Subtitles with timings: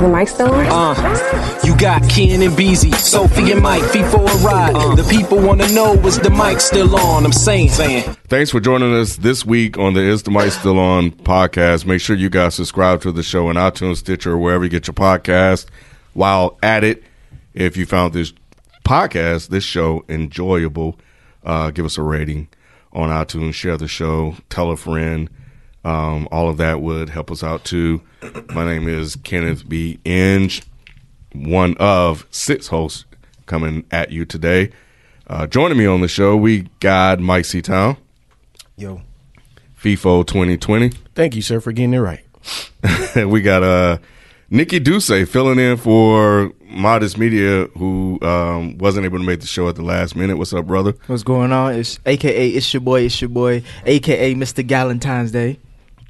[0.00, 0.96] Is the mic still on?
[0.96, 4.96] Uh, you got Ken and Beezy, Sophie and Mike, feet for a ride.
[4.96, 7.26] the people wanna know is the mic still on?
[7.26, 8.04] I'm saying, saying.
[8.28, 11.84] Thanks for joining us this week on the Is the Mic Still On podcast.
[11.84, 14.86] Make sure you guys subscribe to the show in iTunes, Stitcher, or wherever you get
[14.86, 15.66] your podcast.
[16.14, 17.02] While at it,
[17.52, 18.32] if you found this
[18.84, 20.98] podcast, this show enjoyable,
[21.44, 22.48] uh, give us a rating
[22.92, 25.30] on iTunes, share the show, tell a friend.
[25.84, 28.02] Um, all of that would help us out too.
[28.52, 29.98] My name is Kenneth B.
[30.04, 30.62] Inge,
[31.32, 33.04] one of six hosts
[33.46, 34.70] coming at you today.
[35.26, 37.62] Uh, joining me on the show, we got Mike C.
[37.62, 37.96] Town,
[38.76, 39.02] Yo.
[39.80, 40.90] FIFO 2020.
[41.14, 42.24] Thank you, sir, for getting it right.
[43.26, 43.98] we got uh,
[44.50, 49.68] Nikki Duce filling in for Modest Media, who um, wasn't able to make the show
[49.68, 50.36] at the last minute.
[50.36, 50.94] What's up, brother?
[51.06, 51.74] What's going on?
[51.74, 54.66] It's AKA it's your boy, it's your boy, AKA Mr.
[54.66, 55.58] Galentine's Day.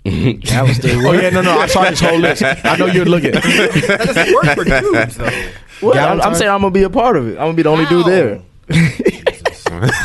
[0.07, 1.59] oh yeah, no, no.
[1.59, 2.43] I saw this whole list.
[2.43, 3.33] I know you're looking.
[3.41, 5.51] That doesn't work for dudes though.
[5.83, 7.33] Well, I'm, I'm saying I'm gonna be a part of it.
[7.33, 8.43] I'm gonna be the only dude there.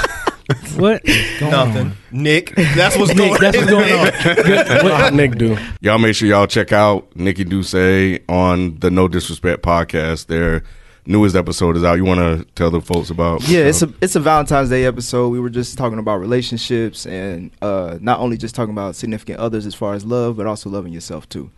[0.75, 1.01] What?
[1.41, 1.93] Nothing.
[2.11, 4.35] Nick, that's what's going that's what's going on.
[4.35, 4.83] Good.
[4.83, 5.57] What hot Nick do?
[5.81, 10.27] Y'all make sure y'all check out Nikki Duce on the No Disrespect podcast.
[10.27, 10.63] Their
[11.05, 11.95] newest episode is out.
[11.95, 13.47] You want to tell the folks about?
[13.47, 15.29] Yeah, it's a it's a Valentine's Day episode.
[15.29, 19.65] We were just talking about relationships and uh, not only just talking about significant others
[19.65, 21.51] as far as love, but also loving yourself too.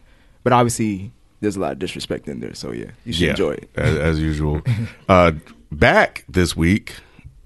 [0.43, 1.11] But obviously,
[1.41, 2.53] there's a lot of disrespect in there.
[2.53, 3.69] So yeah, you should yeah, enjoy it.
[3.75, 4.61] as, as usual.
[5.09, 5.31] uh,
[5.71, 6.95] back this week,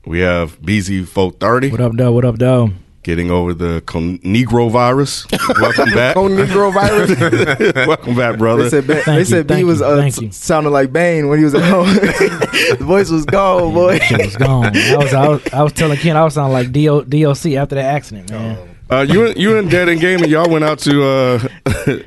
[0.06, 2.12] we have BZ Folk Thirty What up, though?
[2.12, 2.72] What up, though?
[3.04, 5.26] getting over the con- Negro virus.
[5.60, 6.16] Welcome back.
[6.16, 7.76] Oh, Negro virus.
[7.88, 8.64] Welcome back, brother.
[8.64, 10.70] They said, ba- they you, said B thank was you, uh, thank s- you.
[10.70, 11.88] like Bane when he was at home.
[11.96, 13.98] the voice was gone, boy.
[13.98, 14.66] Shit was gone.
[14.78, 17.74] I was, I was, I was telling Ken I was sounding like DO, DLC after
[17.74, 18.76] that accident, man.
[18.92, 21.48] Uh, you and you and Dead and Gaming, y'all went out to uh,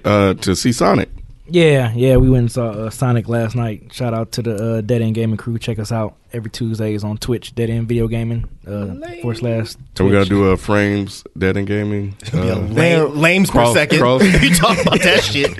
[0.05, 1.09] uh, to see Sonic.
[1.47, 2.17] Yeah, yeah.
[2.17, 3.93] We went and saw uh, Sonic last night.
[3.93, 5.59] Shout out to the uh, Dead End Gaming crew.
[5.59, 8.49] Check us out every Tuesdays on Twitch, Dead End Video Gaming.
[8.67, 9.75] Uh, forward slash.
[9.95, 12.17] So we're gonna do a frames Dead End Gaming.
[12.33, 13.99] Uh, Lame, lames per second.
[13.99, 14.23] cross.
[14.43, 15.51] you talk about that shit.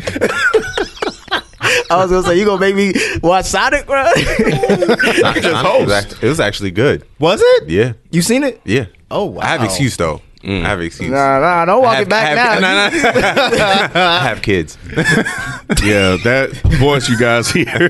[1.91, 4.11] I was gonna say, you gonna make me watch Sonic, bro?
[4.17, 7.07] It was, it was actually good.
[7.19, 7.69] Was it?
[7.69, 8.61] Yeah, you seen it?
[8.65, 8.87] yeah.
[9.11, 9.43] Oh wow.
[9.43, 10.21] I have excuse though.
[10.47, 11.11] I have excuse.
[11.11, 13.51] Nah, nah, don't walk have- it back I have- now.
[13.51, 14.01] nah, nah.
[14.19, 14.77] I have kids.
[15.83, 17.89] yeah, that voice you guys hear,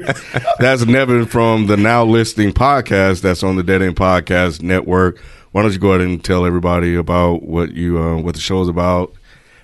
[0.59, 3.22] that's Nevin from the Now Listing podcast.
[3.22, 5.19] That's on the Dead End Podcast Network.
[5.53, 8.69] Why don't you go ahead and tell everybody about what you uh, what the show's
[8.69, 9.12] about,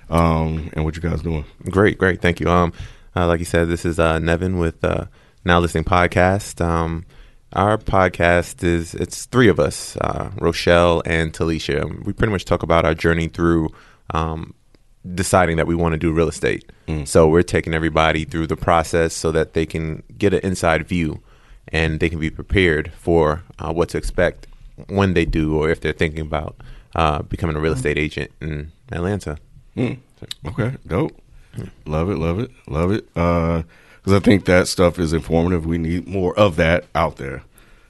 [0.08, 1.44] um, and what you guys doing?
[1.70, 2.20] Great, great.
[2.20, 2.48] Thank you.
[2.50, 2.72] Um,
[3.16, 5.06] uh, like you said, this is uh, Nevin with uh,
[5.44, 6.64] Now Listening Podcast.
[6.64, 7.04] Um,
[7.52, 12.04] our podcast is it's three of us, uh, Rochelle and Talisha.
[12.04, 13.70] We pretty much talk about our journey through
[14.14, 14.54] um,
[15.14, 16.70] deciding that we want to do real estate.
[17.04, 21.22] So we're taking everybody through the process so that they can get an inside view
[21.68, 24.48] and they can be prepared for uh, what to expect
[24.88, 26.56] when they do or if they're thinking about
[26.96, 29.38] uh, becoming a real estate agent in Atlanta.
[30.46, 31.12] Okay, dope.
[31.86, 33.08] Love it, love it, love it.
[34.00, 35.66] Because I think that stuff is informative.
[35.66, 37.42] We need more of that out there.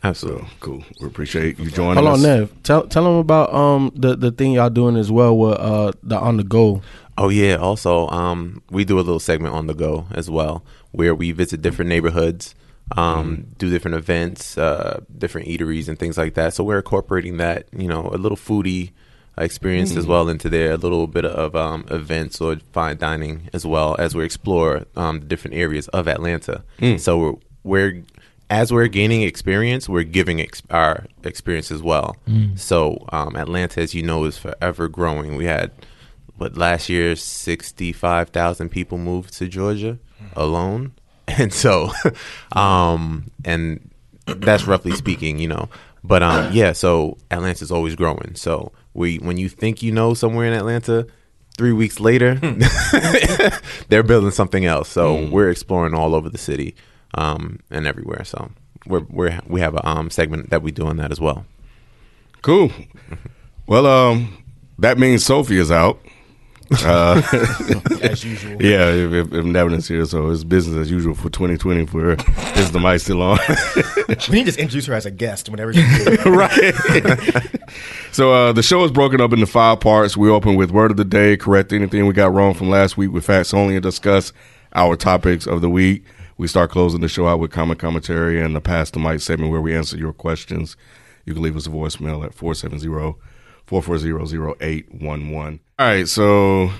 [0.02, 0.42] Absolutely.
[0.42, 0.84] So cool.
[1.00, 2.16] We appreciate you joining Hold us.
[2.18, 2.62] on, Nev.
[2.62, 6.18] Tell tell them about um the the thing y'all doing as well with uh the
[6.18, 6.82] on the go.
[7.18, 7.56] Oh yeah.
[7.56, 11.60] Also, um, we do a little segment on the go as well, where we visit
[11.60, 12.54] different neighborhoods,
[12.96, 16.54] um, do different events, uh, different eateries and things like that.
[16.54, 18.92] So we're incorporating that, you know, a little foodie
[19.38, 23.64] experience as well into there, a little bit of um, events or fine dining as
[23.64, 26.62] well as we explore um, the different areas of Atlanta.
[26.98, 28.02] So we're, we're
[28.50, 32.16] as we're gaining experience, we're giving ex- our experience as well.
[32.28, 32.58] Mm.
[32.58, 35.36] So um, Atlanta, as you know, is forever growing.
[35.36, 35.70] We had
[36.36, 39.98] what last year, sixty-five thousand people moved to Georgia
[40.34, 40.92] alone,
[41.28, 41.92] and so,
[42.52, 43.88] um, and
[44.26, 45.68] that's roughly speaking, you know.
[46.02, 48.34] But um, yeah, so Atlanta's always growing.
[48.34, 51.06] So we, when you think you know somewhere in Atlanta,
[51.56, 52.34] three weeks later,
[53.88, 54.88] they're building something else.
[54.88, 56.74] So we're exploring all over the city
[57.14, 58.24] um, and everywhere.
[58.24, 58.50] So
[58.86, 61.44] we're, we're we have a um, segment that we do on that as well.
[62.42, 62.70] Cool.
[63.66, 64.42] Well, um,
[64.78, 66.00] that means Sophie is out.
[66.70, 67.20] Uh,
[68.02, 68.56] As usual.
[68.60, 72.16] Yeah, if, if, is here, so it's business as usual for 2020 for her.
[72.60, 73.38] Is the Mic Still On?
[74.28, 75.84] We need to just introduce her as a guest whenever she's
[76.22, 76.32] here.
[76.32, 76.74] right.
[78.12, 80.16] so uh, the show is broken up into five parts.
[80.16, 83.10] We open with word of the day, correct anything we got wrong from last week
[83.12, 84.32] with facts only, and discuss
[84.74, 86.04] our topics of the week.
[86.36, 89.50] We start closing the show out with comment commentary and the pass the mic segment
[89.50, 90.76] where we answer your questions.
[91.26, 92.32] You can leave us a voicemail at
[93.70, 95.60] 470-440-0811.
[95.78, 96.70] All right, so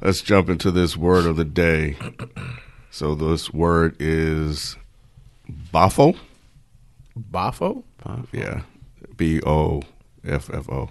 [0.00, 1.96] let's jump into this word of the day.
[2.90, 4.76] So this word is
[5.72, 6.16] bafo.
[7.30, 7.84] Bafo?
[8.32, 8.62] Yeah,
[9.16, 9.82] B O
[10.24, 10.88] F F O.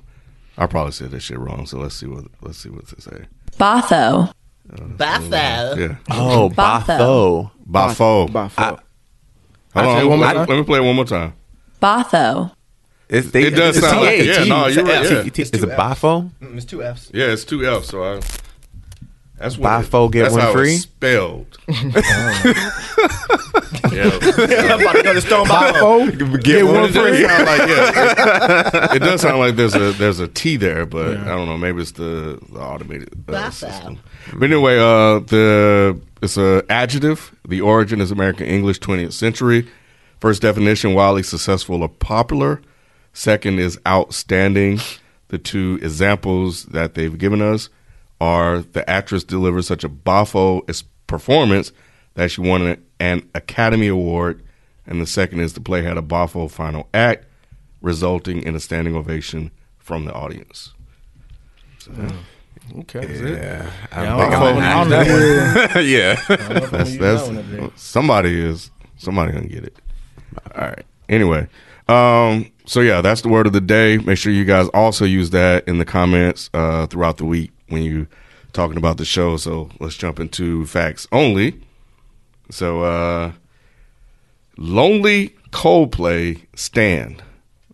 [0.58, 1.66] I probably said that shit wrong.
[1.66, 3.26] So let's see what let's see what to say.
[3.58, 4.32] Botho.
[4.70, 5.78] Bafo.
[5.78, 5.96] Yeah.
[6.10, 7.52] Oh, Bafo.
[7.70, 8.30] Bafo.
[8.30, 8.30] Bafo.
[8.30, 8.56] Bafo.
[8.56, 8.80] Hold
[9.76, 10.08] I'll on.
[10.08, 10.46] one more let, time.
[10.48, 11.34] let me play it one more time.
[11.82, 12.55] Botho.
[13.08, 15.20] It's, It does it's sound like- yeah, no, you're right, yeah.
[15.22, 15.80] Is It's two it Fs.
[15.80, 16.32] Bafo?
[16.42, 17.12] Mm, It's two F's.
[17.14, 17.86] Yeah, it's two F.
[17.86, 18.20] So I.
[19.38, 20.78] That's what Bafo get one free?
[20.78, 21.58] Spelled.
[21.68, 21.76] yeah.
[24.72, 26.42] I'm about to go to Stone Bafo.
[26.44, 27.26] Get Well, one it does free.
[27.28, 28.70] sound like yeah.
[28.94, 31.58] It, it does sound like there's a there's a T there, but I don't know.
[31.58, 34.00] Maybe it's the, the automated uh, system.
[34.34, 37.36] But anyway, uh, the it's a adjective.
[37.48, 39.68] The origin is American English, 20th century.
[40.20, 42.62] First definition: wildly successful or popular.
[43.16, 44.80] Second is outstanding.
[45.30, 47.70] The two examples that they've given us
[48.20, 50.62] are the actress delivers such a boffo
[51.08, 51.72] performance
[52.16, 54.44] that she won an, an Academy Award,
[54.86, 57.26] and the second is the play had a boffo final act,
[57.82, 60.74] resulting in a standing ovation from the audience.
[61.80, 61.92] So,
[62.80, 63.02] Okay.
[63.08, 65.86] Yeah, Yeah, don't I think don't I'm know gonna if have I'm that.
[65.86, 66.68] yeah.
[66.70, 69.78] that's that's somebody is somebody gonna get it.
[70.56, 70.86] All right.
[71.08, 71.48] Anyway,
[71.88, 73.98] um, so yeah, that's the word of the day.
[73.98, 77.84] Make sure you guys also use that in the comments uh, throughout the week when
[77.84, 78.08] you
[78.54, 79.38] talking about the show.
[79.38, 81.62] So let's jump into facts only.
[82.50, 83.32] So, uh,
[84.58, 87.24] lonely Coldplay stand,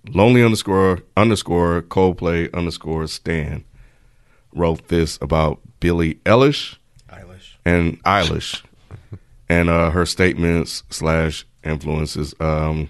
[0.09, 3.63] lonely underscore underscore Coldplay underscore stand
[4.53, 6.77] wrote this about Billie Eilish
[7.09, 7.55] Eilish.
[7.65, 8.61] and Eilish
[9.49, 12.33] and uh, her statements slash influences.
[12.39, 12.89] Um,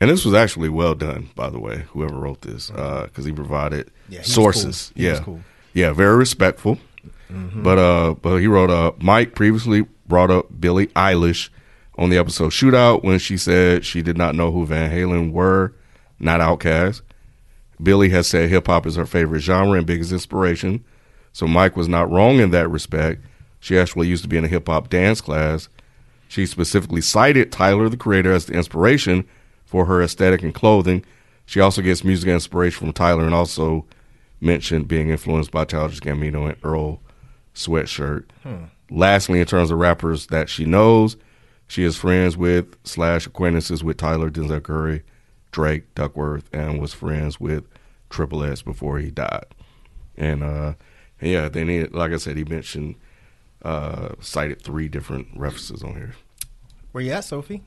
[0.00, 1.84] and this was actually well done, by the way.
[1.92, 4.92] Whoever wrote this, because he provided Yeah, he sources.
[4.94, 5.04] cool.
[5.04, 5.40] Yeah, cool.
[5.74, 6.78] yeah, very respectful.
[7.28, 11.48] But uh, but he wrote uh, Mike previously brought up Billie Eilish
[11.96, 15.72] on the episode Shootout when she said she did not know who Van Halen were,
[16.18, 17.02] not Outkast.
[17.80, 20.84] Billie has said hip hop is her favorite genre and biggest inspiration.
[21.32, 23.24] So Mike was not wrong in that respect.
[23.60, 25.68] She actually used to be in a hip hop dance class.
[26.26, 29.24] She specifically cited Tyler the Creator as the inspiration
[29.70, 31.04] for her aesthetic and clothing.
[31.46, 33.86] She also gets music inspiration from Tyler and also
[34.40, 37.00] mentioned being influenced by Childish Gambino and Earl
[37.54, 38.24] Sweatshirt.
[38.90, 41.16] Lastly, in terms of rappers that she knows,
[41.68, 45.04] she is friends with slash acquaintances with Tyler, Denzel Curry,
[45.52, 47.62] Drake, Duckwrth, and was friends with
[48.08, 49.46] Triple X before he died.
[50.16, 50.74] And uh,
[51.20, 52.96] yeah, then he, like I said, he mentioned
[53.62, 56.14] uh, cited three different references on here.
[56.90, 57.62] Where you at, Sophie?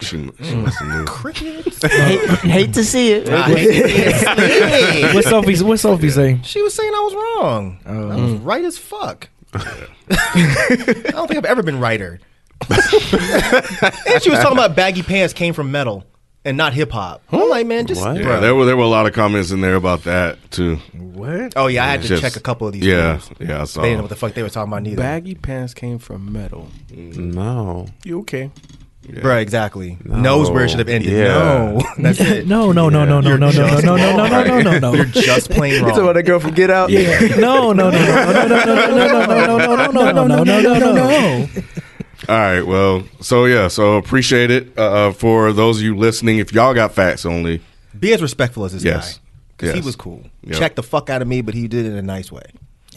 [0.00, 1.04] She, she must have knew.
[1.04, 1.82] Crickets.
[1.82, 3.28] hate, hate to see it.
[3.28, 5.14] I hate to.
[5.14, 5.62] What Sophie?
[5.62, 6.40] What Sophie say?
[6.42, 7.80] She was saying I was wrong.
[7.84, 8.22] I oh.
[8.22, 9.28] was right as fuck.
[9.54, 12.20] I don't think I've ever been righter.
[12.70, 16.04] and she was talking about baggy pants came from metal
[16.44, 17.22] and not hip hop.
[17.30, 18.16] I'm like, man, just What?
[18.16, 18.40] Yeah, bro.
[18.40, 20.76] there were there were a lot of comments in there about that too.
[20.94, 21.54] What?
[21.56, 22.84] Oh yeah, I had to Just- check a couple of these.
[22.84, 23.48] Yeah, videos.
[23.48, 23.82] yeah, I saw.
[23.82, 25.02] They didn't know what the fuck they were talking about neither.
[25.02, 26.68] Baggy pants came from metal.
[26.90, 27.86] No.
[28.04, 28.50] You okay?
[29.20, 29.96] Bro, exactly.
[30.04, 31.12] Knows where it should have ended.
[31.12, 31.24] Yeah.
[31.28, 32.46] No, that's it.
[32.46, 35.06] No, no, no, no, no, no, no, no, no, no, no, no, no, no, You're
[35.06, 35.12] no.
[35.12, 36.14] just plain You talking about wrong.
[36.14, 36.90] that girl from Get Out?
[36.90, 37.18] Yeah.
[37.36, 40.44] No, no, no, no, no, no, no, no, no, no, no, no, no, no, no,
[40.44, 41.48] no, no, no, no.
[42.28, 46.38] All right, well, so yeah, so appreciate it uh, for those of you listening.
[46.38, 47.60] If y'all got facts only,
[47.98, 49.14] Be as respectful as this Yes.
[49.14, 49.20] guy.
[49.56, 50.22] Because he was cool.
[50.44, 50.58] Yep.
[50.58, 52.44] Checked the fuck out of me, but he did it in a nice way.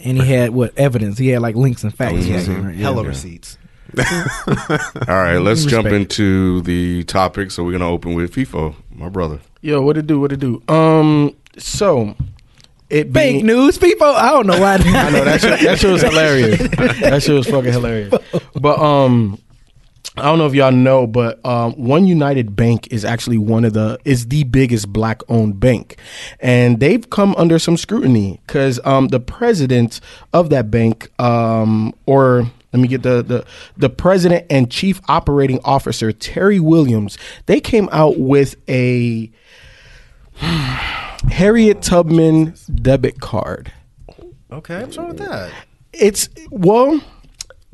[0.02, 1.18] And he had what evidence?
[1.18, 2.24] He had like links and facts.
[2.24, 2.70] He had Yeah.
[2.72, 3.58] hella receipts.
[5.08, 7.50] All right, let's jump into the topic.
[7.50, 9.40] So we're gonna open with FIFO, my brother.
[9.60, 10.20] Yo, what it do?
[10.20, 10.62] What it do?
[10.68, 12.14] Um, so
[12.90, 14.06] it Fake being- news, people.
[14.06, 14.74] I don't know why.
[14.80, 16.58] I know that shit, that shit was hilarious.
[17.00, 18.14] that shit was fucking hilarious.
[18.54, 19.38] But um,
[20.16, 23.98] I don't know if y'all know, but um, OneUnited Bank is actually one of the
[24.04, 25.96] is the biggest black owned bank,
[26.40, 30.00] and they've come under some scrutiny because um, the president
[30.32, 35.60] of that bank um, or let me get the, the the president and chief operating
[35.64, 37.16] officer Teri Williams.
[37.46, 39.30] They came out with a
[40.34, 43.72] Harriet Tubman debit card.
[44.50, 45.52] Okay, what's wrong with that?
[45.92, 47.00] It's well,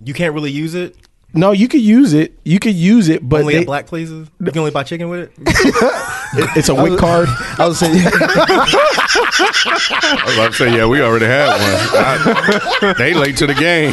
[0.04, 0.94] You can't really use it.
[1.32, 2.38] No, you could use it.
[2.44, 4.28] You could use it, but only they- at black places.
[4.40, 5.32] You can only buy chicken with it.
[5.38, 7.28] it- it's a WIC card.
[7.58, 11.60] I was saying, I was about to say, yeah, we already had one.
[12.04, 13.92] I- they late to the game.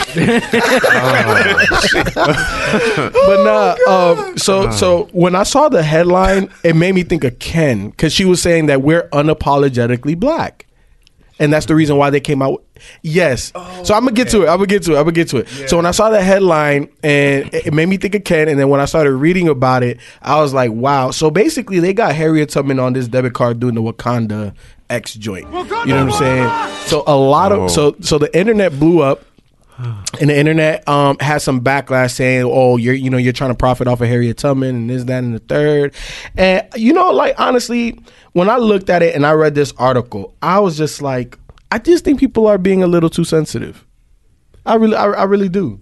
[3.27, 3.75] but nah.
[3.91, 8.13] Um, so so when I saw the headline, it made me think of Ken because
[8.13, 10.65] she was saying that we're unapologetically black,
[11.39, 12.63] and that's the reason why they came out.
[13.01, 13.51] Yes.
[13.83, 14.47] so I'm gonna get to it.
[14.49, 14.97] I'm gonna get to it.
[14.97, 15.47] I'm gonna get to it.
[15.69, 18.59] So when I saw the headline, and it it made me think of Ken, and
[18.59, 21.11] then when I started reading about it, I was like, wow.
[21.11, 24.53] So basically, they got Harriet Tubman on this debit card doing the Wakanda
[24.89, 25.47] X joint.
[25.51, 26.87] You know what I'm saying?
[26.87, 27.67] So a lot of Oh.
[27.67, 29.23] so so the internet blew up.
[30.19, 33.55] And the internet um, has some backlash saying, "Oh, you're you know you're trying to
[33.55, 35.93] profit off of Harriet Tubman and this, that, and the third.
[36.35, 37.99] And you know, like honestly,
[38.33, 41.37] when I looked at it and I read this article, I was just like,
[41.71, 43.85] I just think people are being a little too sensitive.
[44.65, 45.79] I really, I, I really do.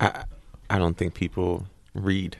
[0.00, 0.24] I
[0.68, 2.36] I don't think people read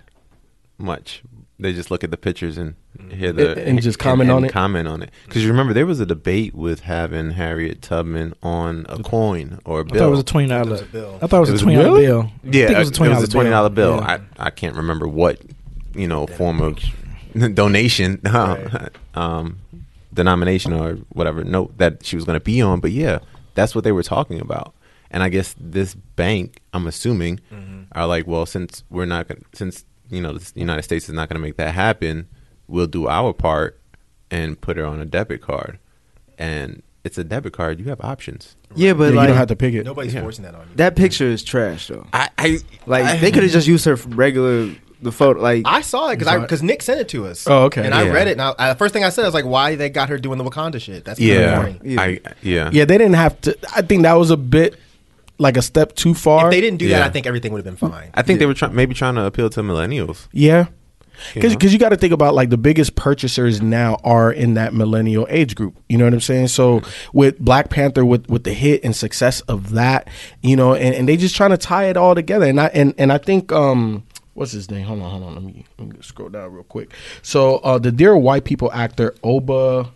[0.77, 1.23] much.
[1.61, 2.75] They just look at the pictures and
[3.11, 4.53] hear the And- and just comment on it?
[4.53, 8.87] Comment on it because you remember there was a debate with having Harriet Tubman on
[8.89, 9.95] a coin or a I bill.
[9.95, 10.83] I thought it was a twenty dollar.
[10.85, 11.19] bill.
[11.21, 12.07] I thought it was It a twenty dollar really?
[12.07, 12.21] bill.
[12.21, 13.97] I Yeah, think it was a twenty dollar a twenty dollar bill.
[13.97, 14.19] Yeah.
[14.39, 15.41] I I can't remember what
[15.97, 16.79] you know form of
[17.55, 18.21] donation,
[19.15, 19.59] um,
[20.15, 22.81] denomination or whatever note that she was going to be on.
[22.81, 23.19] But yeah,
[23.55, 24.75] that's what they were talking about.
[25.11, 27.83] And I guess this bank, I'm assuming, Mm-hmm.
[27.93, 31.29] are like, well, since we're not gonna, since you know the United States is not
[31.29, 32.29] going to make that happen,
[32.67, 33.81] we'll do our part
[34.31, 35.79] and put her on a debit card.
[36.37, 37.81] And it's a debit card.
[37.81, 38.57] You have options.
[38.75, 39.85] yeah, but Yeah, you don't have to pick it.
[39.85, 40.21] Nobody's Yeah.
[40.21, 40.77] forcing that on you.
[40.77, 42.07] that picture is trash though.
[42.13, 45.41] I, I Like I- they could have just used her regular the photo.
[45.41, 47.47] Like I saw it because I because Nick sent it to us.
[47.47, 47.85] Oh, okay.
[47.85, 48.33] And I read it.
[48.33, 50.19] And I, I, the first thing I said I was like, "Why they got her
[50.19, 51.81] doing the Wakanda shit?" That's kinda yeah, funny.
[51.85, 52.01] Yeah.
[52.01, 53.57] I yeah Yeah, they didn't have to.
[53.77, 54.77] I think that was a bit
[55.39, 56.47] like a step too far.
[56.47, 56.99] If they didn't do Yeah.
[56.99, 58.11] that, I think everything would have been fine.
[58.15, 60.27] I think they were trying, maybe trying to appeal to millennials.
[60.33, 60.67] Yeah.
[61.35, 61.71] You Because know?
[61.71, 65.57] you got to think about like the biggest purchasers now are in that millennial age
[65.57, 65.77] group.
[65.89, 66.49] You know what I'm saying?
[66.49, 66.81] So
[67.13, 70.07] with Black Panther, with with the hit and success of that,
[70.43, 72.47] you know, and, and they just trying to tie it all together.
[72.47, 74.05] And I and, and I think um
[74.35, 74.87] what's his name?
[74.87, 75.35] Hold on, hold on.
[75.35, 76.93] Let me, let me scroll down real quick.
[77.23, 79.91] So uh the Dear White People actor Oba.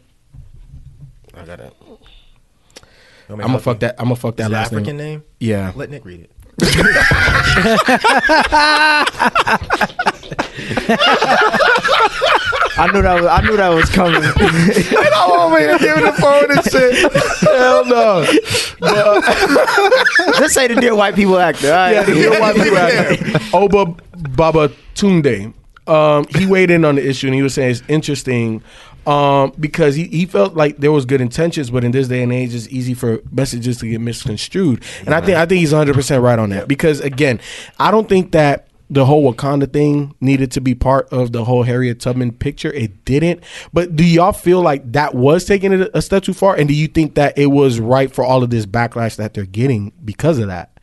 [1.34, 1.72] I got it.
[3.40, 3.94] I'm gonna fuck that.
[3.98, 5.18] I'm gonna fuck that Is it last African name.
[5.20, 5.22] name?
[5.40, 5.72] Yeah.
[5.74, 6.30] Let Nick read it.
[12.74, 14.22] I knew that was I knew that was coming.
[14.22, 17.12] I'm over here giving the phone and shit.
[17.42, 18.24] Hell no.
[20.38, 21.66] Just say the dear white people actor.
[21.68, 21.92] All right?
[21.92, 23.38] Yeah, the real white people actor.
[23.56, 23.94] Oba
[24.30, 25.52] Baba Tunde.
[25.86, 28.62] Um, he weighed in on the issue and he was saying it's interesting
[29.06, 32.32] um, because he, he felt like there was good intentions, but in this day and
[32.32, 34.82] age, it's easy for messages to get misconstrued.
[35.04, 37.40] And I think I think he's 100 percent right on that because again,
[37.78, 41.62] I don't think that the whole Wakanda thing needed to be part of the whole
[41.62, 42.70] Harriet Tubman picture.
[42.70, 43.42] It didn't.
[43.72, 46.54] But do y'all feel like that was taking it a step too far?
[46.56, 49.46] And do you think that it was right for all of this backlash that they're
[49.46, 50.78] getting because of that?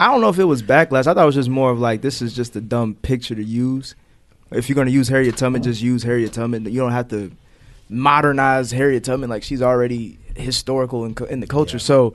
[0.00, 1.06] I don't know if it was backlash.
[1.06, 3.44] I thought it was just more of like this is just a dumb picture to
[3.44, 3.94] use.
[4.54, 6.64] If you're gonna use Harriet Tubman, just use Harriet Tubman.
[6.64, 7.30] You don't have to
[7.88, 11.78] modernize Harriet Tubman like she's already historical in, in the culture.
[11.78, 12.14] So.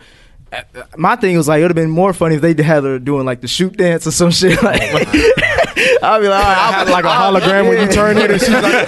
[0.51, 0.61] uh,
[0.97, 3.25] My thing was like it would have been more funny if they had her doing
[3.25, 4.61] like the shoot dance or some shit.
[4.63, 4.81] Like
[6.01, 8.49] I'd be like, all right, I'll, like a hologram when you turn it and she's
[8.49, 8.87] like,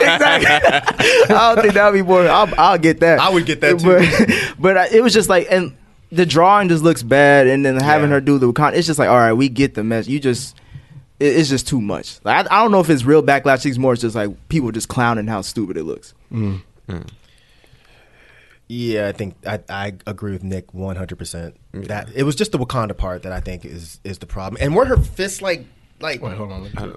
[0.00, 1.34] exactly.
[1.34, 2.28] I don't think that'd be more.
[2.28, 3.18] I'll, I'll get that.
[3.20, 3.86] I would get that too.
[3.86, 5.76] But, but uh, it was just like, and
[6.12, 8.16] the drawing just looks bad, and then having Yeah.
[8.16, 10.06] her do the con, it's just like, all right, we get the mess.
[10.08, 10.56] You just,
[11.20, 12.18] it, it's just too much.
[12.24, 13.64] Like I, I don't know if it's real backlash.
[13.66, 16.14] It's more it's just like people just clowning how stupid it looks.
[16.32, 16.62] Mm.
[16.88, 17.06] Mm.
[18.72, 21.56] Yeah, I think I, I agree with Nick one hundred percent.
[21.72, 24.62] That it was just the Wakanda part that I think is is the problem.
[24.62, 25.64] And were her fists like
[26.00, 26.22] like?
[26.22, 26.70] Wait, hold on.
[26.74, 26.88] Yeah,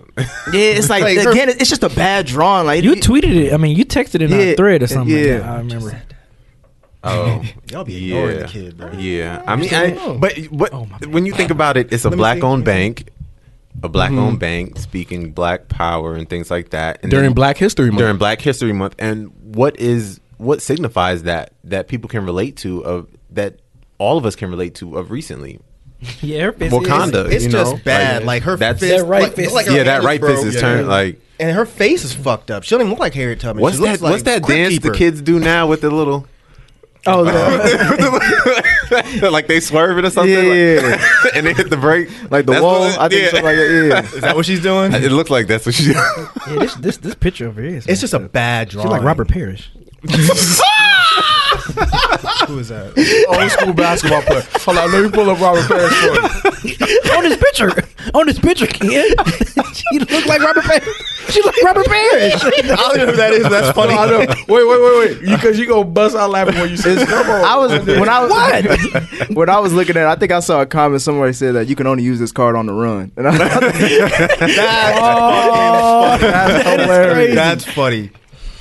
[0.54, 2.68] it's like, Like, her- again, it's just a bad drawing.
[2.68, 3.54] Like You tweeted it.
[3.54, 5.16] I mean, you texted it in Yeah, a thread or something.
[5.18, 5.24] yeah.
[5.34, 5.50] Like that.
[5.50, 6.02] I remember.
[7.06, 8.92] Oh, Y'all be ignoring yeah, the kid, bro.
[8.94, 9.44] yeah.
[9.46, 12.18] I mean, I, but but Oh, when you think about it, it's a Let me
[12.18, 12.20] see.
[12.20, 13.10] black-owned bank.
[13.82, 14.40] A black-owned Mhm.
[14.40, 17.00] bank speaking black power and things like that.
[17.02, 18.00] And During Black History Month.
[18.00, 22.84] During Black History Month, and what is what signifies that that people can relate to
[22.86, 23.60] of that
[23.98, 25.60] all of us can relate to of recently.
[26.22, 27.32] Yeah, her fist Wakanda.
[27.32, 28.26] It's you just bad.
[28.26, 29.54] Like, her that's fist, That right like, fist.
[29.54, 30.46] like yeah, hand that is right fist broke.
[30.54, 31.22] is turned like.
[31.40, 32.64] and her face is fucked up.
[32.64, 33.62] She don't even look like Harriet Tubman.
[33.62, 34.04] What's she looks that?
[34.04, 34.90] like what's that dance Keeper.
[34.92, 36.28] the kids do now with the little?
[37.06, 37.24] Oh,
[39.32, 40.32] like they swerve it or something.
[40.34, 41.02] Yeah, like-
[41.36, 42.80] and they hit the brake Like the That's wall.
[42.82, 43.30] what- I think yeah.
[43.30, 43.88] something like that.
[44.12, 44.16] Yeah.
[44.16, 44.94] Is that what she's doing?
[44.94, 45.92] It looks like that's what she.
[45.92, 47.76] Yeah, this this this picture over here.
[47.78, 49.70] Is It's just a bad She's like Robert Parish.
[52.48, 53.26] Who is that?
[53.28, 54.44] Old school basketball player.
[54.66, 56.74] Hold on, let me pull up Robert Parish for you.
[57.18, 57.84] on this picture,
[58.14, 59.18] on this picture, kid.
[59.74, 60.88] she look like Robert Parish.
[61.30, 62.34] She look like Robert Parish.
[62.44, 63.50] I don't know who that is.
[63.50, 63.94] That's funny.
[63.94, 64.20] I know.
[64.20, 65.22] Wait, wait, wait, wait.
[65.22, 69.30] Because you, gonna bust out laughing when you say I was when I was what?
[69.36, 70.04] when I was looking at.
[70.04, 72.20] it, I think I saw a comment somewhere that said that you can only use
[72.20, 73.12] this card on the run.
[73.18, 73.60] And I, That's,
[76.22, 76.88] that's hilarious.
[76.88, 77.36] hilarious.
[77.36, 78.12] That's funny.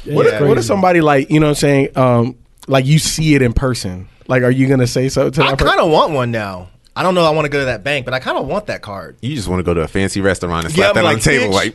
[0.05, 2.37] What, if, what if somebody like you know what I'm saying um
[2.69, 5.59] like you see it in person like are you gonna say something to I that
[5.59, 5.69] person?
[5.69, 6.69] kind of want one now.
[6.95, 7.25] I don't know.
[7.25, 9.17] I want to go to that bank, but I kind of want that card.
[9.23, 11.21] You just want to go to a fancy restaurant and slap I'm that on the
[11.21, 11.75] table, bitch.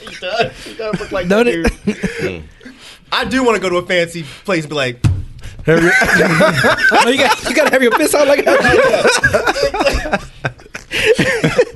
[0.00, 0.64] he does.
[0.64, 2.42] He does look like Don't that.
[3.12, 5.02] I do want to go to a fancy place and be like,
[5.68, 10.20] no, you got you got to have your fist out like that.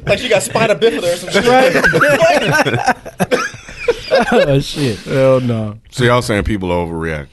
[0.06, 1.42] like she got spina bifida or some shit.
[4.32, 4.98] oh shit!
[5.00, 5.78] Hell no.
[5.90, 7.28] So y'all saying people overreact?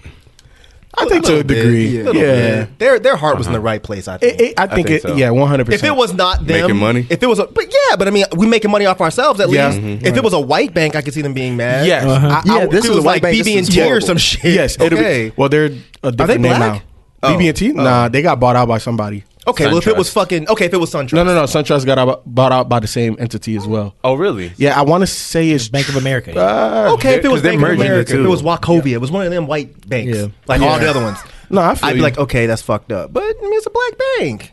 [0.97, 1.87] I think to a bit, degree.
[2.03, 2.11] yeah.
[2.11, 2.67] Yeah.
[2.77, 4.07] Their their heart was in the right place.
[4.07, 4.33] I think.
[4.33, 5.01] It, it, I think, think it.
[5.03, 5.15] so.
[5.15, 5.71] Yeah, 100%.
[5.71, 7.07] if it was not them Making money?
[7.09, 9.49] if it was a but yeah, but I mean we making money off ourselves at
[9.49, 9.67] Yeah.
[9.69, 9.79] least.
[9.81, 10.05] Mhm.
[10.05, 11.85] If it was a white bank, I could see them being mad.
[11.85, 12.03] Yes.
[12.03, 12.27] Uh-huh.
[12.27, 14.43] I- I- Yeah, If this it is was like bank, BB&T or some shit.
[14.53, 14.75] Yes.
[14.75, 15.31] it'll be- Okay.
[15.37, 15.69] well, they're
[16.03, 16.73] a different name black?
[16.73, 16.81] now.
[17.21, 17.37] Oh.
[17.37, 17.69] BB&T?
[17.73, 19.23] Nah, they got bought out by somebody.
[19.47, 19.65] Okay.
[19.67, 21.13] Well, if it was fucking okay, if it was SunTrust.
[21.13, 21.43] No, no, no.
[21.43, 23.95] SunTrust got out, bought out by the same entity as well.
[24.03, 24.51] oh, really?
[24.57, 26.37] Yeah, I want to say it's Bank of America.
[26.37, 28.25] Uh, Okay, if it was they're Bank of merging the America, if two.
[28.25, 30.27] it was Wachovia, it was one of them white banks, Yeah.
[30.47, 31.17] like all the other ones.
[31.49, 32.03] no, I feel I'd be you.
[32.03, 33.13] like, okay, that's fucked up.
[33.13, 34.51] But I mean, it's a black bank.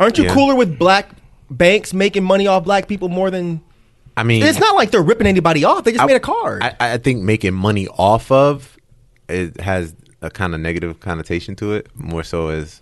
[0.00, 0.34] Aren't you Yeah.
[0.34, 1.10] cooler with black
[1.50, 3.60] banks making money off black people more than?
[4.16, 5.84] I mean, It's not like they're ripping anybody off.
[5.84, 6.62] They just I- made a card.
[6.62, 8.76] I, I think making money off of
[9.28, 12.80] it has a kind of negative connotation to it, more so as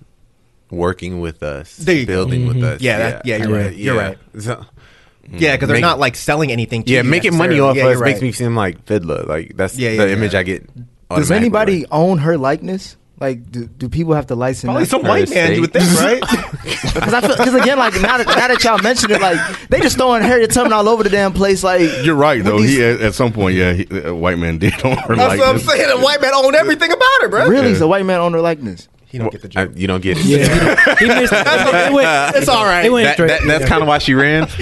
[0.71, 2.15] working with us, There you go.
[2.15, 2.75] building with mm-hmm.
[2.77, 2.81] us.
[2.81, 3.75] Yeah, that- yeah, you're right.
[3.77, 4.19] You're right.
[4.39, 4.65] So,
[5.31, 6.83] yeah, because they're not like selling anything.
[6.85, 7.79] to yeah, you making money off necessarily.
[7.79, 9.23] Yeah, us you're makes me seem like fiddler.
[9.25, 10.13] Like that's Yeah, the yeah, yeah.
[10.13, 10.69] image I get.
[11.11, 12.97] Does anybody like- own her likeness?
[13.19, 14.65] Like, do, do people have to license?
[14.65, 14.91] Probably that?
[14.91, 16.23] some Her white man, you would think, right?
[16.97, 19.81] Because I feel because again, like now that, now that y'all mentioned it, like they
[19.81, 21.63] just throwing Harriet Tubman all over the damn place.
[21.63, 22.59] Like You're right though.
[22.59, 25.39] these- He at, at some point, yeah, he, a white man did own her That's
[25.39, 25.91] what I'm saying.
[25.99, 27.49] A white man owned everything about her, bro.
[27.49, 27.73] really, Yeah.
[27.73, 28.89] is a white man own her likeness?
[29.17, 30.27] He don't get the I, you don't get it.
[30.27, 31.47] Yeah, he missed it.
[31.47, 32.85] It went- It's all right.
[32.85, 33.29] It went That, straight.
[33.29, 34.43] that, that's kind of why she ran.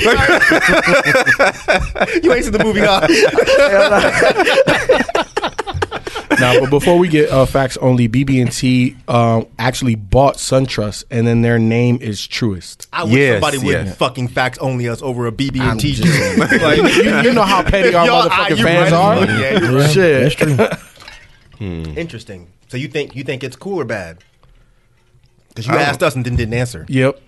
[2.22, 3.00] you ain't seen the movie, huh?
[6.40, 11.42] now, but before we get uh, facts only, BB&T um, actually bought SunTrust, and then
[11.42, 12.86] their name is Truist.
[12.92, 13.96] I wish Yes, somebody would yes.
[13.96, 15.94] fucking facts only us over a BB and T.
[15.94, 18.92] just- Like, you, you know how petty our Y'all- motherfucking you're fans right.
[18.92, 19.24] are.
[19.40, 19.90] Yeah, you're right.
[19.90, 20.38] Shit.
[20.38, 20.80] That's
[21.58, 21.66] true.
[21.96, 22.48] Interesting.
[22.68, 24.18] So you think you think it's cool or bad?
[25.54, 26.84] Because you I asked us and then didn't answer.
[26.88, 27.20] Yep.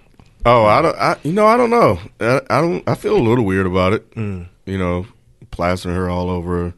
[0.45, 0.97] Oh, I don't.
[0.97, 1.99] I, you know, I don't know.
[2.21, 2.89] I, I don't.
[2.89, 4.11] I feel a little weird about it.
[4.15, 4.49] Mm.
[4.65, 5.07] You know,
[5.51, 6.75] plastering her all over.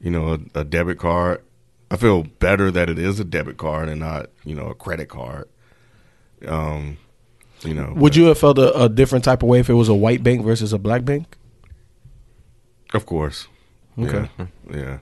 [0.00, 1.42] You know, a, a debit card.
[1.90, 5.08] I feel better that it is a debit card and not you know a credit
[5.08, 5.48] card.
[6.46, 6.98] Um,
[7.62, 9.88] you know, Would you have felt a, a different type of way if it was
[9.88, 11.36] a white bank versus a black bank?
[12.94, 13.48] Of course.
[13.98, 14.28] Okay.
[14.38, 14.46] Yeah.
[14.70, 14.98] Yeah.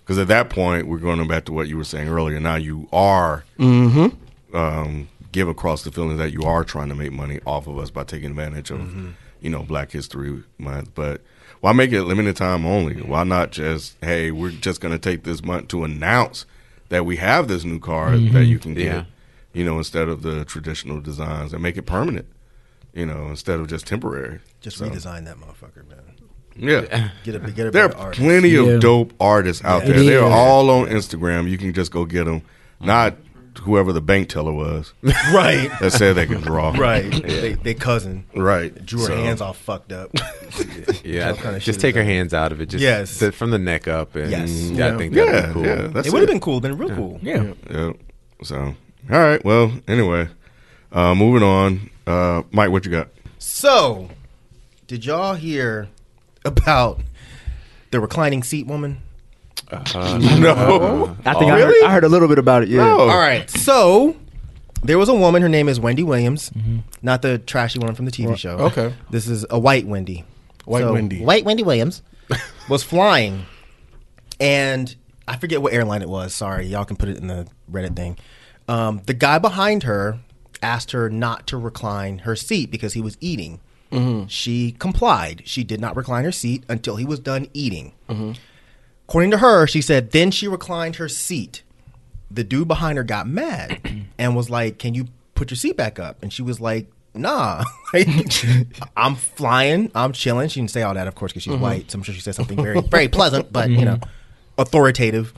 [0.00, 2.40] Because at that point, we're going back to what you were saying earlier.
[2.40, 4.56] Now you are Mm-hmm.
[4.56, 7.90] um, give across the feeling that you are trying to make money off of us
[7.90, 9.10] by taking advantage of, mm-hmm.
[9.40, 10.94] you know, Black History Month.
[10.94, 11.22] But
[11.60, 12.94] why make it limited time only?
[12.94, 13.08] Mm-hmm.
[13.08, 16.46] Why not just, hey, we're just going to take this month to announce
[16.88, 18.42] that we have this new card that mm-hmm.
[18.42, 19.04] you can get, Yeah.
[19.52, 22.26] you know, instead of the traditional designs and make it permanent,
[22.92, 24.40] you know, instead of just temporary.
[24.60, 25.98] Just So, redesign that motherfucker, man.
[26.56, 27.10] Yeah.
[27.24, 28.20] Get a get a There better are artist.
[28.20, 28.62] plenty Yeah.
[28.62, 29.92] of dope artists out Yeah.
[29.92, 30.04] there.
[30.04, 31.48] They are all on Instagram.
[31.48, 32.42] You can just go get them.
[32.80, 33.16] Not
[33.62, 35.70] whoever the bank teller was right.
[35.80, 36.70] that said they can draw.
[36.70, 37.10] Right.
[37.10, 38.24] They, they cousin.
[38.34, 38.74] Right.
[38.86, 40.10] Drew her So- hands all fucked up.
[41.04, 42.06] Yeah, What kind of just take her that?
[42.06, 42.66] hands out of it.
[42.66, 43.18] Just Yes.
[43.18, 44.50] the- from the neck up, and Yes.
[44.50, 44.94] yeah, Yeah.
[44.94, 45.64] I think that'd Yeah, be cool.
[45.66, 46.60] yeah, that's it would have been cool.
[46.60, 47.18] Been real cool.
[47.22, 47.52] Yeah.
[47.70, 47.92] Yeah.
[48.42, 48.56] So,
[49.10, 49.42] all right.
[49.44, 50.28] Well, anyway,
[50.92, 51.90] uh, moving on.
[52.06, 53.08] Uh, Mike, what you got?
[53.38, 54.10] So,
[54.86, 55.88] did y'all hear
[56.44, 57.00] about
[57.90, 59.00] the reclining seat woman?
[60.38, 61.16] no.
[61.24, 61.80] I think I, Really?
[61.80, 62.68] heard, I heard a little bit about it.
[62.68, 62.84] Yeah.
[62.84, 63.00] No.
[63.00, 63.48] All right.
[63.50, 64.16] So,
[64.82, 65.42] there was a woman.
[65.42, 66.50] Her name is Wendy Williams,
[67.02, 68.56] not the trashy one from the TV show.
[68.58, 68.92] Okay.
[69.10, 70.24] this is a white Wendy.
[70.64, 71.22] White Wendy.
[71.24, 72.02] White Wendy Williams
[72.68, 73.44] was flying,
[74.38, 74.94] and
[75.26, 76.34] I forget what airline it was.
[76.34, 78.18] Sorry, y'all can put it in the Reddit thing.
[78.68, 80.18] Um, the guy behind her
[80.62, 83.60] asked her not to recline her seat because he was eating.
[83.90, 84.26] Mm-hmm.
[84.28, 85.42] She complied.
[85.46, 87.92] She did not recline her seat until he was done eating.
[89.10, 89.16] Mm-hmm.
[89.18, 91.62] According to her, she said then she reclined her seat.
[92.30, 93.80] The dude behind her got mad
[94.18, 97.64] and was like, "Can you put your seat back up?" And she was like, "Nah,
[97.92, 98.06] Like,
[98.96, 101.60] I'm flying, I'm chilling." She didn't say all that, of course, because she's Mhm.
[101.60, 101.90] white.
[101.90, 103.98] So I'm sure she said something very, very pleasant, but you know,
[104.58, 105.34] authoritative.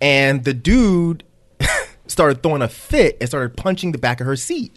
[0.00, 1.22] And the dude
[2.06, 4.76] started throwing a fit and started punching the back of her seat.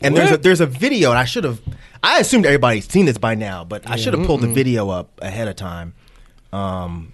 [0.00, 1.60] And there's a, there's a video, and I should have.
[2.02, 5.18] I assumed everybody's seen this by now, but I should have pulled the video up
[5.20, 5.94] ahead of time.
[6.52, 7.12] Um,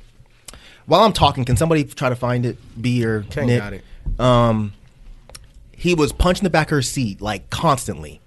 [0.90, 2.58] while I'm talking, can somebody try to find it?
[2.80, 3.58] B or Nick?
[3.60, 3.84] got it.
[4.20, 4.72] Um,
[5.72, 8.20] he was punching the back of her seat like constantly,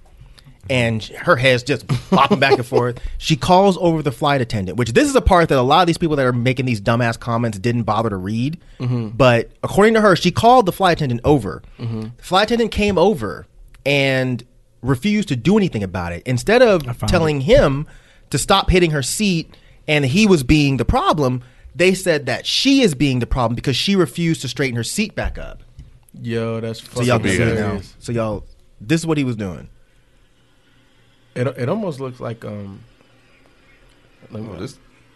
[0.70, 3.00] and her head's just bopping back and forth.
[3.18, 5.88] She calls over the flight attendant, which this is a part that a lot of
[5.88, 8.60] these people that are making these dumbass comments didn't bother to read.
[8.80, 9.16] Mhm.
[9.16, 11.62] But according to her, she called the flight attendant over.
[11.80, 12.12] Mhm.
[12.18, 13.46] The flight attendant came over
[13.86, 14.44] and
[14.82, 16.24] refused to do anything about it.
[16.26, 17.88] Instead of telling him
[18.30, 19.56] to stop hitting her seat
[19.88, 21.42] and he was being the problem,
[21.76, 25.16] they said that she is being the problem because she refused to straighten her seat
[25.16, 25.64] back up.
[26.22, 27.52] Yo, that's So fucking y'all can see it now.
[27.56, 27.96] hilarious.
[28.00, 28.46] So y'all,
[28.80, 29.70] this is what he was doing.
[31.36, 32.82] It it almost looks like um.
[34.30, 34.68] Let me-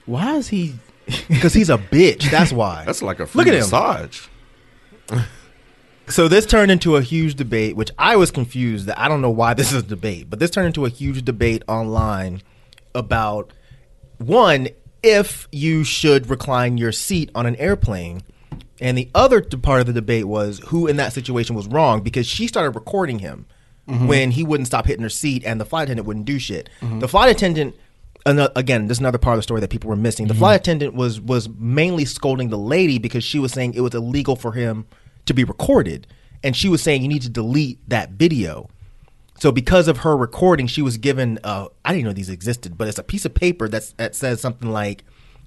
[0.06, 0.76] Why is he?
[1.30, 2.30] Because he's a bitch.
[2.32, 2.84] That's why.
[2.86, 3.60] That's like a free Look at him.
[3.62, 4.28] massage.
[6.10, 9.30] So this turned into a huge debate, which I was confused that I don't know
[9.30, 12.42] why this is a debate, but this turned into a huge debate online
[12.96, 13.52] about
[14.18, 14.70] one
[15.04, 18.22] if you should recline your seat on an airplane,
[18.80, 22.28] and the other part of the debate was who in that situation was wrong because
[22.28, 23.46] she started recording him
[23.88, 24.08] Mhm.
[24.08, 26.70] when he wouldn't stop hitting her seat and the flight attendant wouldn't do shit.
[26.82, 27.00] Mhm.
[27.00, 27.76] The flight attendant.
[28.26, 30.28] Again, this is another part of the story that people were missing.
[30.28, 30.40] The Mhm.
[30.40, 34.36] flight attendant was was mainly scolding the lady because she was saying it was illegal
[34.36, 34.86] for him
[35.26, 36.08] to be recorded,
[36.44, 38.70] and she was saying you need to delete that video.
[39.40, 42.88] So because of her recording, she was given uh, I didn't know these existed, but
[42.88, 45.04] it's a piece of paper that's, that says something like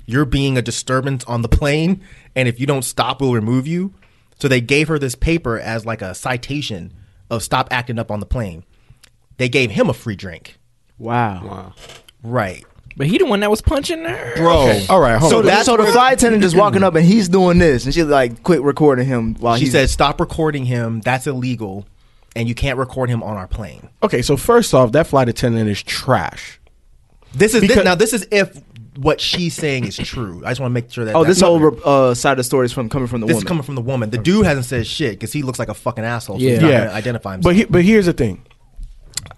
[0.06, 2.00] you're being a disturbance on the plane,
[2.34, 3.92] and if you don't stop, we'll remove you.
[4.38, 6.92] So they gave her this paper as like a citation
[7.30, 8.64] of stop acting up on the plane.
[9.36, 10.58] They gave him a free drink.
[10.98, 11.44] Wow.
[11.46, 11.72] Wow.
[12.22, 12.64] Right.
[12.96, 14.62] But he the one that was punching her, Bro.
[14.68, 14.86] Okay.
[14.88, 15.16] All right.
[15.18, 15.46] Hold So, on.
[15.46, 18.42] that, so the flight attendant just walking up and he's doing this, and she's like,
[18.42, 21.00] "Quit recording him." While she he's said, "Stop recording him.
[21.00, 21.86] That's illegal,
[22.36, 25.68] and you can't record him on our plane." Okay, so first off, that flight attendant
[25.68, 26.60] is trash.
[27.34, 27.94] This is Because- this, now.
[27.94, 28.60] This is if
[28.96, 30.42] what she's saying is true.
[30.44, 31.14] I just want to make sure that.
[31.14, 33.34] "Oh, that's this whole uh, side of the story is from coming from the this
[33.34, 34.10] woman." is coming from the woman.
[34.10, 36.38] The dude hasn't said shit because he looks like a fucking asshole.
[36.38, 36.50] So Yeah.
[36.52, 36.78] he's not Yeah.
[36.86, 37.50] gonna identify himself.
[37.50, 38.42] But he, but here's the thing.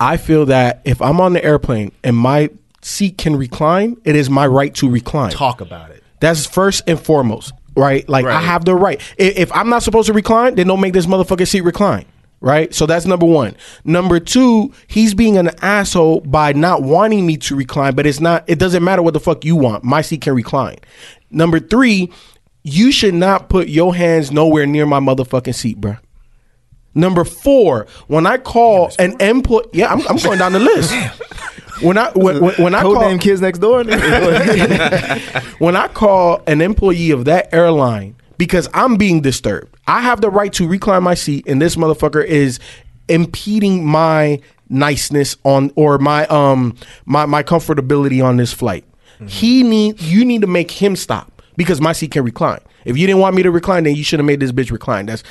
[0.00, 2.50] I feel that if I'm on the airplane and my
[2.81, 5.31] seat can recline, it is my right to recline.
[5.31, 6.02] Talk about it.
[6.20, 8.09] That's first and foremost, right?
[8.09, 8.44] Like I Right.
[8.44, 9.00] have the right.
[9.18, 12.07] If, if I'm not supposed to recline, then don't make this motherfucking seat recline.
[12.42, 12.74] Right?
[12.74, 13.57] So that's number one.
[13.85, 18.44] Number two, he's being an asshole by not wanting me to recline, but it's not,
[18.48, 19.85] it doesn't matter what the fuck you want.
[19.85, 20.78] My seat can recline.
[21.31, 22.12] Number three,
[22.64, 25.98] you should not put your hands nowhere near my motherfucking seat, bruh.
[26.94, 30.92] Number four, when I call an employee, yeah, I'm, I'm going down the list.
[31.81, 33.83] When I when, when, I Code call name kids next door.
[35.59, 40.28] when I call an employee of that airline because I'm being disturbed, I have the
[40.28, 42.59] right to recline my seat, and this motherfucker is
[43.09, 46.74] impeding my niceness on or my um
[47.05, 48.85] my my comfortability on this flight.
[49.28, 52.59] He need you need to make him stop because my seat can recline.
[52.85, 55.07] If you didn't want me to recline, then you should have made this bitch recline.
[55.07, 55.22] That's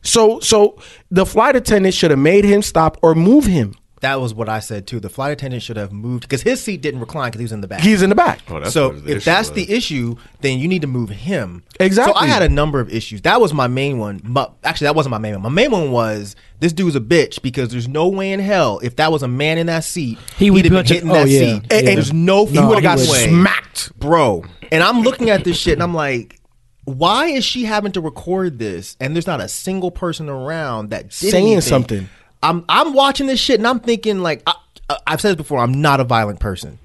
[0.00, 0.78] so so
[1.10, 3.74] the flight attendant should have made him stop or move him.
[4.04, 5.00] That was what I said too.
[5.00, 7.60] The flight attendant should have moved because his seat didn't recline because he was in
[7.62, 7.80] the back.
[7.80, 8.40] He's in the back.
[8.48, 9.56] Oh, that's so the if that's was.
[9.56, 11.62] the issue, then you need to move him.
[11.80, 12.12] Exactly.
[12.12, 13.22] So I had a number of issues.
[13.22, 14.20] That was my main one.
[14.22, 15.42] But actually, that wasn't my main one.
[15.42, 18.96] My main one was this dude's a bitch because there's no way in hell if
[18.96, 20.94] that was a man in that seat, He he would would have been punch it-
[20.94, 21.62] hitting oh, that yeah, seat.
[21.70, 21.78] yeah.
[21.78, 23.06] And there's no, he would have got would.
[23.30, 24.44] smacked, bro.
[24.70, 26.40] And I'm looking at this shit and I'm like.
[26.86, 28.94] Why is she having to record this?
[29.00, 31.60] And there's not a single person around that did Saying anything?
[31.62, 32.08] something.
[32.44, 34.54] I'm I'm watching this shit and I'm thinking like I,
[34.90, 35.58] I- I've said it before.
[35.58, 36.78] I'm not a violent person,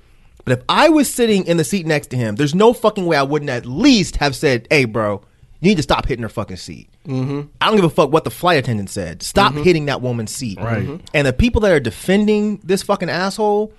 [0.45, 3.17] but if I was sitting in the seat next to him, there's no fucking way
[3.17, 5.21] I wouldn't at least have said, "Hey, bro,
[5.59, 7.41] you need to stop hitting her fucking seat." Mm-hmm.
[7.59, 9.21] I don't give a fuck what the flight attendant said.
[9.23, 10.59] Stop hitting that woman's seat.
[10.59, 10.85] Right.
[10.87, 11.01] Mhm.
[11.13, 13.73] And the people that are defending this fucking asshole,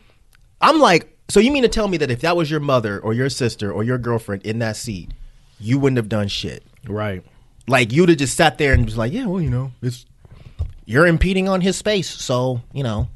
[0.60, 3.14] I'm like, so you mean to tell me that if that was your mother or
[3.14, 5.12] your sister or your girlfriend in that seat,
[5.60, 6.64] you wouldn't have done shit?
[6.88, 7.22] Right.
[7.68, 10.06] Like you'd have just sat there and was like, yeah, well, you know, it's
[10.90, 13.08] you're impeding on his space, so you know,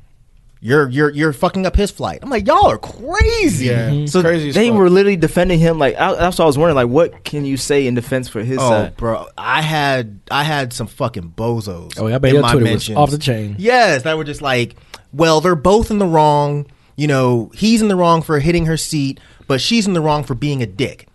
[0.61, 2.21] you're you're you're fucking up his flight.
[2.23, 3.67] I'm like, y'all are crazy.
[3.67, 4.51] Yeah, So crazy.
[4.53, 4.79] they fuck.
[4.79, 5.79] were literally defending him.
[5.79, 6.77] Like I, that's what I was wondering.
[6.77, 8.97] Like, what can you say in defense for his Oh, side?
[8.97, 11.99] bro, I had I had some fucking bozos.
[11.99, 12.97] Oh, yeah, I bet in your my Twitter was mentions.
[12.99, 13.57] off the chain.
[13.59, 14.77] Yes, that were just like,
[15.13, 16.67] well, they're both in the wrong.
[16.97, 20.23] You know, he's in the wrong for hitting her seat, but she's in the wrong
[20.23, 21.09] for being a dick.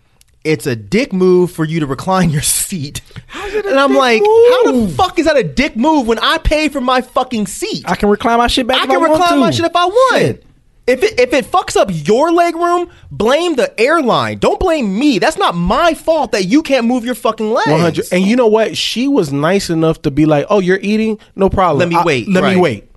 [0.45, 3.01] It's a dick move for you to recline your seat.
[3.35, 6.79] and I'm like, how the fuck is that a dick move when I pay for
[6.81, 7.83] my fucking seat?
[7.87, 8.81] I can recline my shit back.
[8.81, 10.43] I can want recline my shit if I want.
[10.87, 14.39] If it if it fucks up your leg room, blame the airline.
[14.39, 15.19] Don't blame me.
[15.19, 17.67] That's not my fault that you can't move your fucking legs.
[17.69, 18.05] 100.
[18.11, 18.75] And you know what?
[18.75, 21.19] She was nice enough to be like, "Oh, you're eating?
[21.35, 21.77] No problem.
[21.77, 22.55] Let me I- wait, Let right.
[22.55, 22.91] me wait."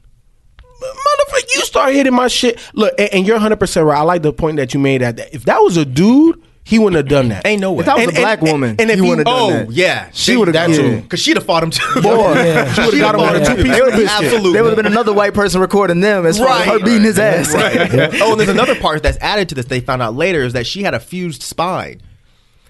[0.80, 2.58] Motherfucker, you start hitting my shit.
[2.72, 3.98] Look, and, and you're 100 percent right.
[3.98, 5.02] I like the point that you made.
[5.02, 7.44] That if that was a dude, he wouldn't have done that.
[7.44, 7.80] Ain't no way.
[7.80, 9.52] If that was And- a black and- woman, and if he he- wouldn't have done
[9.52, 9.72] Oh that.
[9.72, 10.76] yeah, She would've- that yeah.
[10.76, 12.00] too because she'd have fought him too.
[12.00, 12.72] Boy, Yeah.
[12.72, 14.52] She would've got him on a two-piece They would've been- Absolutely.
[14.52, 17.18] There would have been another white person recording them as far as her beating his
[17.18, 17.52] ass.
[17.52, 17.90] Right.
[18.22, 19.66] Oh, and there's another part that's added to this.
[19.66, 22.00] They found out later is that she had a fused spine.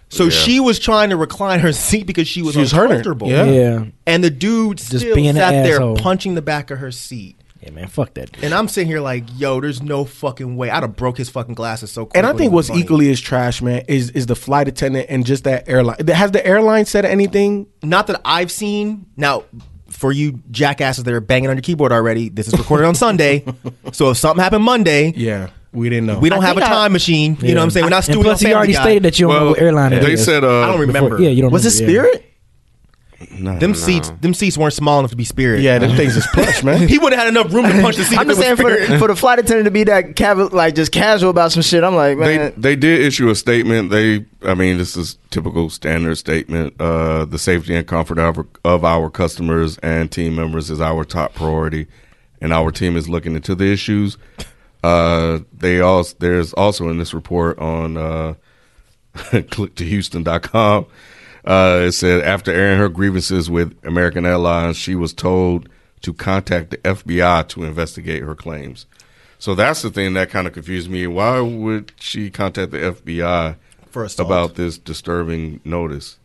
[0.09, 0.31] So Yeah.
[0.31, 2.93] she was trying to recline her seat because she was She was hurting.
[2.99, 3.29] uncomfortable.
[3.29, 3.45] Yeah.
[3.45, 3.85] Yeah.
[4.07, 5.97] And the dude still being sat there asshole.
[5.97, 7.37] punching the back of her seat.
[7.63, 8.43] Yeah, man, fuck that.
[8.43, 10.69] And I'm sitting here like, yo, there's no fucking way.
[10.69, 12.17] I'd have broke his fucking glasses so quick.
[12.17, 12.81] And I think what's funny.
[12.81, 16.05] equally as trash, man, is is the flight attendant and just that airline.
[16.09, 17.69] Has the airline said anything?
[17.83, 19.07] not that I've seen.
[19.17, 19.45] Now,
[19.89, 23.45] for you jackasses that are banging on your keyboard already, this is recorded on Sunday.
[23.93, 26.19] So if something happened Monday, Yeah, we didn't know.
[26.19, 27.37] we don't I have a think I- time machine.
[27.43, 27.85] You know what I'm saying?
[27.85, 28.83] We're not And stewing plus, he already Guy.
[28.83, 30.25] stated that you don't know what airline it they is.
[30.25, 31.21] said, uh, I don't remember.
[31.21, 32.21] yeah, you don't Was it remember, yeah.
[33.27, 33.41] Spirit?
[33.43, 33.77] No, them no.
[33.77, 35.61] seats, them seats weren't small enough to be Spirit.
[35.63, 36.89] yeah, them things is plush, man.
[36.89, 38.19] he would have had enough room to punch the seat.
[38.19, 40.93] I'm just saying for the, for the flight attendant to be that cav- like just
[40.93, 41.85] casual about some shit.
[41.85, 43.91] I'm like, They man, they did issue a statement.
[43.91, 46.75] They, I mean, this is typical standard statement.
[46.81, 51.05] Uh, the safety and comfort of our, of our customers and team members is our
[51.05, 51.87] top priority,
[52.41, 54.17] and our team is looking into the issues.
[54.83, 58.35] Uh, they also there's also in this report on uh,
[59.51, 60.87] click to Houston.com.
[61.45, 65.69] Uh, it said after airing her grievances with American Airlines, she was told
[66.03, 68.87] to contact the FBI to investigate her claims.
[69.39, 71.07] So that's the thing that kind of confused me.
[71.09, 73.57] Why would she contact the FBI
[73.91, 74.29] For assault.
[74.29, 76.19] about this disturbing notice?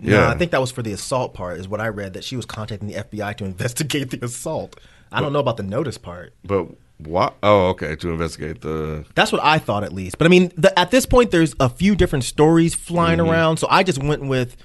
[0.00, 1.58] Yeah, I think that was for the assault part.
[1.58, 4.78] Is what I read that she was contacting the FBI to investigate the assault.
[5.10, 6.32] I don't know about the notice part.
[6.44, 7.32] But why?
[7.42, 9.04] Oh, okay, to investigate the.
[9.14, 10.18] That's what I thought at least.
[10.18, 13.56] But I mean, the, at this point, there's a few different stories flying around.
[13.58, 14.56] So I just went with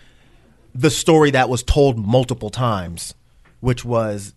[0.75, 3.15] the story that was told multiple times,
[3.59, 4.33] which was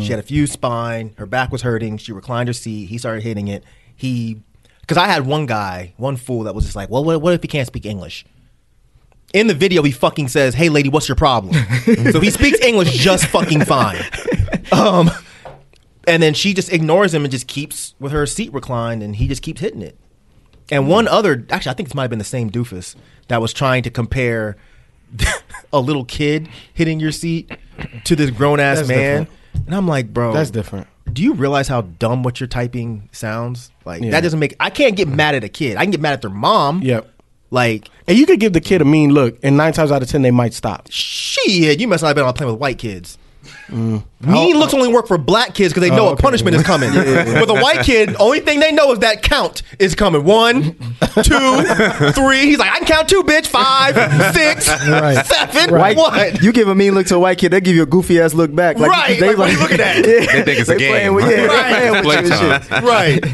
[0.00, 3.22] she had a fused spine, her back was hurting, she reclined her seat, he started
[3.22, 3.62] hitting it.
[3.94, 4.40] He,
[4.80, 7.42] because I had one guy, one fool that was just like, well, what, what if
[7.42, 8.24] he can't speak English?
[9.34, 11.54] In the video, he fucking says, "Hey, lady, what's your problem?"
[12.12, 14.02] so he speaks English just fucking fine.
[14.70, 15.10] Um,
[16.08, 19.28] and then she just ignores him and just keeps with her seat reclined, and he
[19.28, 19.96] just keeps hitting it.
[20.70, 22.94] And one other, actually, I think this might have been the same doofus
[23.28, 24.56] that was trying to compare
[25.72, 27.50] a little kid hitting your seat
[28.04, 29.22] to this grown ass That's man.
[29.22, 29.38] different.
[29.66, 30.86] And I'm like, bro, That's different.
[31.10, 33.70] Do you realize how dumb what you're typing sounds?
[33.86, 34.10] Like Yeah.
[34.10, 34.54] that doesn't make.
[34.60, 35.76] I can't get mad at a kid.
[35.78, 36.82] I can get mad at their mom.
[36.82, 37.10] Yep.
[37.50, 40.08] Like And you could give the kid a mean look, and nine times out of
[40.10, 40.88] ten, they might stop.
[40.90, 43.16] shit, you must not have been on playing with white kids.
[43.68, 44.02] Mm.
[44.26, 46.92] Mean looks only work for black kids because they know Oh, a punishment is coming.
[46.94, 50.24] With a white kid, only thing they know is that count is coming.
[50.24, 50.62] One,
[51.22, 51.62] two,
[52.12, 52.40] three.
[52.46, 53.46] He's like, I can count two, bitch.
[53.46, 53.94] Five,
[54.34, 55.24] six, Right.
[55.26, 55.74] seven.
[55.78, 56.42] white, What?
[56.42, 58.32] you give a mean look to a white kid, they give you a goofy ass
[58.34, 58.78] look back.
[58.78, 59.96] Like, Right, They like, what are you looking at?
[60.06, 60.90] Yeah, They think it's a game.
[60.90, 62.02] Playing with, yeah, Right.
[62.02, 62.82] playing with you shit.
[62.82, 63.24] right.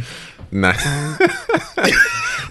[0.51, 0.73] Nah.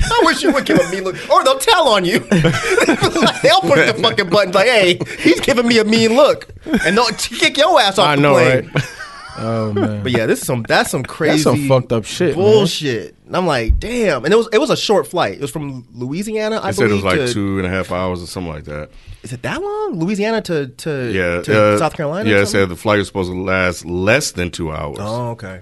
[0.01, 2.19] I wish you would give a mean look, or they'll tell on you.
[2.19, 6.47] they'll push the fucking button like, "Hey, he's giving me a mean look,"
[6.85, 8.71] and they'll kick your ass off I the know, plane.
[8.73, 8.83] right?
[9.35, 10.03] Oh man.
[10.03, 12.35] But yeah, this is some that's some crazy That's some fucked up shit.
[12.37, 12.45] man.
[12.45, 13.15] bullshit.
[13.25, 14.23] And I'm like, damn.
[14.25, 15.33] And it was it was a short flight.
[15.33, 17.91] It was from Louisiana, I They said it was like to, two and a half
[17.91, 18.91] hours or something like that.
[19.23, 19.99] Is it that long?
[19.99, 22.29] Louisiana to to Yeah, to uh, South Carolina.
[22.29, 22.61] or Yeah, it something?
[22.61, 24.97] said the flight was supposed to last less than two hours.
[25.01, 25.61] Oh, okay.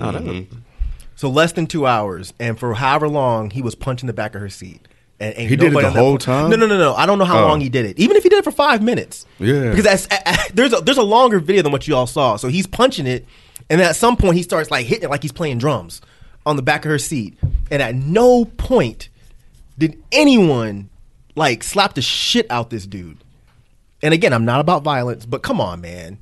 [0.00, 0.46] Oh, that-.
[1.16, 4.40] So less than two hours, and for however long, he was punching the back of
[4.40, 4.86] her seat.
[5.18, 6.50] And ain't He did it the whole point- time?
[6.50, 6.94] No, no, no, no.
[6.94, 7.48] I don't know how Oh.
[7.48, 7.98] long he did it.
[7.98, 9.24] Even if he did it for five minutes.
[9.38, 9.70] Yeah.
[9.70, 10.08] Because that's,
[10.52, 12.36] there's a, there's a longer video than what you all saw.
[12.36, 13.24] So he's punching it,
[13.70, 16.02] and at some point he starts like hitting it like he's playing drums
[16.44, 17.38] on the back of her seat.
[17.70, 19.08] And at no point
[19.78, 20.90] did anyone
[21.34, 23.16] like slap the shit out this dude.
[24.02, 26.18] And again, I'm not about violence, but come on, man.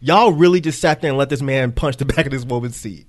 [0.00, 2.76] Y'all really just sat there and let this man punch the back of this woman's
[2.76, 3.06] seat.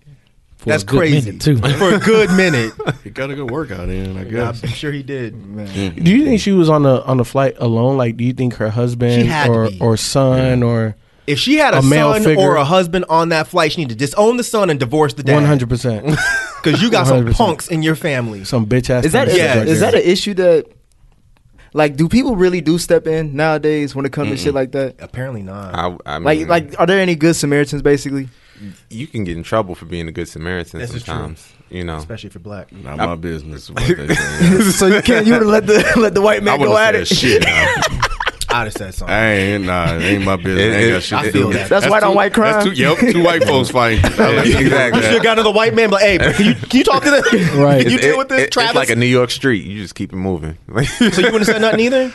[0.57, 1.31] For That's a good crazy.
[1.31, 1.57] minute, too.
[1.57, 2.73] For a good minute.
[3.03, 5.33] He got a good workout in, I I'm sure he did.
[5.35, 6.03] Mm.
[6.03, 7.95] Do you think she was on the on the flight alone?
[7.97, 10.95] Like, do you think her husband She had to or or son or
[11.27, 12.43] If she had a, A male son figure.
[12.43, 15.23] or a husband on that flight, she need to disown the son and divorce the
[15.23, 15.35] dad.
[15.35, 16.17] One hundred percent.
[16.63, 17.33] Because you got some 100%.
[17.35, 18.43] punks in your family.
[18.43, 19.05] Some bitch ass.
[19.05, 20.65] Is that Yeah, is, is that an issue that
[21.73, 24.95] like do people really do step in nowadays when it comes to shit like that?
[24.99, 25.75] Apparently not.
[25.75, 28.29] I, I Like mean, like are there any good Samaritans basically?
[28.89, 31.13] you can get in trouble for being a good Samaritan This is true.
[31.13, 31.53] sometimes.
[31.69, 32.71] You know, Especially if you're black.
[32.71, 33.69] Not my business.
[33.69, 34.61] What they say.
[34.71, 36.95] so you can't you would let the let the white I man would go at
[36.95, 37.07] have it.
[37.07, 37.43] shit.
[38.49, 38.59] now.
[38.59, 39.13] I'd have said something.
[39.15, 40.57] I ain't nah, it ain't my business.
[40.59, 41.65] It- ain't it- got shit I feel that.
[41.65, 41.69] it.
[41.69, 42.53] That's white on two- white crime.
[42.53, 44.03] That's two, yep, two white folks fighting.
[44.05, 44.99] exactly.
[44.99, 47.03] You should have gone to the white man, but hey, can you, can you talk
[47.03, 47.23] to this?
[47.57, 47.81] Right.
[47.83, 48.69] Can you It- deal with this, it- Travis?
[48.71, 49.65] It's like a New York street.
[49.65, 50.57] You just keep it moving.
[50.67, 52.13] so you wouldn't have said nothing either?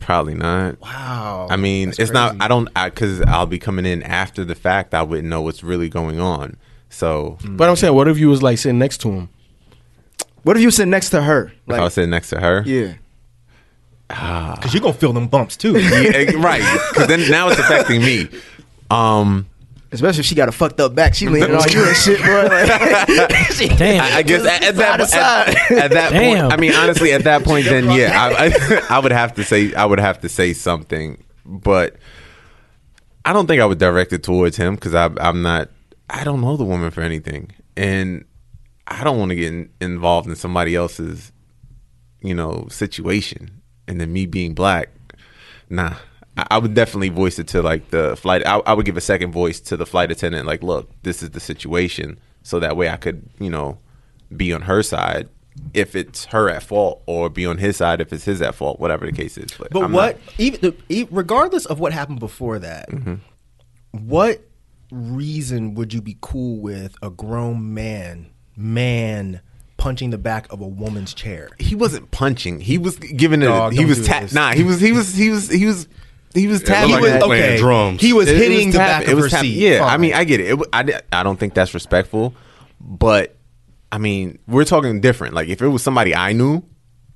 [0.00, 0.80] Probably not.
[0.80, 1.46] Wow.
[1.48, 2.36] I mean, That's it's not.
[2.40, 4.92] I don't because I'll be coming in after the fact.
[4.92, 6.56] I wouldn't know what's really going on.
[6.90, 7.56] So hmm.
[7.56, 9.28] But I'm saying, what if you was like sitting next to him?
[10.42, 11.52] What if you sit next to her?
[11.66, 12.94] if I was sitting next to her, yeah.
[14.08, 15.72] Because you're going to feel them bumps too.
[15.78, 16.62] Yeah, eh, right?
[16.90, 18.28] Because then now it's affecting me.
[18.90, 19.46] Um,
[19.92, 21.14] Especially if she got a fucked up back.
[21.14, 22.42] She leaning on you and shit, bro.
[22.48, 24.02] Like, Damn.
[24.02, 25.78] I, I guess at, at that Side at, side.
[25.78, 26.40] at that Damn.
[26.42, 29.44] point, I mean, honestly, at that point, then yeah, I, I, I would have to
[29.44, 31.96] say I would have to say something, but
[33.24, 35.70] I don't think I would direct it towards him because I'm not.
[36.10, 38.24] I don't know the woman for anything, and
[38.88, 41.32] I don't want to get in, involved in somebody else's,
[42.20, 44.88] you know, situation, and then me being black,
[45.68, 45.94] nah.
[46.36, 48.46] I, I would definitely voice it to like the flight.
[48.46, 51.30] I, I would give a second voice to the flight attendant, like, look, this is
[51.30, 53.78] the situation, so that way I could, you know,
[54.36, 55.28] be on her side
[55.72, 58.80] if it's her at fault, or be on his side if it's his at fault,
[58.80, 59.52] whatever the case is.
[59.56, 60.34] But I'm what, not-
[60.88, 63.14] even regardless of what happened before that, Mm-hmm.
[64.08, 64.40] what
[64.90, 69.40] reason would you be cool with a grown man, man,
[69.76, 71.50] punching the back of a woman's chair?
[71.58, 72.60] he wasn't punching.
[72.60, 73.46] He was giving it.
[73.46, 74.32] Dog, he was do tap.
[74.32, 74.80] Nah, he was.
[74.80, 75.14] He was.
[75.14, 75.48] He was.
[75.50, 75.88] He was.
[76.34, 76.90] He was It tapping.
[76.90, 78.00] looked like he was playing drums.
[78.00, 79.56] He was It- it hitting the tap- back of her tap- seat.
[79.56, 80.46] Yeah, I mean, I get it.
[80.46, 80.50] it.
[80.50, 82.34] w- I, di- I don't think that's respectful,
[82.80, 83.36] but
[83.92, 85.34] I mean, we're talking different.
[85.34, 86.62] Like if it was somebody I knew,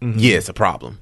[0.00, 0.20] Mm-hmm.
[0.20, 1.00] yeah, it's a problem.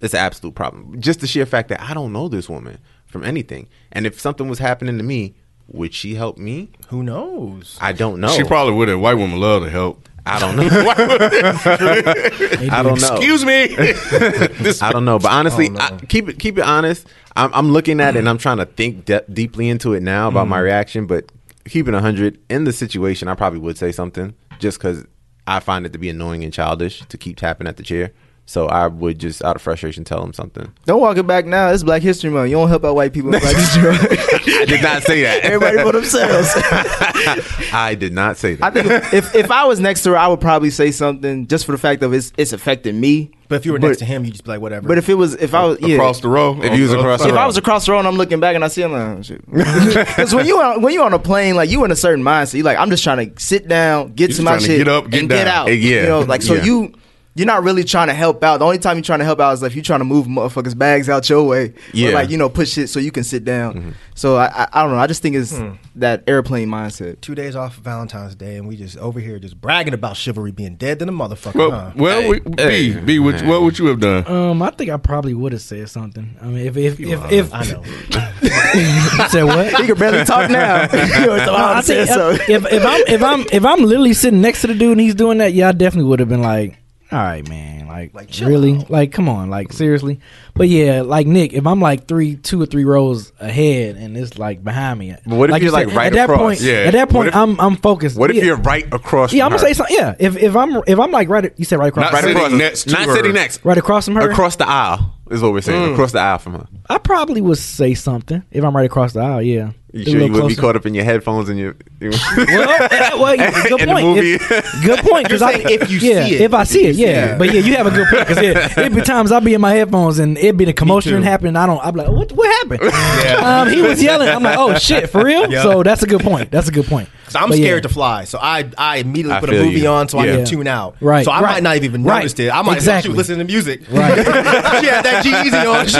[0.00, 0.98] It's an absolute problem.
[1.02, 4.48] Just the sheer fact that I don't know this woman from anything, and if something
[4.48, 5.34] was happening to me,
[5.68, 6.70] would she help me?
[6.88, 7.76] Who knows?
[7.80, 8.28] I don't know.
[8.28, 10.08] She probably would A White woman love to help.
[10.26, 10.62] I don't know.
[12.70, 13.16] I don't know.
[13.16, 13.76] Excuse me.
[14.80, 15.70] I don't know, but honestly.
[15.78, 17.06] I, keep it keep it honest.
[17.36, 20.28] I'm, I'm looking at it and I'm trying to think de- deeply into it now
[20.28, 20.50] about Mm.
[20.50, 21.06] my reaction.
[21.06, 21.30] But
[21.66, 25.04] keeping hundred in the situation, I probably would say something just because
[25.46, 28.12] I find it to be annoying and childish to keep tapping at the chair.
[28.46, 30.70] So I would just out of frustration tell him something.
[30.84, 31.70] Don't walk it back now.
[31.70, 32.50] It's Black History Month.
[32.50, 34.02] You don't help out white people in Black History Month.
[34.10, 35.44] I did not say that.
[35.44, 36.50] Everybody for themselves.
[37.72, 38.64] I did not say that.
[38.64, 39.04] I that.
[39.04, 41.72] think if if I was next to her, I would probably say something just for
[41.72, 43.30] the fact of it's it's affecting me.
[43.48, 44.88] But if you were But- next to him, you just be like, whatever.
[44.88, 46.60] But if it was if I was yeah, across the row.
[46.62, 47.30] If you was across the road.
[47.30, 47.42] if row.
[47.42, 49.22] I was across the road and I'm looking back and I see him, like, oh,
[49.22, 49.46] shit.
[49.50, 52.54] Because when you on, when you on a plane, like you in a certain mindset,
[52.54, 55.08] you like I'm just trying to sit down, get You to my shit, get up,
[55.10, 55.68] get and get out.
[55.68, 55.74] Yeah.
[56.02, 56.64] you know, like so Yeah.
[56.64, 56.92] you.
[57.36, 58.58] You're not really trying to help out.
[58.58, 60.78] The only time you're trying to help out is if you're trying to move motherfuckers'
[60.78, 62.10] bags out your way, Yeah.
[62.10, 63.96] or like you know push it so you can sit down.
[64.14, 64.98] So I, I I don't know.
[64.98, 65.58] I just think it's
[65.96, 67.20] that airplane mindset.
[67.20, 70.52] two days off of Valentine's Day, and we just over here just bragging about chivalry
[70.52, 71.54] being dead than a motherfucker.
[71.56, 71.92] Well, huh?
[71.96, 74.26] well we, Hey, B, B, what, what would you have done?
[74.28, 76.36] Um, I think I probably would have said something.
[76.40, 77.82] I mean, if if if, if I know.
[79.28, 79.74] said what?
[79.80, 80.86] He can barely talk now.
[81.44, 82.30] So I I said think so.
[82.30, 85.00] if, if if I'm if I'm if I'm literally sitting next to the dude and
[85.00, 86.78] he's doing that, yeah, I definitely would have been like,
[87.14, 88.90] all right, man, like, Like, really, out.
[88.90, 90.20] like, come on, like, seriously.
[90.54, 94.38] But yeah, like Nick, if I'm like three, two or three rows ahead and it's
[94.38, 96.60] like behind me, But what if you you're, like, said, right at that point?
[96.60, 96.72] Yeah.
[96.86, 98.16] At that point, if- I'm I'm focused.
[98.18, 98.44] What if yeah.
[98.44, 99.32] you're right across?
[99.32, 99.66] Yeah, I'm gonna her?
[99.68, 99.96] say something.
[99.96, 102.36] Yeah, if if I'm if I'm like right, you said right across, Not right, sitting
[102.36, 103.14] across- next not her.
[103.16, 103.64] sitting next.
[103.64, 104.30] right across from her.
[104.30, 105.92] Across the aisle is what we're saying.
[105.92, 106.66] Across the aisle from her.
[106.88, 109.40] I probably would say something if I'm right across the aisle.
[109.42, 111.76] Yeah, You sure you wouldn't be caught up in your headphones and your?
[112.00, 114.06] well, well, yeah, good In the point.
[114.06, 114.32] movie.
[114.34, 115.24] If- good point.
[115.24, 116.40] Because You're I, saying if you yeah, see it.
[116.42, 117.34] if I see it, yeah.
[117.34, 117.38] it.
[117.38, 118.28] But yeah, you have a good point.
[118.28, 121.22] Because it, it be times I be in my headphones and it be the commotion
[121.22, 121.56] happening.
[121.56, 121.80] I don't.
[121.82, 122.32] I'm like, what?
[122.32, 123.44] What happened?
[123.44, 124.28] Um, he was yelling.
[124.28, 125.50] I'm like, oh shit, for real.
[125.50, 125.62] Yeah.
[125.62, 126.50] So that's a good point.
[126.50, 127.08] That's a good point.
[127.34, 127.64] 'Cause I'm But yeah.
[127.66, 129.88] scared to fly, so I I immediately I put a movie you.
[129.88, 130.36] on so I Yeah.
[130.36, 130.96] can tune out.
[131.00, 131.52] Right, So I right.
[131.54, 132.18] might not even Right.
[132.18, 132.50] noticed it.
[132.50, 133.10] I might Exactly.
[133.10, 133.14] exactly.
[133.16, 133.80] listen to music.
[133.90, 134.14] Right.
[134.80, 135.86] she had that G-Eazy on.
[135.94, 135.98] She,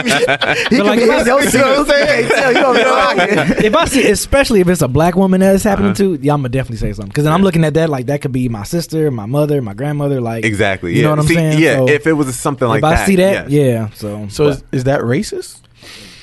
[0.76, 2.28] He But like, be if I- his you know what I'm saying?
[2.28, 3.38] Tell you gonna be rocking.
[3.66, 6.16] if I see, especially if it's a black woman that it's happening Uh-huh.
[6.16, 7.08] to, yeah, I'm gonna definitely say something.
[7.08, 9.74] Because then I'm looking at that like that could be my sister, my mother, my
[9.74, 10.20] grandmother.
[10.20, 10.94] Like Exactly.
[10.96, 11.58] You know what I'm saying?
[11.58, 11.84] Yeah.
[11.88, 12.92] If it was something like that.
[12.92, 13.88] if I see that, yeah.
[13.94, 15.56] So So is, is that racist?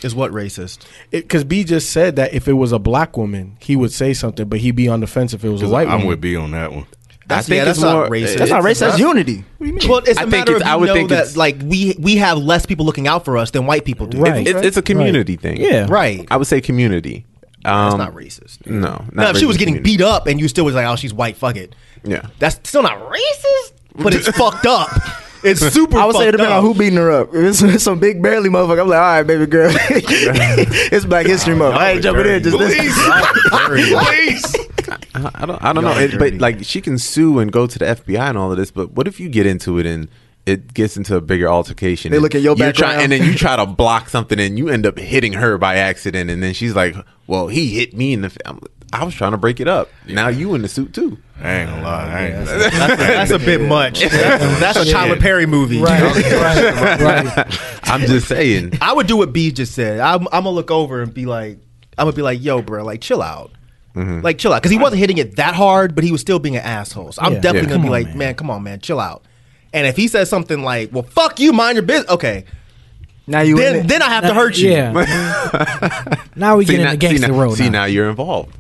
[0.04, 0.86] Is what racist?
[1.12, 4.48] Because B just said that if it was a black woman, he would say something,
[4.48, 6.08] but he'd be on the fence if it was a white I'm woman.
[6.08, 6.86] with B on that one.
[7.28, 8.38] That's, think yeah, that's it's not more- racist.
[8.40, 8.80] That's not racist.
[8.80, 9.46] That's unity.
[9.58, 9.90] What do you mean?
[9.90, 11.58] Well, it's I a think matter of it's- you I would know think that like
[11.64, 14.18] we we have less people looking out for us than white people do.
[14.20, 14.46] Right.
[14.46, 15.58] It, it's a community thing.
[15.62, 15.88] Yeah.
[15.90, 16.28] Right.
[16.30, 17.26] I would say community.
[17.64, 18.66] That's Um, not racist.
[18.66, 19.06] No.
[19.14, 19.98] Now, if she was getting community.
[19.98, 21.74] beat up and you still was like, "Oh, she's white," fuck it.
[22.04, 22.26] Yeah.
[22.40, 24.90] That's still not racist, but it's fucked up.
[25.44, 25.98] It's super.
[25.98, 27.34] I would say it depends on who beating her up.
[27.34, 31.56] If it's some big barely motherfucker, I'm like, all right, baby girl, it's Black History
[31.56, 31.76] Month.
[31.76, 32.76] I ain't jumping in just this.
[32.76, 32.94] Please.
[35.14, 35.64] I I don't.
[35.64, 35.92] I don't know.
[35.92, 38.58] Y'all It, but like, she can sue and go to the FBI and all of
[38.58, 38.72] this.
[38.72, 40.10] But what if you get into it and
[40.46, 42.12] it gets into a bigger altercation?
[42.12, 43.14] They and look at your you're try- background.
[43.14, 46.30] and then you try to block something, and you end up hitting her by accident,
[46.30, 46.96] and then she's like,
[47.28, 48.48] "Well, he hit me in the." Fa-.
[48.48, 49.90] I'm like, I was trying to break it up.
[50.08, 51.18] Now you in the suit too.
[51.42, 52.04] I ain't gonna lie.
[52.08, 52.46] I ain't.
[52.46, 54.02] That's a, that's a bit much.
[54.02, 55.82] That's, that's a Tyler Perry movie.
[55.82, 56.02] right
[57.86, 58.78] I'm just saying.
[58.82, 60.00] I would do what B just said.
[60.00, 61.58] I'm, I'm gonna look over and be like,
[61.98, 63.52] I'm gonna be like, "Yo, bro, like, chill out."
[63.96, 64.22] Mm-hmm.
[64.22, 66.56] Like chill out because he wasn't hitting it that hard, but he was still being
[66.56, 67.12] an asshole.
[67.12, 67.40] So I'm Yeah.
[67.40, 67.76] definitely Yeah.
[67.78, 68.18] gonna be Come on, like, man.
[68.18, 68.36] man.
[68.36, 69.26] come on, man, chill out.
[69.74, 72.46] And if he says something like, "Well, fuck you, mind your business," okay,
[73.28, 74.72] Now you then then I have to hurt you.
[74.72, 74.92] Yeah.
[76.36, 77.56] now we See, get in now, the gangster see, road.
[77.58, 77.80] see now.
[77.80, 78.58] now you're involved.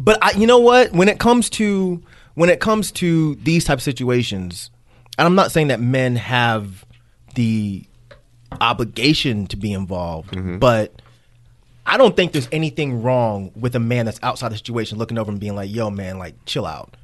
[0.00, 0.92] But I, you know what?
[0.92, 2.02] When it comes to
[2.34, 4.70] when it comes to these type of situations,
[5.18, 6.86] and I'm not saying that men have
[7.34, 7.84] the
[8.60, 10.58] obligation to be involved, mm-hmm.
[10.58, 11.02] but
[11.84, 15.30] I don't think there's anything wrong with a man that's outside the situation looking over
[15.30, 16.96] and being like, "Yo, man, like chill out."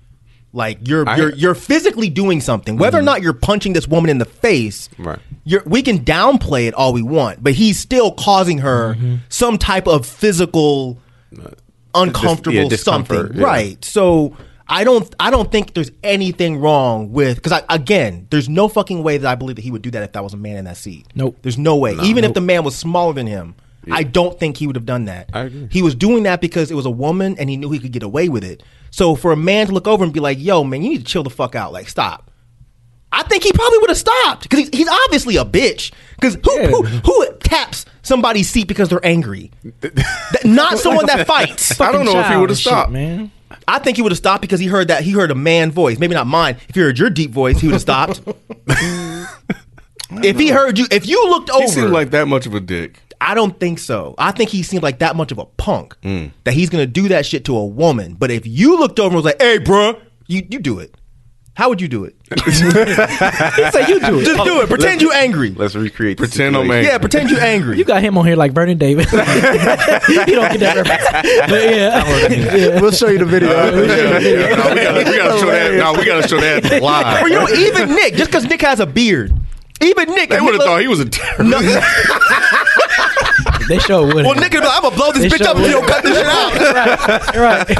[0.54, 3.06] Like you're I- you're you're physically doing something, whether or mm-hmm.
[3.06, 4.88] not you're punching this woman in the face.
[4.96, 5.18] Right.
[5.44, 9.16] You're, we can downplay it all we want, but he's still causing her mm-hmm.
[9.28, 10.98] some type of physical
[11.96, 13.44] uncomfortable yeah, something, yeah.
[13.44, 13.84] right?
[13.84, 14.36] So
[14.68, 19.18] I don't I don't think there's anything wrong with because again, there's no fucking way
[19.18, 20.76] that I believe that he would do that if that was a man in that
[20.76, 21.06] seat.
[21.14, 21.38] Nope.
[21.42, 21.94] There's no way.
[22.02, 23.54] Even if the man was smaller than him,
[23.90, 25.30] I don't think he would have done that.
[25.32, 25.68] I agree.
[25.70, 28.02] He was doing that because it was a woman and he knew he could get
[28.02, 28.62] away with it.
[28.90, 31.04] So for a man to look over and be like, "Yo, man, you need to
[31.04, 31.72] chill the fuck out.
[31.72, 32.30] Like, stop."
[33.18, 35.90] I think he probably would have stopped because he's, he's obviously a bitch.
[36.20, 39.50] Because who, who who taps somebody's seat because they're angry?
[39.80, 41.80] That- not someone that fights.
[41.80, 42.92] I don't know if he would have and shit, stopped.
[42.92, 43.30] man.
[43.68, 45.98] I think he would have stopped because he heard that he heard a man voice.
[45.98, 46.56] Maybe not mine.
[46.68, 48.20] If he heard your deep voice, he would have stopped.
[50.10, 52.60] if he heard you, if you looked over, He seemed like that much of a
[52.60, 53.00] dick.
[53.20, 54.14] I don't think so.
[54.18, 56.32] I think he seemed like that much of a punk Mm.
[56.44, 58.14] that he's gonna do that shit to a woman.
[58.14, 60.94] But if you looked over and was like, "Hey, bruh," you you do it.
[61.56, 62.14] How would you do it?
[62.44, 64.24] he Say you do it.
[64.26, 64.68] Just do it.
[64.68, 65.52] Pretend you're angry.
[65.52, 66.18] Let's recreate.
[66.18, 66.76] the Pretend I'm situation.
[66.76, 66.92] angry.
[66.92, 67.78] Yeah, pretend you're angry.
[67.78, 69.10] You got him on here like Vernon Davis.
[69.12, 71.50] you don't get that reference.
[71.50, 72.54] But yeah.
[72.74, 72.80] yeah.
[72.82, 73.48] We'll show you the video.
[73.48, 75.74] No, we gotta, we gotta show that.
[75.78, 77.22] No, we gotta show that live.
[77.24, 79.32] or you know, even Nick, just because Nick has a beard,
[79.80, 81.86] even Nick, They would have thought he was a terrorist.
[83.68, 84.24] No, They sure would.
[84.26, 85.72] well, Nick would be like, I'm gonna blow this They bitch sure up if you
[85.72, 87.36] don't cut this shit out.
[87.36, 87.76] right.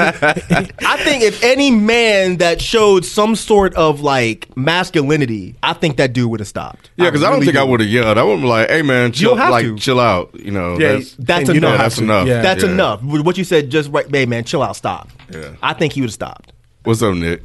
[0.51, 0.73] right.
[0.87, 6.13] I think if any man that showed some sort of like masculinity, I think that
[6.13, 6.91] dude would have stopped.
[6.97, 8.19] Yeah, because I, don't really think I would have yelled.
[8.19, 9.77] I would be like, "Hey, man, chill, don't have like to.
[9.79, 11.81] chill out." You know, Yeah, that's That's And you don't enough.
[11.81, 12.27] have that's enough.
[12.27, 12.43] Yeah.
[12.43, 12.71] That's Yeah.
[12.71, 13.03] enough.
[13.03, 15.09] What you said, just right, hey man, chill out, stop.
[15.33, 15.51] Yeah.
[15.63, 16.53] I think he would have stopped.
[16.85, 17.43] What's up, Nick?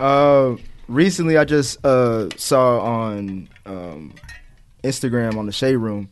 [0.00, 0.56] Uh,
[0.88, 4.14] recently, I just uh, saw on um,
[4.82, 6.08] Instagram on the Shade Room,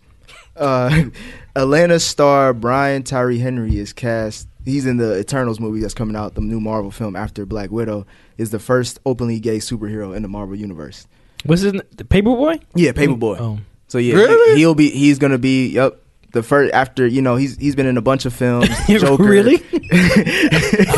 [0.57, 1.05] uh,
[1.57, 4.49] Atlanta star Brian Tyree Henry is cast.
[4.65, 8.07] He's in the Eternals movie that's coming out, the new Marvel film after Black Widow.
[8.39, 11.07] Is the first openly gay superhero in the Marvel universe.
[11.45, 12.61] What's his n- the Paper Boi?
[12.75, 13.37] Yeah, Paper Boi.
[13.39, 13.59] Oh.
[13.89, 14.59] So yeah, Really?
[14.59, 14.91] he, will be.
[14.91, 15.69] He's gonna be.
[15.69, 16.02] Yep.
[16.33, 18.69] The first after you know he's he's been in a bunch of films.
[18.89, 19.23] Joker.
[19.23, 19.59] really?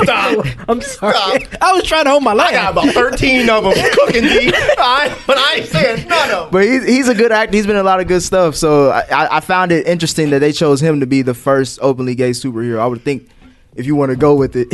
[0.03, 0.47] Stop.
[0.69, 1.15] I'm sorry.
[1.61, 2.53] I was trying to hold my I laugh.
[2.53, 4.53] got about thirteen of them cooking, D.
[4.79, 6.51] I, but I ain't saying none of them.
[6.53, 7.57] But he's, he's a good actor.
[7.57, 8.55] He's been in a lot of good stuff.
[8.55, 11.79] So I, I- I found it interesting that they chose him to be the first
[11.83, 12.79] openly gay superhero.
[12.79, 13.29] I would think
[13.75, 14.69] if you want to go with it,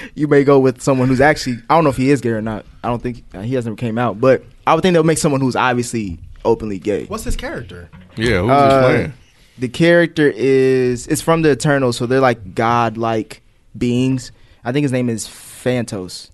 [0.14, 2.40] you may go with someone who's actually I don't know if he is gay or
[2.42, 2.64] not.
[2.82, 5.40] I don't think uh, he hasn't came out, but I would think they'll make someone
[5.42, 7.04] who's obviously openly gay.
[7.04, 7.90] What's his character?
[8.16, 9.12] Yeah, who's Uh, this playing?
[9.58, 13.42] The character is it's from the Eternals, so they're like god-like
[13.76, 14.32] beings.
[14.64, 16.30] I think his name is Phantos.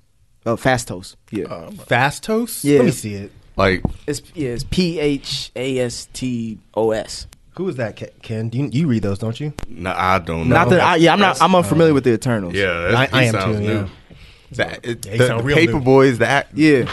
[0.46, 1.16] Oh, Phastos.
[1.30, 1.44] Yeah.
[1.46, 2.64] Uh, Fast Toast?
[2.64, 2.78] Yeah.
[2.78, 3.32] Let me see it.
[3.56, 7.26] Like, It's yeah, it's P H A S T O S.
[7.56, 8.48] Who is that, Ken?
[8.50, 9.52] Do you, you read those, don't you?
[9.68, 10.54] nah, I don't know.
[10.54, 11.42] Not that I, yeah, I'm not.
[11.42, 12.54] I'm unfamiliar with the Eternals.
[12.54, 13.58] Yeah, I, I am too.
[13.60, 13.66] new.
[13.72, 13.88] Yeah.
[14.52, 15.80] That, it, Yeah, the sound the paper new.
[15.80, 16.18] boys.
[16.18, 16.88] That yeah.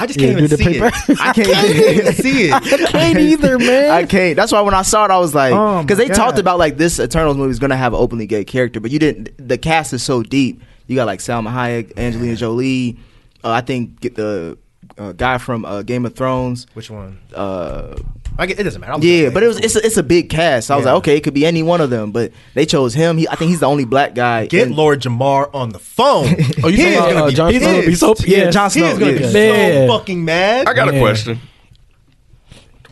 [0.00, 0.86] I just can't even see paper.
[0.86, 0.94] it.
[1.20, 2.52] I can't even see it.
[2.54, 3.90] I can't either, man.
[3.90, 4.36] I can't.
[4.36, 6.58] That's why when I saw it, I was like, Oh, because my they talked about
[6.58, 9.30] like this Eternals movie is gonna have an openly gay character, but you didn't.
[9.38, 10.62] The cast is so deep.
[10.86, 12.96] You got like Salma Hayek, Angelina Jolie.
[13.44, 14.56] Uh, I think get the
[14.96, 16.66] uh, guy from uh, Game of Thrones.
[16.74, 17.18] Which one?
[17.34, 17.96] Uh,
[18.40, 18.92] I get, it doesn't matter.
[18.92, 20.68] I'm Yeah, but it was it's a, it's a big cast.
[20.68, 20.92] So I was Yeah.
[20.92, 23.18] like, okay, it could be any one of them, but they chose him.
[23.18, 24.46] He, I think he's the only black guy.
[24.46, 26.26] Get in- Lord Jamar on the phone.
[26.62, 27.86] Oh, you He talking is about, gonna uh, be Jon Snow pissed.
[27.86, 28.50] be so- yeah, yeah.
[28.50, 28.86] Jon He Snow.
[28.86, 29.30] is gonna be yeah.
[29.30, 29.86] so Yeah.
[29.88, 30.68] fucking mad.
[30.68, 31.00] I got a Yeah.
[31.00, 31.40] question.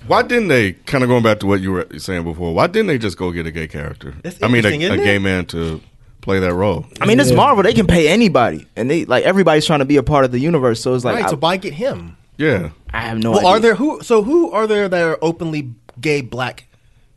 [0.07, 2.55] Why didn't they kind of going back to what you were saying before?
[2.55, 4.15] Why didn't they just go get a gay character?
[4.23, 5.21] That's I mean, a, interesting, a isn't gay it?
[5.21, 5.81] man to
[6.21, 6.87] play that role.
[7.01, 7.63] I mean, it's Marvel.
[7.65, 10.39] They can pay anybody, and they like everybody's trying to be a part of the
[10.39, 10.81] universe.
[10.81, 12.17] So it's like, right, I, so why get him?
[12.39, 13.51] Yeah, I have no well, idea.
[13.51, 14.03] are there who?
[14.03, 16.67] So who are there that are openly gay black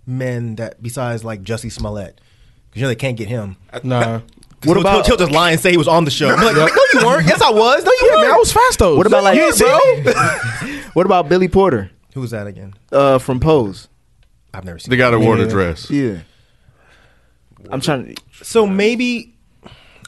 [0.06, 2.20] men that besides like Jussie Smollett?
[2.70, 3.58] Because you know they can't get him.
[3.84, 4.22] Nah.
[4.66, 6.28] What about he'll, he'll just lie and say he was on the show?
[6.28, 6.68] I'm like, no,
[7.00, 7.26] you weren't.
[7.28, 7.82] Yes, I was.
[7.82, 8.28] No, you Yeah, weren't.
[8.28, 8.98] man, I was fast though.
[8.98, 10.14] What about like yeah, bro?
[10.94, 12.74] what about Billy Porter Who's that again?
[12.92, 13.88] uh, from Pose?
[14.54, 14.90] I've never seen.
[14.90, 15.26] they got to him.
[15.26, 15.90] wear the dress.
[15.90, 16.20] Yeah,
[17.70, 18.16] I'm trying.
[18.16, 18.22] to...
[18.46, 19.34] So maybe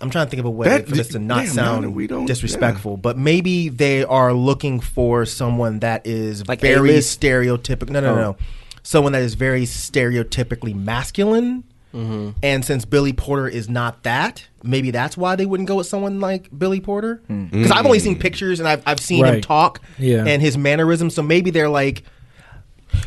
[0.01, 1.91] I'm trying to think of a way That- for this to not damn, sound that
[1.91, 7.21] we don't- disrespectful, but maybe they are looking for someone that is Like very A-list?
[7.21, 7.89] stereotypical.
[7.89, 8.15] No, no, Oh.
[8.15, 8.37] no,
[8.83, 11.63] someone that is very stereotypically masculine.
[11.95, 12.29] Mm-hmm.
[12.41, 16.21] And since Billy Porter is not that, maybe that's why they wouldn't go with someone
[16.21, 17.21] like Billy Porter.
[17.27, 17.45] Hmm.
[17.45, 20.23] Because I've only seen pictures and I've I've seen him talk Yeah.
[20.25, 21.13] and his mannerisms.
[21.15, 22.03] So maybe they're like.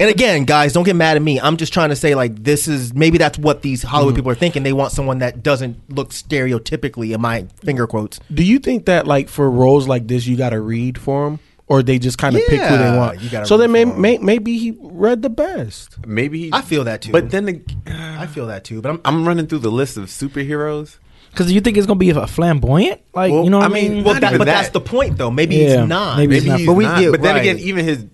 [0.01, 1.41] And again, guys, don't get mad at me.
[1.41, 4.19] I'm just trying to say, like, this is maybe that's what these Hollywood mm-hmm.
[4.21, 4.63] people are thinking.
[4.63, 8.19] They want someone that doesn't look stereotypically, in my finger quotes.
[8.33, 11.41] Do you think that like for roles like this, you got to read for them,
[11.67, 13.21] or they just kind of pick who they want?
[13.21, 16.05] you gotta So then read may, may, maybe he read the best.
[16.07, 17.13] Maybe he, I feel that too.
[17.13, 18.83] But then the, I feel that too.
[18.83, 20.99] But I'm, I'm running through the list of superheroes.
[21.31, 23.73] Because you think it's gonna be a flamboyant, like Well, you know what I I
[23.75, 24.05] mean, mean?
[24.05, 24.45] well, that, but that.
[24.45, 25.33] that's the point, though.
[25.33, 26.17] Maybe Yeah, he's not.
[26.17, 26.59] maybe he's Maybe not.
[26.59, 27.01] he's But we not.
[27.01, 27.41] get- but then right.
[27.41, 28.05] again, even his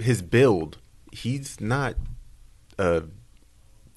[0.00, 0.78] his build,
[1.12, 1.94] he's not
[2.78, 3.04] a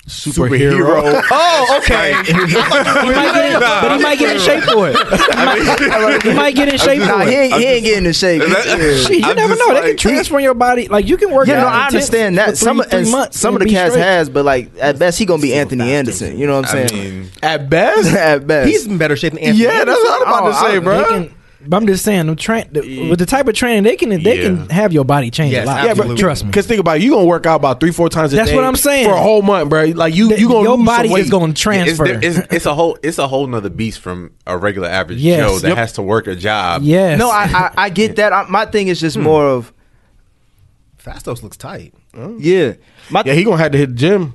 [0.05, 1.21] Superhero.
[1.31, 2.13] oh, okay.
[2.25, 4.97] He might get in- but he might get in shape for it.
[5.83, 8.13] He might, he might get in shape Nah, for he ain't, he ain't getting in
[8.13, 8.41] shape.
[8.41, 8.61] Yeah.
[8.97, 9.73] Shit, you I'm never just know.
[9.75, 10.87] they can like- transform your body.
[10.89, 11.47] Like you can work.
[11.47, 12.57] Yeah, out no, I understand that.
[12.57, 14.03] Some three, of three months some of the cast straight.
[14.03, 16.37] has, but like at best he gonna be Anthony Anderson.
[16.37, 17.19] You know what I'm I saying?
[17.21, 19.63] mean, At best, at best, He's in better shape than Anthony.
[19.63, 21.29] yeah, that's what I'm about to Oh, say, bro.
[21.63, 23.95] They can, but I'm just saying, the train the, with the type of training they
[23.95, 24.43] can, they Yeah.
[24.43, 25.83] can have your body change Yes, a lot.
[25.85, 26.47] Yeah, but- trust me.
[26.49, 28.55] Because think about it, you gonna work out about three, four times a That's day.
[28.55, 29.05] what I'm saying.
[29.07, 29.85] for a whole month, bro.
[29.85, 32.05] Like you, That you gonna your lose some body is going to it's, transfer.
[32.05, 35.39] there- it's, it's a whole it's a whole nother beast from a regular average Yes.
[35.49, 35.77] Joe that Yep.
[35.77, 36.81] has to work a job.
[36.83, 37.17] yes.
[37.19, 38.33] No, I, I I get that.
[38.33, 39.23] I, my thing is just Hmm.
[39.23, 39.71] more of
[41.03, 41.93] Phastos looks tight.
[42.39, 42.73] yeah.
[43.09, 44.33] My Yeah, he gonna have to hit the gym.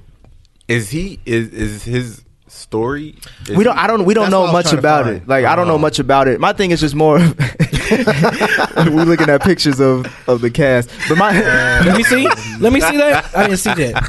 [0.66, 2.22] Is he is is his
[2.58, 3.14] story?
[3.48, 3.76] is we don't.
[3.78, 4.04] I don't.
[4.04, 5.26] We don't know what I was much about it.
[5.26, 5.78] Like I don't know Oh.
[5.78, 6.40] much about it.
[6.40, 7.18] My thing is just more.
[7.90, 11.32] We're looking at pictures of of the cast, but my
[11.84, 12.28] Let me see.
[12.60, 13.34] Let me see that.
[13.36, 14.02] I didn't see that.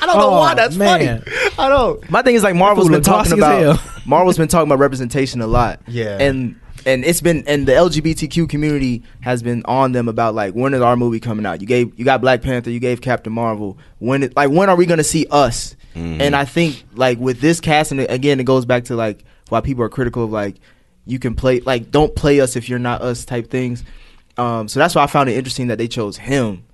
[0.00, 1.22] I don't know Oh, why that's oh, man.
[1.22, 1.52] funny.
[1.58, 2.10] I don't.
[2.10, 3.78] my thing is like Marvel's fool been look glossy talking as about.
[3.86, 4.02] hell.
[4.06, 5.80] Marvel's been talking about representation a lot.
[5.88, 6.18] Yeah.
[6.20, 6.54] and
[6.86, 10.80] and it's been and the LGBTQ community has been on them about like when is
[10.80, 11.60] our movie coming out?
[11.60, 13.76] You gave you got Black Panther, you gave Captain Marvel.
[13.98, 15.76] When it, like when are we gonna see us?
[15.94, 19.62] And I think like with this cast, and again, it goes back to like why
[19.62, 20.56] people are critical of like
[21.06, 23.82] you can play like don't play us if you're not us type things.
[24.36, 26.64] Um, so that's why I found it interesting that they chose him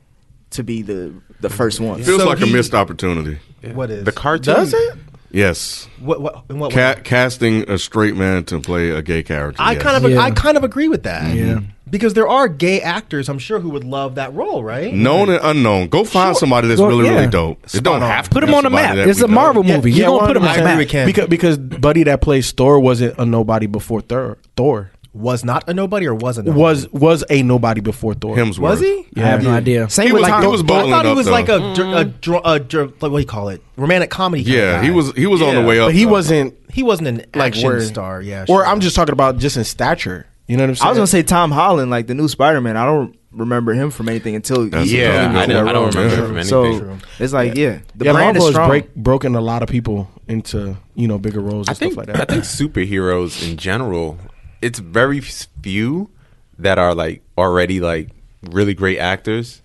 [0.50, 2.02] to be the the first one.
[2.02, 3.38] Feels So like a missed opportunity.
[3.72, 4.54] What is the cartoon?
[4.54, 4.98] Does it?
[5.32, 6.20] Yes, What?
[6.20, 6.44] What?
[6.50, 7.00] In what Ca- way?
[7.04, 9.62] casting a straight man to play a gay character.
[9.62, 9.82] I yes.
[9.82, 10.10] kind of.
[10.10, 10.20] Yeah.
[10.20, 11.34] I kind of agree with that.
[11.34, 11.60] Yeah.
[11.88, 14.94] Because there are gay actors, I'm sure, who would love that role, right?
[14.94, 15.88] known and unknown.
[15.88, 17.14] Go find somebody that's Go- really yeah.
[17.16, 17.62] really dope.
[17.74, 18.08] It don't on.
[18.08, 18.96] have to Put be him on the map.
[18.96, 19.34] It's we a know.
[19.34, 19.92] Marvel movie.
[19.92, 21.06] You're gonna put him on the map.
[21.06, 24.38] because because Buddy that plays Thor wasn't a nobody before Thor.
[24.56, 26.58] Thor Was not a nobody or was a nobody?
[26.60, 28.34] was was a nobody before Thor.
[28.34, 28.58] Hemsworth.
[28.60, 29.06] Was he?
[29.16, 29.90] I have no idea.
[29.90, 30.42] Same He with was- Tom.
[30.42, 31.32] he was I balling thought he up, was though.
[31.32, 33.62] like a, dr- a, dr- a, dr- like, what do you call it?
[33.76, 34.42] Romantic comedy.
[34.42, 34.84] kind of Yeah, guy.
[34.84, 35.88] he was he was on the way up.
[35.88, 36.12] but he though.
[36.12, 38.22] wasn't He wasn't an like action where star.
[38.22, 38.66] Yeah, Or sure.
[38.66, 40.26] I'm just talking about just in stature.
[40.48, 40.86] You know what I'm saying?
[40.86, 42.78] I was gonna say Tom Holland, like the new Spider Man.
[42.78, 46.08] I don't remember him from anything until That's Yeah, totally I don't, I don't different
[46.10, 46.40] remember role, him yeah.
[46.40, 47.02] from So anything.
[47.18, 48.68] it's like yeah, the yeah, brand Marvel is has strong.
[48.70, 52.06] break, broken a lot of people into you know bigger roles and I think stuff
[52.08, 52.30] like that.
[52.30, 54.18] I think superheroes in general,
[54.62, 56.10] it's very few
[56.58, 58.10] that are like already like
[58.50, 59.60] really great actors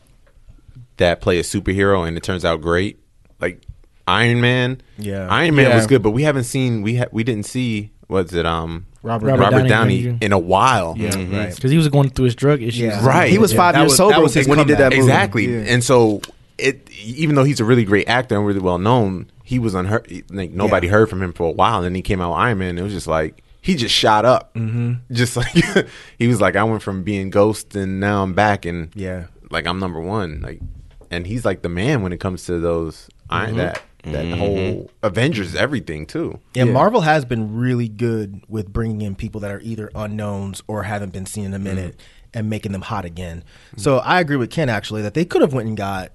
[0.97, 2.99] that play a superhero and it turns out great.
[3.39, 3.61] Like
[4.07, 5.27] Iron Man, Yeah.
[5.29, 5.75] Iron Man Yeah.
[5.75, 9.27] was good, but we haven't seen we ha- we didn't see was it um Robert-
[9.27, 10.95] Robert, Robert Downey, Downey in a while.
[10.97, 11.31] Yeah, Mhm.
[11.37, 11.55] right.
[11.55, 12.81] Because he was going through his drug issues.
[12.81, 13.05] Yeah.
[13.05, 13.29] Right.
[13.29, 15.01] He was five That years was- sober was his when he did that movie.
[15.01, 15.45] Exactly.
[15.53, 15.59] Yeah.
[15.67, 16.21] And so
[16.57, 20.11] it even though he's a really great actor and really well known, he was unheard
[20.31, 20.93] like nobody Yeah.
[20.93, 22.79] heard from him for a while and then he came out with Iron Man and
[22.79, 24.53] it was just like he just shot up.
[24.53, 25.13] Mm-hmm.
[25.13, 25.55] Just like
[26.17, 29.27] he was like I went from being ghost and now I'm back and Yeah.
[29.49, 30.61] like I'm number 1 like
[31.09, 33.57] and he's like the man when it comes to those Iron mm-hmm.
[33.57, 34.39] that that mm-hmm.
[34.39, 36.39] whole Avengers everything too.
[36.53, 36.71] Yeah, Yeah.
[36.71, 41.11] Marvel has been really good with bringing in people that are either unknowns or haven't
[41.11, 42.39] been seen in a minute mm-hmm.
[42.39, 43.43] and making them hot again.
[43.75, 46.13] So I agree with Ken actually that they could have went and got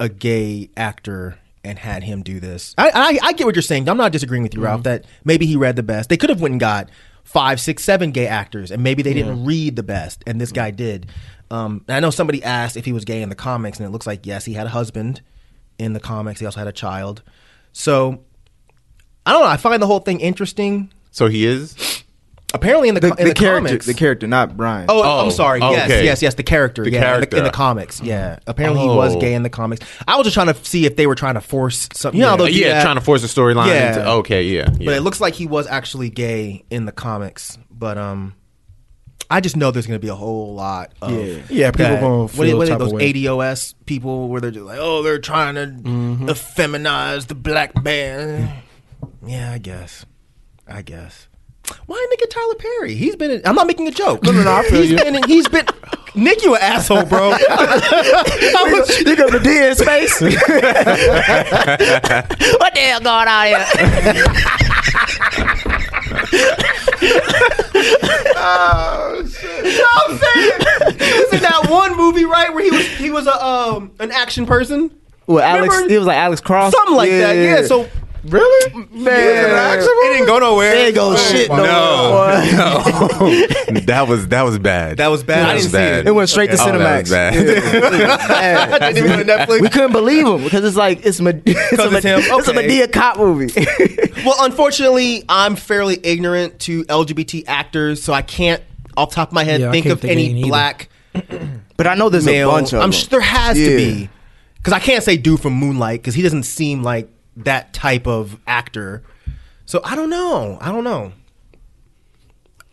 [0.00, 2.74] a gay actor and had him do this.
[2.78, 3.88] I I, I get what you're saying.
[3.88, 4.82] I'm not disagreeing with you, Ralph.
[4.84, 6.08] That maybe he read the best.
[6.08, 6.90] They could have went and got
[7.24, 10.70] five, six, seven gay actors, and maybe they didn't read the best, and this guy
[10.70, 11.06] did.
[11.50, 14.06] Um, I know somebody asked if he was gay in the comics, and it looks
[14.06, 15.20] like yes, he had a husband
[15.78, 16.40] in the comics.
[16.40, 17.22] He also had a child.
[17.72, 18.20] So
[19.26, 19.48] I don't know.
[19.48, 20.92] I find the whole thing interesting.
[21.10, 21.93] So he is.
[22.54, 24.86] Apparently, in the, The, in the the, character, comics, the character, not Brian.
[24.88, 25.60] Oh, Oh, I'm sorry.
[25.60, 26.04] Yes, okay.
[26.04, 26.34] yes, yes.
[26.34, 26.84] The character.
[26.84, 28.00] The yeah, in the- In, the, comics.
[28.00, 28.38] Yeah.
[28.46, 29.20] Apparently, he was Oh.
[29.20, 29.84] gay in the comics.
[30.08, 32.18] I was just trying to see if they were trying to force something.
[32.20, 33.66] You know, how yeah, trying to force a storyline.
[33.66, 33.88] Yeah.
[33.98, 34.86] Into, okay, yeah, yeah.
[34.86, 37.58] But it looks like he was actually gay in the comics.
[37.70, 38.34] But um,
[39.28, 41.42] I just know there's going to be a whole lot of Yeah.
[41.50, 43.12] Yeah, people that- gonna what, feel what are type of those way.
[43.12, 46.28] ADOS people where they're just like, oh, they're trying to Mm-hmm.
[46.28, 48.62] effeminize the black man.
[49.26, 50.06] Yeah, I guess.
[50.68, 51.26] I guess.
[51.86, 52.94] Why didn't they get Tyler Perry?
[52.94, 53.30] He's been.
[53.30, 54.22] In, I'm not making a joke.
[54.22, 54.52] No, no, no.
[54.52, 54.96] I feel he's you.
[54.96, 55.16] been.
[55.16, 55.64] In, he's been.
[56.14, 57.30] Nick, you an asshole, bro.
[57.32, 60.20] How you got the D in space.
[62.60, 63.66] What the hell going on here?
[68.76, 70.52] I'm saying
[70.98, 74.10] he was in that one movie, right, where he was he was a um an
[74.10, 74.90] action person.
[75.26, 75.94] well, Alex, Remember?
[75.94, 77.32] it was like Alex Cross, Something like that.
[77.34, 77.62] Yeah.
[77.66, 77.88] So
[78.26, 78.86] Really?
[78.90, 80.74] man, it didn't go nowhere.
[80.74, 84.96] It ain't go shit no, no, no, that was that was bad.
[84.96, 85.44] That was bad.
[85.44, 85.98] I That was didn't see bad.
[86.00, 86.06] it.
[86.08, 87.00] It went straight to Oh, that Cinemax.
[87.02, 87.34] was bad.
[88.00, 88.78] Yeah.
[88.80, 89.60] I didn't even Netflix.
[89.60, 92.20] we couldn't believe him because it's like it's, Med- it's, a, it's Med- him?
[92.22, 93.52] it's a Madea cop movie.
[94.24, 98.62] Well, unfortunately, I'm fairly ignorant to LGBT actors, so I can't,
[98.96, 100.88] off the top of my head, Yeah, think of think any any black
[101.76, 102.48] but I know there's male.
[102.48, 102.92] a bunch of I'm them.
[102.92, 104.08] sure there has to be,
[104.56, 108.38] because I can't say dude from Moonlight because he doesn't seem like that type of
[108.46, 109.02] actor.
[109.66, 110.58] So I don't know.
[110.60, 111.12] I don't know.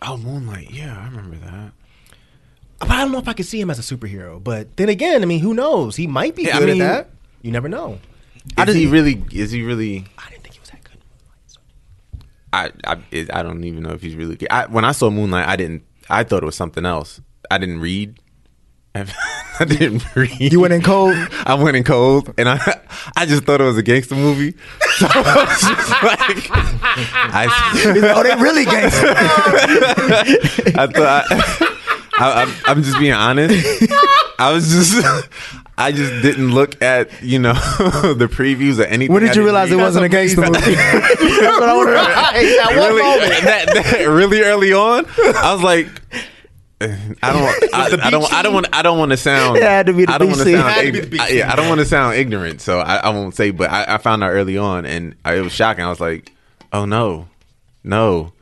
[0.02, 0.72] oh, Moonlight.
[0.72, 1.72] Yeah, I remember that.
[2.80, 4.44] But I don't know if I could see him as a superhero.
[4.44, 5.96] But then again, I mean, who knows?
[5.96, 7.10] He might be Yeah, I good mean- at that.
[7.44, 8.00] You never know.
[8.58, 9.24] Is he really?
[9.32, 10.06] Is he really?
[10.18, 10.98] I didn't think he was that good.
[12.54, 14.36] I I, I don't even know if he's really.
[14.36, 14.50] good.
[14.52, 15.84] I, when I saw Moonlight, I didn't.
[16.10, 17.22] I thought it was something else.
[17.50, 18.20] I didn't read.
[19.60, 20.52] I didn't read.
[20.52, 21.16] You went in cold.
[21.46, 22.82] I went in cold, and I
[23.16, 24.58] I just thought it was a gangster movie.
[24.98, 26.48] So I was just like,
[27.34, 29.14] I, oh, they really gangster.
[30.78, 31.26] I thought
[32.14, 33.66] I, I, I'm just being honest.
[34.38, 35.30] I was just
[35.78, 37.54] I just didn't look at you know
[38.18, 39.14] the previews or anything.
[39.14, 40.76] When did you realize it wasn't a gangster movie?
[40.76, 41.92] That's what I wanna.
[41.92, 43.44] Right, at one really, moment.
[43.44, 45.88] that, that really early on, I was like,
[46.82, 49.58] I don't, I, I don't, I don't want, I don't want to sound.
[49.58, 50.80] It had to be the I don't want to sound.
[50.80, 52.98] It to be ig- the I- yeah, I don't want to sound ignorant, so I,
[52.98, 53.52] I won't say.
[53.52, 55.84] But I, I found out early on, and I, it was shocking.
[55.84, 56.32] I was like,
[56.74, 57.28] oh no,
[57.84, 58.34] no,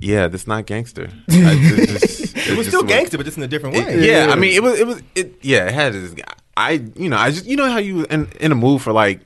[0.00, 1.08] yeah, that's not gangster.
[1.30, 4.06] I, it, just, It was still gangster, but just in a different it- way.
[4.08, 5.34] yeah, I mean, it was, it was, it.
[5.42, 6.14] Yeah, it had this.
[6.56, 9.20] I, you know, I just, you know how you in in a mood for like,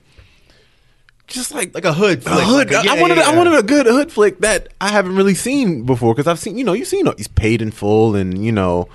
[1.31, 2.45] just like Like a hood a flick.
[2.45, 2.70] hood.
[2.70, 5.16] Like a- yeah, I wanted, yeah, I wanted a good hood flick that I haven't
[5.16, 8.45] really seen before because I've seen, you know, you've seen he's paid in full and
[8.45, 8.89] you know,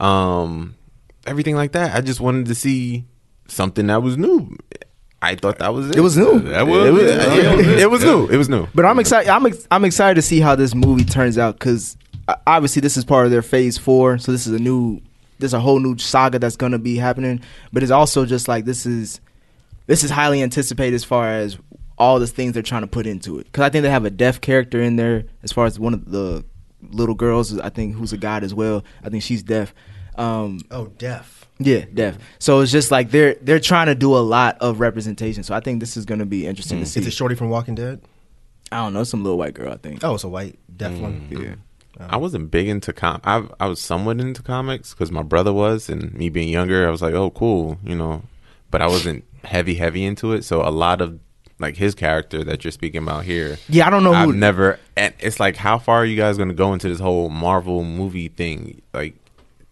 [0.00, 0.74] um,
[1.26, 1.94] everything like that.
[1.96, 3.04] I just wanted to see
[3.48, 4.56] something that was new.
[5.22, 5.96] I thought that was it.
[5.96, 6.40] It was new.
[6.40, 8.26] That was, it was, yeah, it was new.
[8.28, 8.66] It was new.
[8.74, 9.30] But I'm excited.
[9.30, 11.96] I'm ex- I'm excited to see how this movie turns out because
[12.46, 14.18] obviously this is part of their phase four.
[14.18, 15.00] So this is a new,
[15.38, 17.40] there's a whole new saga that's gonna be happening.
[17.72, 19.20] But it's also just like this is,
[19.86, 21.58] this is highly anticipated as far as
[21.98, 23.44] all the things they're trying to put into it.
[23.44, 26.10] Because I think they have a deaf character in there as far as one of
[26.10, 26.44] the
[26.90, 27.58] little girls.
[27.58, 28.84] I think who's a god as well.
[29.02, 29.74] I think she's deaf.
[30.16, 31.46] Um, Oh, deaf.
[31.58, 32.16] yeah, deaf.
[32.38, 35.42] So it's just like they're they're trying to do a lot of representation.
[35.42, 37.00] So I think this is going to be interesting to see.
[37.00, 38.00] Is it Shorty from Walking Dead?
[38.72, 39.72] I don't know, some little white girl.
[39.72, 40.02] I think.
[40.02, 41.28] Oh, it's a white deaf one.
[41.30, 41.54] Yeah.
[41.98, 43.20] I wasn't big into com.
[43.24, 46.90] I I was somewhat into comics because my brother was, and me being younger, I
[46.90, 48.22] was like, oh, cool, you know.
[48.70, 50.44] But I wasn't heavy, heavy into it.
[50.44, 51.18] So a lot of
[51.58, 53.58] like his character that you're speaking about here.
[53.68, 54.78] Yeah, I don't know I've who- never.
[54.96, 57.82] And it's like, how far are you guys going to go into this whole Marvel
[57.84, 58.82] movie thing?
[58.94, 59.14] Like,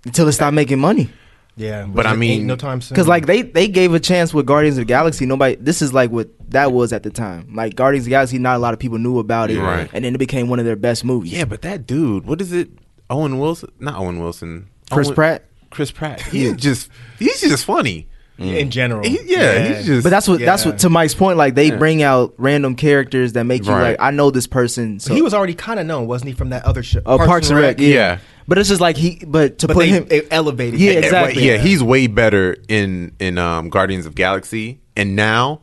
[0.04, 1.10] Until it stop making money.
[1.56, 2.94] Yeah, But I mean- no time soon.
[2.94, 5.24] Because like they they gave a chance with Guardians of the Galaxy.
[5.24, 5.54] Nobody.
[5.54, 7.54] This is like what that was at the time.
[7.54, 9.60] Like Guardians of the Galaxy, not a lot of people knew about it.
[9.60, 9.88] Right.
[9.92, 11.32] And then it became one of their best movies.
[11.32, 12.70] yeah, but that dude, what is it?
[13.08, 13.70] Owen Wilson?
[13.78, 14.68] Not Owen Wilson.
[14.90, 15.44] Chris Owen- Pratt.
[15.70, 16.20] Chris Pratt.
[16.32, 16.88] He's just
[17.20, 18.08] he's just funny.
[18.38, 20.02] In general, He- yeah, he's just.
[20.02, 21.38] But that's what that's what to Mike's point.
[21.38, 21.76] Like they Yeah.
[21.76, 23.90] bring out random characters that make you Right.
[23.90, 24.98] like I know this person.
[25.00, 27.00] So he was already kind of known, wasn't he, from that other show?
[27.06, 27.78] oh, Parks, and Rec.
[27.78, 27.88] Yeah.
[27.88, 28.18] Yeah.
[28.48, 29.22] But it's just like he.
[29.26, 30.06] But to But put they, him.
[30.06, 30.78] they elevated.
[30.80, 31.46] Yeah, exactly.
[31.46, 35.62] yeah, he's way better in in um, Guardians of Galaxy, and now,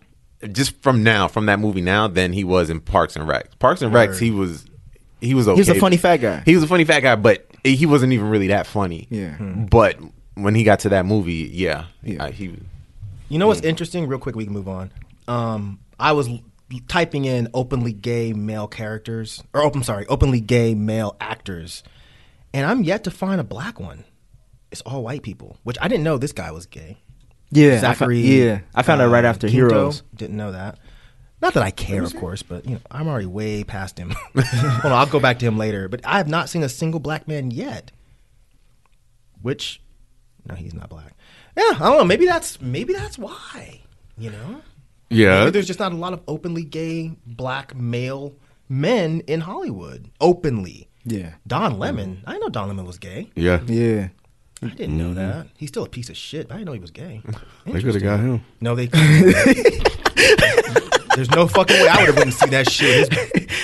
[0.51, 3.59] just from now, from that movie now, than he was in Parks and Rec.
[3.59, 4.65] Parks and Rec, he was
[5.19, 5.59] he was okay.
[5.59, 6.41] was a funny fat guy.
[6.45, 9.05] He was a funny fat guy, but he wasn't even really that funny.
[9.11, 9.35] Yeah.
[9.35, 9.65] Hmm.
[9.65, 9.97] But
[10.35, 12.55] when he got to that movie, yeah, yeah, he.
[13.29, 14.07] You know what's interesting?
[14.07, 14.91] Real quick, we can move on.
[15.27, 16.41] Um, I was l-
[16.87, 21.83] typing in openly gay male characters, or open, sorry, openly gay male actors,
[22.53, 24.03] and I'm yet to find a black one.
[24.71, 26.97] It's all white people, which I didn't know this guy was gay.
[27.51, 28.19] Yeah, I fo- Zachary.
[28.21, 28.59] yeah.
[28.73, 29.67] I found out right after Quinto.
[29.69, 30.03] Heroes.
[30.15, 30.79] Didn't know that.
[31.41, 34.11] Not that I care, of course, but you know, I'm already way past him.
[34.35, 35.89] Hold on, I'll go back to him later.
[35.89, 37.91] But I have not seen a single black man yet.
[39.41, 39.80] Which,
[40.47, 41.13] no, he's not black.
[41.57, 42.03] Yeah, I don't know.
[42.05, 43.81] Maybe that's maybe that's why.
[44.17, 44.61] You know.
[45.09, 45.39] Yeah.
[45.39, 48.33] Maybe there's just not a lot of openly gay black male
[48.69, 50.09] men in Hollywood.
[50.21, 50.87] Openly.
[51.03, 51.33] Yeah.
[51.47, 52.23] Don Lemon.
[52.25, 53.29] I didn't know Don Lemon was gay.
[53.35, 53.59] Yeah.
[53.65, 54.09] Yeah.
[54.63, 55.15] I didn't know Mhm.
[55.15, 55.47] that.
[55.57, 56.47] He's still a piece of shit.
[56.47, 57.21] But I didn't know he was gay.
[57.65, 58.41] They could have got him.
[58.61, 58.85] No, they.
[61.15, 63.11] There's no fucking way I would have went and see that shit.
[63.13, 63.47] His-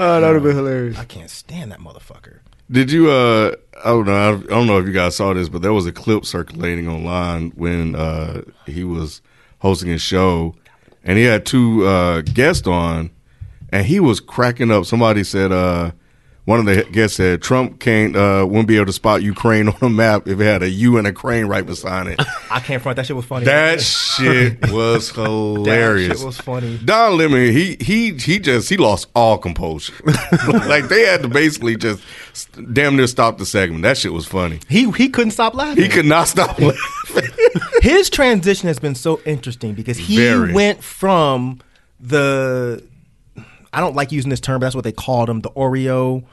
[0.00, 0.96] Oh, that would have been hilarious.
[0.96, 2.38] I can't stand that motherfucker.
[2.70, 3.10] Did you?
[3.10, 3.54] uh
[3.84, 4.34] I don't know.
[4.34, 7.50] I don't know if you guys saw this, but there was a clip circulating online
[7.50, 9.22] when uh he was
[9.60, 10.54] hosting his show,
[11.04, 13.10] and he had two uh guests on,
[13.72, 14.84] and he was cracking up.
[14.84, 15.92] Somebody said, uh
[16.48, 19.76] one of the guests said Trump can't uh wouldn't be able to spot Ukraine on
[19.82, 22.18] a map if it had a U and a crane right beside it.
[22.50, 22.96] I can't front.
[22.96, 23.44] That shit was funny.
[23.44, 26.08] That shit was hilarious.
[26.08, 26.78] That shit was funny.
[26.82, 29.92] Don Lemon, he he he just he lost all composure.
[30.66, 32.02] like they had to basically just
[32.72, 33.82] damn near stop the segment.
[33.82, 34.60] That shit was funny.
[34.70, 35.82] He he couldn't stop laughing.
[35.82, 37.28] He could not stop laughing.
[37.82, 40.54] His transition has been so interesting because he Very.
[40.54, 41.60] went from
[42.00, 42.82] the
[43.70, 46.24] I don't like using this term, but that's what they called him, the Oreo,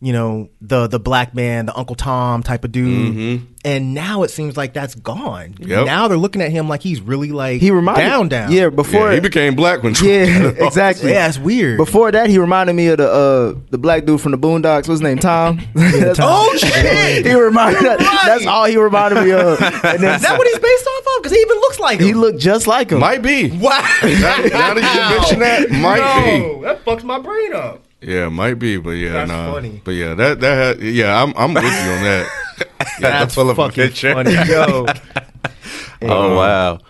[0.00, 3.14] you know, the the black man, the Uncle Tom type of dude.
[3.14, 3.46] Mhm.
[3.66, 5.54] And now it seems like that's gone.
[5.58, 5.86] Yep.
[5.86, 8.52] Now they're looking at him like he's really like He reminded down down.
[8.52, 11.10] Yeah, before Yeah, he became black when Trump Yeah, got exactly.
[11.12, 11.78] Yeah, it's weird.
[11.78, 14.86] Before that, he reminded me of the uh the black dude from the Boondocks.
[14.86, 15.16] What's his name?
[15.18, 15.60] Tom.
[15.74, 17.24] That's- Oh shit!
[17.24, 17.80] he reminded.
[17.82, 18.20] You're right.
[18.26, 19.58] That's all he reminded me of.
[19.62, 21.22] And then Is that what he's based off of?
[21.22, 22.06] Because he even looks like him.
[22.06, 22.98] he looked just like him.
[22.98, 23.50] Might be.
[23.52, 23.80] Wow.
[24.02, 27.82] Now, now that you mention that, might no, that fucks my brain up.
[28.04, 28.12] Be.
[28.12, 28.76] Yeah, might be.
[28.76, 29.52] But yeah, That's nah.
[29.52, 29.80] funny.
[29.84, 32.28] But yeah, that that had, yeah, I'm I'm with you on that.
[32.80, 34.14] yeah, That's full of a fucking picture.
[34.14, 34.32] funny.
[34.32, 34.86] Yo.
[36.02, 36.80] Oh wow.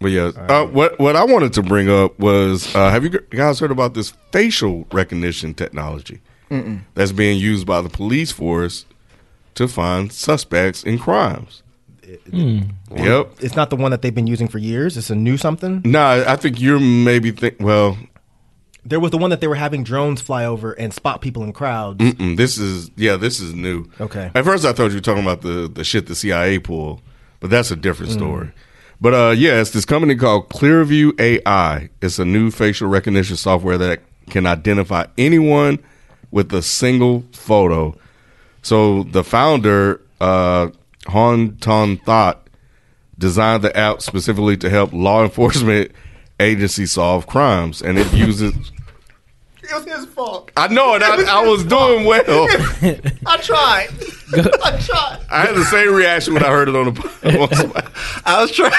[0.00, 3.60] But yeah, uh, what what I wanted to bring up was, uh, have you guys
[3.60, 6.20] heard about this facial recognition technology
[6.94, 8.84] that's being used by the police force
[9.54, 11.62] to find suspects in crimes?
[12.32, 13.36] Yep.
[13.40, 14.96] It's not the one that they've been using for years.
[14.96, 15.82] It's a new something.
[15.84, 17.56] No, I think you're maybe think.
[17.60, 17.96] Well,
[18.84, 21.52] There was the one that they were having drones fly over and spot people in
[21.52, 21.98] crowds.
[21.98, 23.86] mm-mm, this is yeah, this is new.
[24.00, 24.30] Okay.
[24.34, 27.00] At first, I thought you were talking about the the shit the CIA pulled,
[27.40, 28.50] but that's a different story.
[29.00, 31.90] But uh, yeah, it's this company called Clearview AI.
[32.00, 35.78] It's a new facial recognition software that can identify anyone
[36.30, 37.96] with a single photo.
[38.62, 40.68] So the founder, uh,
[41.08, 42.40] Hoan Ton-That,
[43.18, 45.90] designed the app specifically to help law enforcement
[46.40, 48.54] agencies solve crimes, and it uses.
[49.64, 50.50] It was his fault.
[50.56, 52.24] I know, and I, I was doing well.
[53.26, 53.88] I tried.
[54.64, 55.20] I tried.
[55.30, 56.90] I had the same reaction when I heard it on the.
[57.00, 58.22] podcast.
[58.26, 58.72] I was trying.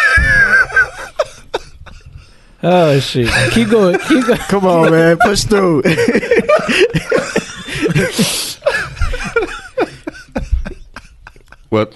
[2.62, 3.30] Oh shit!
[3.54, 3.98] Keep going.
[4.00, 4.40] Keep going.
[4.40, 5.84] Come on, man, push through.
[11.74, 11.90] Well,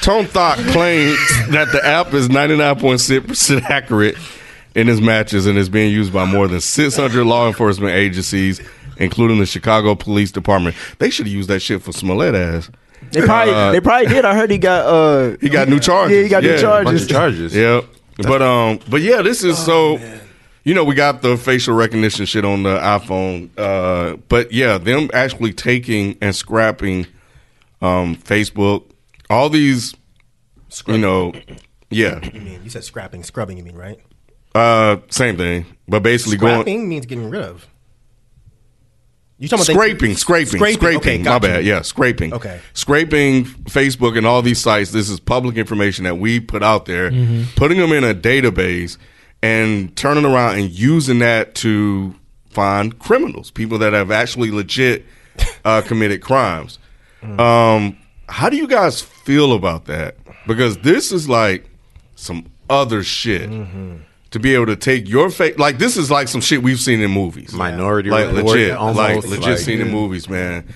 [0.00, 1.18] Ton-That claims
[1.50, 4.16] that the app is 99.6% accurate
[4.74, 8.60] in his matches and is being used by more than 600 law enforcement agencies,
[8.98, 10.76] including the Chicago Police Department.
[10.98, 12.70] They should have used that shit for Smollett ass.
[13.12, 14.24] They probably Uh, they probably did.
[14.24, 16.16] I heard he got uh He got new charges.
[16.16, 16.84] Yeah, he got new charges.
[16.92, 17.54] Bunch of charges.
[17.54, 17.80] Yeah.
[18.18, 19.98] But um but yeah, this is so
[20.64, 23.50] you know, we got the facial recognition shit on the iPhone.
[23.56, 27.06] Uh but yeah, them actually taking and scrapping
[27.80, 28.84] um Facebook,
[29.30, 29.94] all these
[30.86, 31.32] you know,
[31.90, 32.20] yeah.
[32.32, 33.56] You mean you said scrapping, scrubbing?
[33.56, 33.98] You mean right?
[34.54, 35.66] Uh same thing.
[35.86, 37.66] But basically Scrapping going means getting rid of.
[39.40, 40.96] You talking about scraping, scraping, scraping.
[40.96, 41.48] Okay, my got you.
[41.48, 41.64] bad.
[41.64, 42.34] Yeah, scraping.
[42.34, 42.60] Okay.
[42.72, 44.90] Scraping Facebook and all these sites.
[44.90, 47.42] This is public information that we put out there, Mm-hmm.
[47.54, 48.98] putting them in a database
[49.40, 52.16] and turning around and using that to
[52.50, 55.06] find criminals, people that have actually legit
[55.64, 56.80] uh, committed crimes.
[57.22, 57.38] Mm.
[57.38, 57.96] Um,
[58.28, 60.16] how do you guys feel about that?
[60.48, 61.70] Because this is like
[62.16, 63.48] some other shit.
[63.48, 63.96] Mm-hmm.
[64.32, 67.00] To be able to take your face, like this is like some shit we've seen
[67.00, 70.66] in movies Minority like Report, legit, almost, like legit like, seen in movies, man.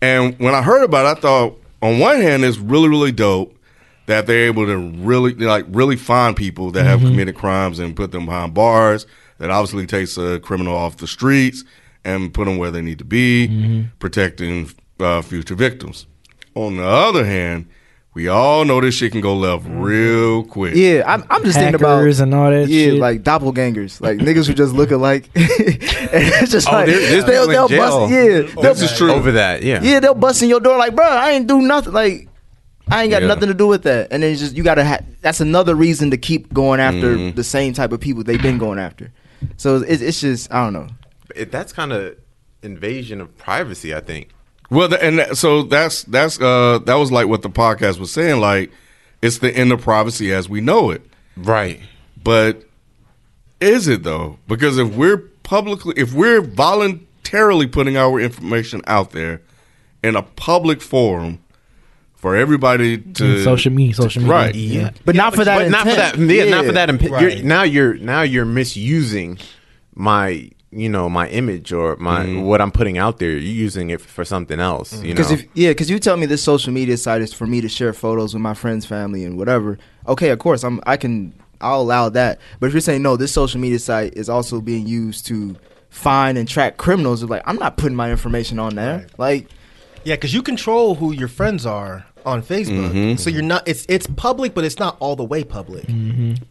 [0.00, 3.56] And when I heard about it, I thought on one hand it's really really dope
[4.06, 8.12] that they're able to really like really find people that have committed crimes and put
[8.12, 9.06] them behind bars.
[9.38, 11.64] That obviously takes a criminal off the streets
[12.04, 16.06] and put them where they need to be, protecting uh, future victims.
[16.54, 17.68] On the other hand,
[18.20, 20.74] we all know this shit can go left real quick.
[20.74, 22.94] Yeah, I'm, I'm just thinking about Hackers and all that Yeah, shit.
[23.00, 25.30] like doppelgangers, like niggas who just look alike.
[25.34, 25.46] and
[26.12, 27.78] it's just Oh, like there- there's they'll, people in they'll jail.
[28.00, 28.12] bust.
[28.12, 29.10] Yeah, they'll, This is true.
[29.10, 29.80] Over that, yeah.
[29.82, 31.94] yeah, they'll bust in your door like, bro, I ain't do nothing.
[31.94, 32.28] Like,
[32.90, 33.28] I ain't got Yeah.
[33.28, 34.08] nothing to do with that.
[34.10, 34.84] And then it's just you gotta.
[34.84, 37.36] Ha- that's another reason to keep going after Mhm.
[37.36, 39.10] the same type of people they've been going after.
[39.56, 40.88] So it's, it's just I don't know.
[41.34, 42.16] It, that's kind of
[42.62, 44.28] invasion of privacy, I think.
[44.70, 48.12] Well, the, and that, so that's that's uh that was like what the podcast was
[48.12, 48.40] saying.
[48.40, 48.70] Like,
[49.20, 51.02] it's the end of privacy as we know it.
[51.36, 51.80] Right.
[52.22, 52.64] But
[53.60, 54.38] is it though?
[54.46, 59.42] Because if we're publicly, if we're voluntarily putting our information out there
[60.02, 61.40] in a public forum
[62.14, 64.34] for everybody to social media, social media.
[64.36, 64.54] right?
[64.54, 65.58] Yeah, But not for that.
[65.58, 66.14] but not for that.
[66.14, 66.30] intent.
[66.30, 66.88] Yeah, not for that.
[66.90, 67.36] imp- Right.
[67.38, 69.38] You're, now you're now you're misusing
[69.94, 72.42] my you know my image or my Mm-hmm.
[72.42, 73.30] what I'm putting out there.
[73.30, 74.92] You're using it for something else.
[74.92, 75.14] You know.
[75.14, 77.68] Because if yeah, because you tell me this social media site is for me to
[77.68, 79.78] share photos with my friends, family, and whatever.
[80.06, 82.38] Okay, of course, I'm I can I'll allow that.
[82.60, 85.56] But if you're saying no, this social media site is also being used to
[85.88, 89.06] find and track criminals, like I'm not putting my information on there.
[89.18, 89.48] Like
[90.04, 93.16] Yeah, because you control who your friends are on Facebook, Mm-hmm.
[93.16, 93.66] so you're not.
[93.68, 95.86] It's it's public, but it's not all the way public.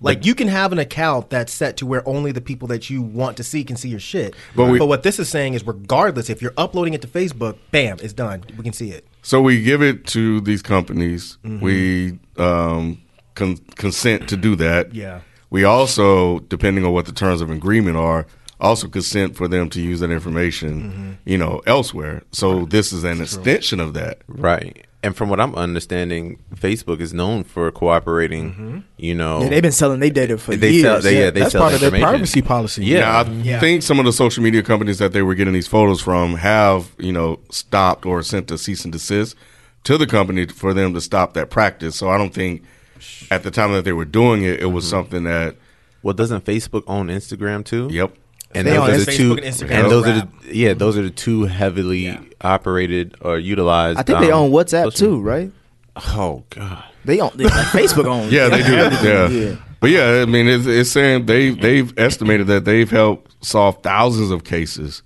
[0.01, 3.01] Like you can have an account that's set to where only the people that you
[3.01, 4.33] want to see can see your shit.
[4.55, 7.57] But But, we- what this is saying is, regardless, if you're uploading it to Facebook,
[7.71, 8.43] bam, it's done.
[8.57, 9.05] We can see it.
[9.21, 11.37] So we give it to these companies.
[11.43, 11.63] Mm-hmm.
[11.63, 13.01] We um,
[13.35, 14.93] con- consent to do that.
[14.95, 15.21] Yeah.
[15.51, 18.27] We also, depending on what the terms of agreement are,
[18.59, 21.11] also consent for them to use that information, Mm-hmm.
[21.25, 22.23] you know, elsewhere.
[22.31, 24.19] So this is an extension of that.
[24.27, 24.85] right.
[25.01, 28.51] And from what I'm understanding, Facebook is known for cooperating.
[28.51, 28.77] Mm-hmm.
[28.97, 30.83] You know, yeah, they've been selling their data for They years.
[30.83, 32.83] sell- they- yeah, they That's sell part of their privacy policy.
[32.83, 32.99] Yeah.
[32.99, 33.59] Now, I Yeah.
[33.61, 36.89] think some of the social media companies that they were getting these photos from have,
[36.97, 39.37] you know, stopped or sent a cease and desist
[39.85, 41.95] to the company for them to stop that practice.
[41.95, 42.61] So I don't think
[43.31, 44.89] at the time that they were doing it, it was Mm-hmm.
[44.89, 45.55] something that,
[46.03, 47.87] well, doesn't Facebook own Instagram too?
[47.89, 48.13] yep.
[48.55, 49.71] And They those are the Facebook two, and Instagram.
[49.71, 50.41] and those are Wrap.
[50.43, 53.99] the yeah, those are the two heavily operated or utilized.
[53.99, 55.51] I think they um, own WhatsApp social- too, right?
[56.15, 56.83] Oh God.
[57.05, 58.31] They own they, like, Facebook owns.
[58.31, 58.71] Yeah, they do.
[59.07, 59.27] yeah.
[59.29, 59.55] Yeah.
[59.79, 64.31] But yeah, I mean, it's, it's saying they they've estimated that they've helped solve thousands
[64.31, 65.03] of cases,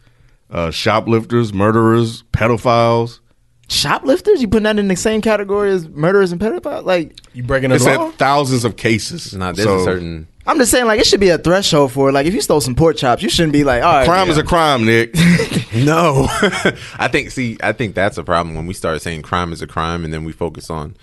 [0.50, 3.20] uh, shoplifters, murderers, pedophiles.
[3.70, 4.42] Shoplifters?
[4.42, 6.86] You putting that in the same category as murderers and pedophiles?
[6.86, 8.12] Like You breaking It the said law?
[8.12, 9.34] thousands of cases.
[9.34, 12.10] Nah, there's So, a certain I'm just saying, like it should be a threshold for
[12.10, 12.12] it.
[12.14, 14.38] Like if you stole some pork chops, you shouldn't be like, all right, crime is
[14.38, 15.16] a crime, Nick.
[15.76, 16.28] No,
[17.00, 17.32] I think.
[17.32, 20.14] See, I think that's a problem when we start saying crime is a crime, and
[20.14, 20.96] then we focus on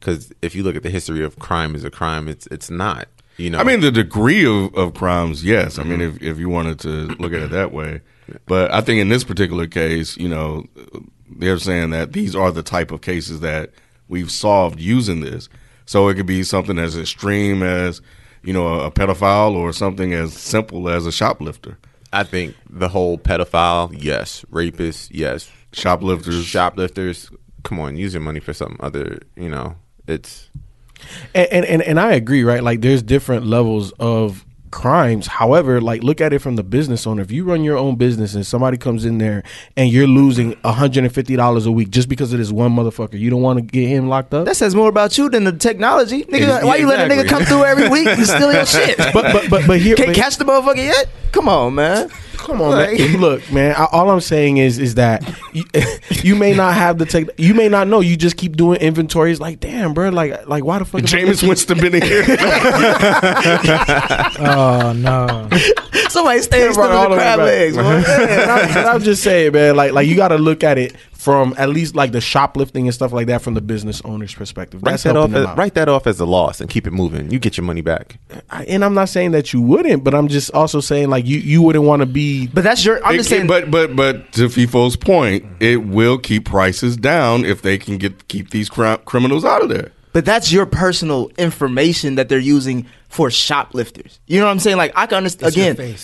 [0.00, 3.06] because if you look at the history of crime is a crime, it's it's not.
[3.36, 5.78] You know, I mean, the degree of, of crimes, yes.
[5.78, 6.16] I mean, Mm-hmm.
[6.16, 6.88] if, if you wanted to
[7.18, 8.00] look at it that way.
[8.46, 10.64] But I think in this particular case, you know,
[11.28, 13.72] they're saying that these are the type of cases that
[14.08, 15.48] we've solved using this.
[15.84, 18.00] So it could be something as extreme as,
[18.44, 21.78] you know, a, a pedophile or something as simple as a shoplifter.
[22.12, 26.44] I think the whole pedophile, yes, rapists, yes, Shoplifters.
[26.44, 27.30] shoplifters.
[27.64, 29.18] Come on, use your money for something other.
[29.36, 29.74] You know,
[30.06, 30.48] it's
[31.34, 32.62] and, and and and I agree, right?
[32.62, 34.44] Like there's different levels of
[34.74, 35.28] crimes.
[35.28, 37.22] However, like look at it from the business owner.
[37.22, 39.42] If you run your own business and somebody comes in there
[39.76, 43.58] and you're losing $150 a week just because of this one motherfucker, you don't want
[43.58, 44.46] to get him locked up?
[44.46, 46.24] That says more about you than the technology.
[46.24, 48.98] Nigga, Yeah, why you letting a nigga come through every week and steal your shit?
[48.98, 51.08] but but but but here Can't but- catch the motherfucker yet?
[51.32, 52.10] Come on, man.
[52.36, 53.16] Come on, Like- man.
[53.20, 53.74] Look, man.
[53.76, 55.22] I, all I'm saying is, is that
[55.52, 55.64] you,
[56.22, 57.26] you may not have the tech.
[57.38, 58.00] You may not know.
[58.00, 59.40] You just keep doing inventories.
[59.40, 60.10] Like, damn, bro.
[60.10, 61.00] Like, like why the fuck?
[61.00, 62.24] am James Winston been in here.
[64.38, 65.48] Oh no.
[66.08, 67.46] Somebody stay Brought still it in the the crab back.
[67.46, 68.04] legs, man.
[68.74, 69.76] Yeah, I, I'm just saying, man.
[69.76, 70.94] Like, like you got to look at it
[71.24, 74.82] from at least like the shoplifting and stuff like that from the business owner's perspective.
[74.82, 75.32] write That's that off.
[75.32, 77.30] As, write that off as a loss and keep it moving.
[77.30, 78.18] You get your money back.
[78.50, 81.38] I- And I'm not saying that you wouldn't, but I'm just also saying like you
[81.38, 82.48] you wouldn't want to be.
[82.48, 83.02] But that's your.
[83.02, 83.46] I'm It just can- saying.
[83.48, 88.28] but but but to FIFO's point, it will keep prices down if they can get
[88.28, 89.92] keep these cri- criminals out of there.
[90.12, 94.20] But that's your personal information that they're using for shoplifters.
[94.26, 94.76] You know what I'm saying?
[94.76, 95.48] Like I can understand.
[95.48, 95.94] It's your Again,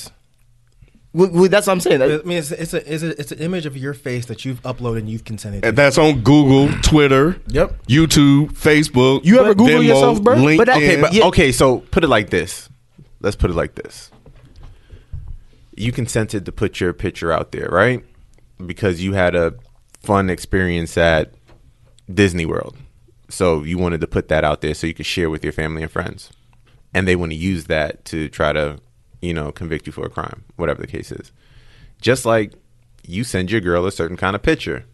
[1.13, 1.19] face.
[1.19, 2.03] w- w- that's what I'm saying.
[2.03, 4.63] I mean, it's, it's a it's a it's an image of your face that you've
[4.63, 5.63] uploaded and you've consented.
[5.63, 5.73] to.
[5.73, 7.87] That's on Google, Twitter, Yep.
[7.87, 9.25] YouTube, Facebook.
[9.25, 10.37] You ever Google Venmo, yourself, bro?
[10.37, 10.57] LinkedIn.
[10.59, 11.25] But that- Okay, but Yeah.
[11.27, 11.53] okay.
[11.53, 12.69] So put it like this.
[13.21, 14.11] Let's put it like this.
[15.77, 18.05] You consented to put your picture out there, right?
[18.65, 19.55] Because you had a
[20.03, 21.33] fun experience at
[22.13, 22.77] Disney World.
[23.29, 25.83] So you wanted to put that out there so you could share with your family
[25.83, 26.31] and friends.
[26.93, 28.79] And they want to use that to try to,
[29.21, 31.33] you know, convict you for a crime, whatever the case is.
[32.01, 32.53] Just like
[33.07, 34.85] you send your girl a certain kind of picture.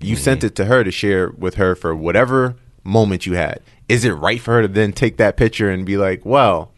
[0.00, 0.22] You mm-hmm.
[0.22, 3.60] sent it to her to share with her for whatever moment you had.
[3.88, 6.72] Is it right for her to then take that picture and be like, "Well,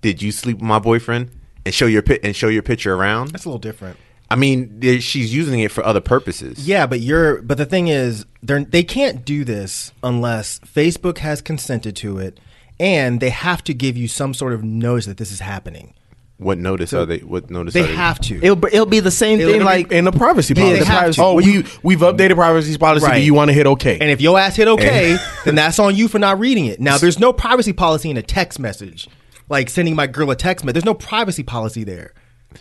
[0.00, 1.30] did you sleep with my boyfriend?"
[1.64, 3.30] and show your pi- and show your picture around?
[3.30, 3.96] That's a little different.
[4.30, 6.66] I mean, she's using it for other purposes.
[6.66, 11.42] Yeah, but you're but the thing is they they can't do this unless Facebook has
[11.42, 12.40] consented to it
[12.82, 15.94] and they have to give you some sort of notice that this is happening.
[16.38, 17.18] What notice So are they?
[17.18, 17.94] What notice they are they?
[17.94, 18.36] have to.
[18.42, 20.80] It'll, it'll be the same It'll thing be like in the privacy policy.
[20.80, 21.22] they have to.
[21.22, 23.06] Oh, we we've updated privacy policy.
[23.06, 23.98] Do you want to hit okay?
[24.00, 26.80] And if your ass hit okay, then that's on you for not reading it.
[26.80, 29.08] Now, there's no privacy policy in a text message,
[29.48, 30.74] like sending my girl a text message.
[30.74, 32.12] There's no privacy policy there.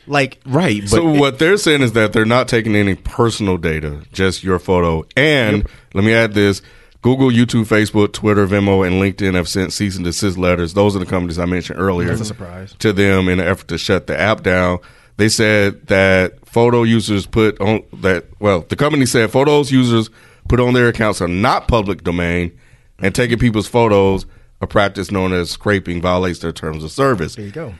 [0.05, 4.43] Like right, so what they're saying is that they're not taking any personal data, just
[4.43, 5.05] your photo.
[5.17, 6.61] And let me add this:
[7.01, 10.75] Google, YouTube, Facebook, Twitter, Venmo, and LinkedIn have sent cease and desist letters.
[10.75, 12.09] Those are the companies I mentioned earlier.
[12.09, 12.75] That's a surprise.
[12.79, 14.79] to them in an effort to shut the app down.
[15.17, 18.25] They said that photo users put on that.
[18.39, 20.09] Well, the company said photos users
[20.47, 22.57] put on their accounts are not public domain,
[22.99, 24.25] and taking people's photos,
[24.61, 27.35] a practice known as scraping, violates their terms of service.
[27.35, 27.73] There you go.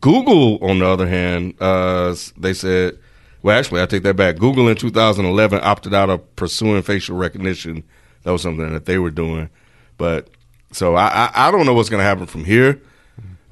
[0.00, 2.98] Google, on the other hand, uh, they said,
[3.42, 4.36] well, actually, I take that back.
[4.36, 7.84] Google in 2011 opted out of pursuing facial recognition.
[8.28, 9.48] That was something that they were doing.
[9.96, 10.28] But
[10.70, 12.78] so I, I, I don't know what's going to happen from here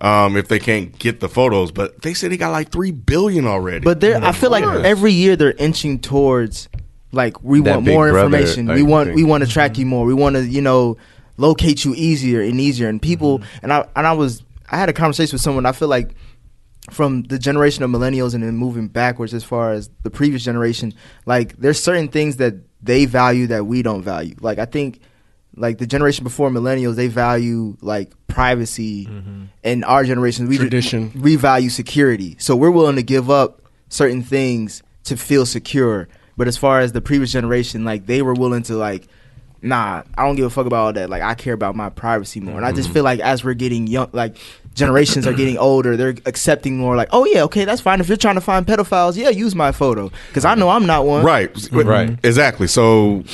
[0.00, 1.72] um, if they can't get the photos.
[1.72, 3.80] But they said he got like three billion already.
[3.84, 6.68] But there, I feel like every year they're inching towards
[7.10, 8.68] like we That want Big more Brother, information.
[8.68, 9.16] I we want think.
[9.16, 10.04] we want to track you more.
[10.04, 10.98] We want to you know
[11.38, 12.90] locate you easier and easier.
[12.90, 15.64] And people and I and I was I had a conversation with someone.
[15.64, 16.10] I feel like
[16.90, 20.92] from the generation of millennials and then moving backwards as far as the previous generation,
[21.24, 22.56] like there's certain things that
[22.86, 24.34] they value that we don't value.
[24.40, 25.00] Like I think
[25.56, 29.44] like the generation before millennials, they value like privacy, mm-hmm.
[29.64, 31.12] and our generation we Tradition.
[31.20, 32.36] we value security.
[32.38, 36.08] So we're willing to give up certain things to feel secure.
[36.36, 39.08] But as far as the previous generation, like they were willing to like,
[39.66, 41.10] nah, I don't give a fuck about all that.
[41.10, 42.56] Like I care about my privacy more.
[42.56, 44.36] And I just feel like as we're getting young, like
[44.74, 46.96] generations are getting older, they're accepting more.
[46.96, 48.00] Like, oh yeah, okay, that's fine.
[48.00, 51.04] If you're trying to find pedophiles, yeah, use my photo because I know I'm not
[51.04, 51.24] one.
[51.24, 51.50] Right.
[51.72, 52.18] Right.
[52.22, 52.66] Exactly.
[52.66, 53.24] So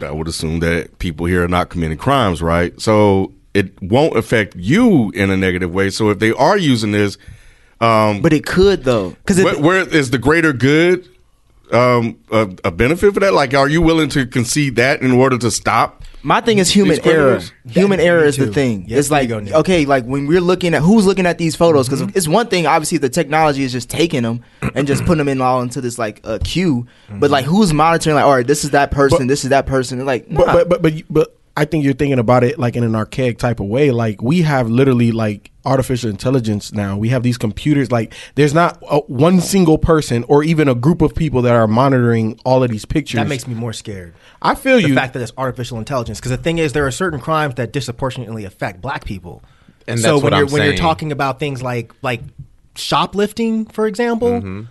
[0.00, 2.78] I would assume that people here are not committing crimes, right?
[2.80, 5.90] So it won't affect you in a negative way.
[5.90, 7.18] So if they are using this,
[7.80, 11.08] um, but it could though, because where, where is the greater good
[11.72, 13.32] um, a, a benefit for that?
[13.34, 16.04] Like, are you willing to concede that in order to stop?
[16.24, 17.02] My thing is human error.
[17.02, 17.52] criminals?
[17.70, 18.84] Human me error is the thing.
[18.86, 21.88] Yes, it's like go, okay, like when we're looking at who's looking at these photos,
[21.88, 22.16] because Mm-hmm.
[22.16, 22.64] it's one thing.
[22.66, 24.44] Obviously, the technology is just taking them
[24.74, 26.86] and just putting them in all into this like uh, queue.
[27.10, 28.14] But like, who's monitoring?
[28.14, 29.26] Like, all right, this is that person.
[29.26, 29.98] this is that person.
[29.98, 30.52] And, like, but, nah.
[30.52, 33.38] but but but you- but I think you're thinking about it like in an archaic
[33.38, 33.90] type of way.
[33.90, 36.96] Like we have literally like artificial intelligence now.
[36.96, 37.92] We have these computers.
[37.92, 41.66] Like there's not a, one single person or even a group of people that are
[41.68, 43.18] monitoring all of these pictures.
[43.18, 44.14] That makes me more scared.
[44.40, 44.88] I feel the you.
[44.88, 46.18] The fact that it's artificial intelligence.
[46.20, 49.42] Because the thing is, there are certain crimes that disproportionately affect black people.
[49.86, 52.22] And so when what you're I'm when you're talking about things like like
[52.76, 54.62] shoplifting, for example, Mm-hmm.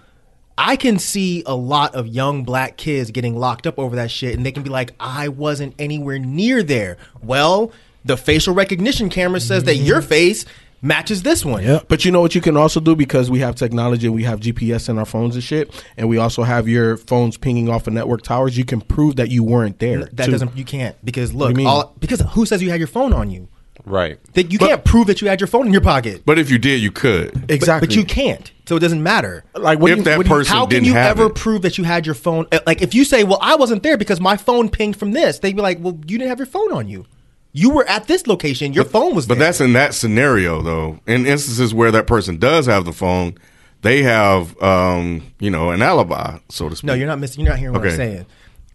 [0.57, 4.35] I can see a lot of young black kids getting locked up over that shit,
[4.35, 7.71] and they can be like, "I wasn't anywhere near there." Well,
[8.05, 9.85] the facial recognition camera says that Mm-hmm.
[9.85, 10.45] your face
[10.83, 11.63] matches this one.
[11.63, 14.23] Yeah, but you know what you can also do because we have technology and we
[14.23, 17.85] have GPS in our phones and shit, and we also have your phones pinging off
[17.87, 18.57] of network towers.
[18.57, 20.05] You can prove that you weren't there.
[20.05, 20.31] That too.
[20.31, 20.57] doesn't.
[20.57, 21.67] You can't because What look, do you mean?
[21.67, 23.47] all, because who says you had your phone on you?
[23.86, 24.19] Right.
[24.34, 26.21] That you can't prove that you had your phone in your pocket.
[26.25, 27.45] But if you did, you could.
[27.49, 27.88] Exactly.
[27.88, 28.51] But, you can't.
[28.67, 29.43] So it doesn't matter.
[29.55, 31.27] Like what If do you- that what do you- How can didn't you have ever
[31.29, 31.36] it.
[31.36, 32.45] prove that you had your phone?
[32.51, 35.39] uh, Like if you say, "Well, I wasn't there because my phone pinged from this,"
[35.39, 37.05] they'd be like, "Well, you didn't have your phone on you.
[37.53, 38.71] You were at this location.
[38.71, 40.99] Your phone was But there." that's in that scenario, though.
[41.07, 43.36] In instances where that person does have the phone,
[43.82, 46.88] they have, um, you know, an alibi, so to speak.
[46.88, 47.43] no, you're not missing.
[47.43, 47.97] You're not hearing what I'm Okay.
[47.97, 48.25] saying.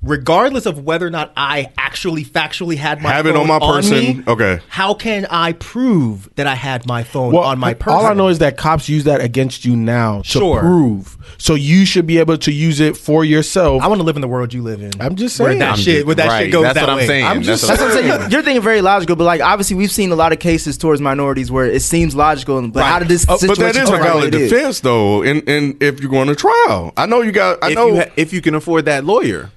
[0.03, 3.59] Regardless of whether or not I actually factually had my Have it phone on my
[3.59, 3.99] person.
[4.18, 4.61] me, Okay.
[4.68, 7.99] How can I prove that I had my phone well, on my person?
[7.99, 10.61] all I know is that cops use that against you now to Sure.
[10.61, 11.16] prove.
[11.38, 13.82] So you should be able to use it for yourself.
[13.82, 14.92] I want to live in the world you live in.
[15.01, 15.59] I'm just where saying.
[15.61, 17.24] that I'm shit, just- where that right, shit goes that's that what I'm saying.
[17.24, 18.20] I'm That's just what That's what I'm saying.
[18.20, 21.01] You're, you're thinking very logical, but like obviously we've seen a lot of cases towards
[21.01, 23.92] minorities where it seems logical, but how did this Uh, situation but that is a
[23.97, 24.51] valid the way it is?
[24.53, 25.22] defense, though.
[25.22, 27.59] And and if you're going to trial, I know you got.
[27.64, 27.86] I if know.
[27.88, 29.51] you ha- if you can afford that lawyer.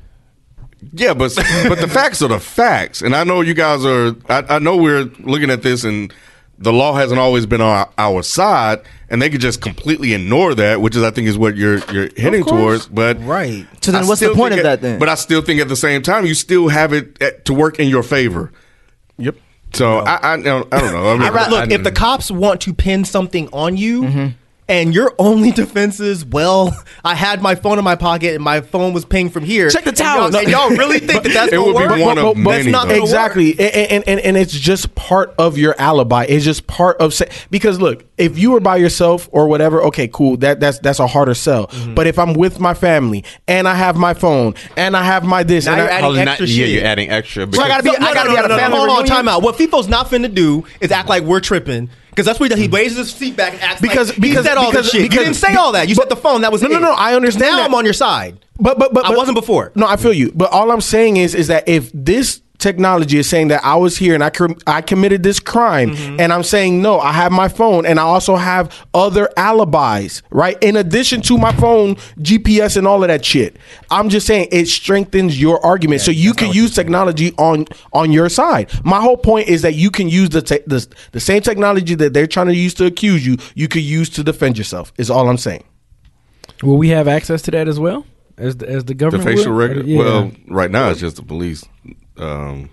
[0.94, 1.34] Yeah, but
[1.68, 4.16] but the facts are the facts, and I know you guys are.
[4.30, 6.14] I, I know we're looking at this, and
[6.58, 10.54] the law hasn't always been on our, our side, and they could just completely ignore
[10.56, 12.88] that, which is I think is what you're you're heading towards.
[12.88, 13.66] But Right.
[13.82, 15.00] So then I what's the point of at- that then?
[15.00, 17.80] But I still think at the same time, you still have it at, to work
[17.80, 18.52] in your favor.
[19.18, 19.36] Yep.
[19.74, 21.10] So I, I don't I don't know.
[21.10, 24.28] I mean, I'd rather- look, if the cops want to pin something on you, Mm-hmm.
[24.70, 28.62] And your only defense is, well, I had my phone in my pocket and my
[28.62, 29.70] phone was pinged from here.
[29.70, 30.34] Check the And towers.
[30.34, 32.02] y'all- And y'all, really think that that's It gonna would be work?
[32.06, 33.62] one of That's many, not exactly and,
[33.92, 37.80] and, and, and it's just part of your alibi it's just part of sa- because
[37.80, 41.34] look if you were by yourself or whatever okay cool that that's that's a harder
[41.34, 41.96] sell Mm-hmm.
[41.96, 45.44] but if i'm with my family and i have my phone and i have my
[45.44, 47.52] this Now and you're I, adding Oh, not- extra yeah, you're adding extra.
[47.54, 48.90] So I gotta be- No, I gotta no, be at a no, no, family Hold
[48.90, 49.16] on, reunion?
[49.16, 49.42] time out.
[49.42, 51.90] What FIFO's not finna do is act like we're tripping.
[52.20, 52.74] Because that's what he mm.
[52.74, 55.04] raises his seat back and acts Because- like he because- said all because- this shit.
[55.04, 55.88] because- you didn't say all that.
[55.88, 56.42] You said the phone.
[56.42, 56.82] That was No, no, it.
[56.82, 57.66] no, I understand Now that.
[57.68, 58.40] I'm on your side.
[58.60, 59.72] but but but I wasn't before.
[59.76, 63.28] no i feel you but all i'm saying is is that if this technology is
[63.28, 66.20] saying that I was here and I com- I committed this crime Mm-hmm.
[66.20, 70.62] and I'm saying no I have my phone and I also have other alibis right
[70.62, 73.58] in addition to my phone GPS and all of that shit
[73.90, 78.28] I'm just saying it strengthens your argument so you can use technology on on your
[78.30, 81.96] side my whole point is that you can use the te- the, the same technology
[81.96, 85.10] that they're trying to use to accuse you you could use to defend yourself is
[85.10, 85.64] all I'm saying
[86.62, 88.06] Will we have access to that as well
[88.38, 89.60] as the, as the government The facial will?
[89.68, 89.86] record.
[89.86, 90.00] Yeah.
[90.00, 91.64] Well, right now it's just the police.
[92.20, 92.70] Um,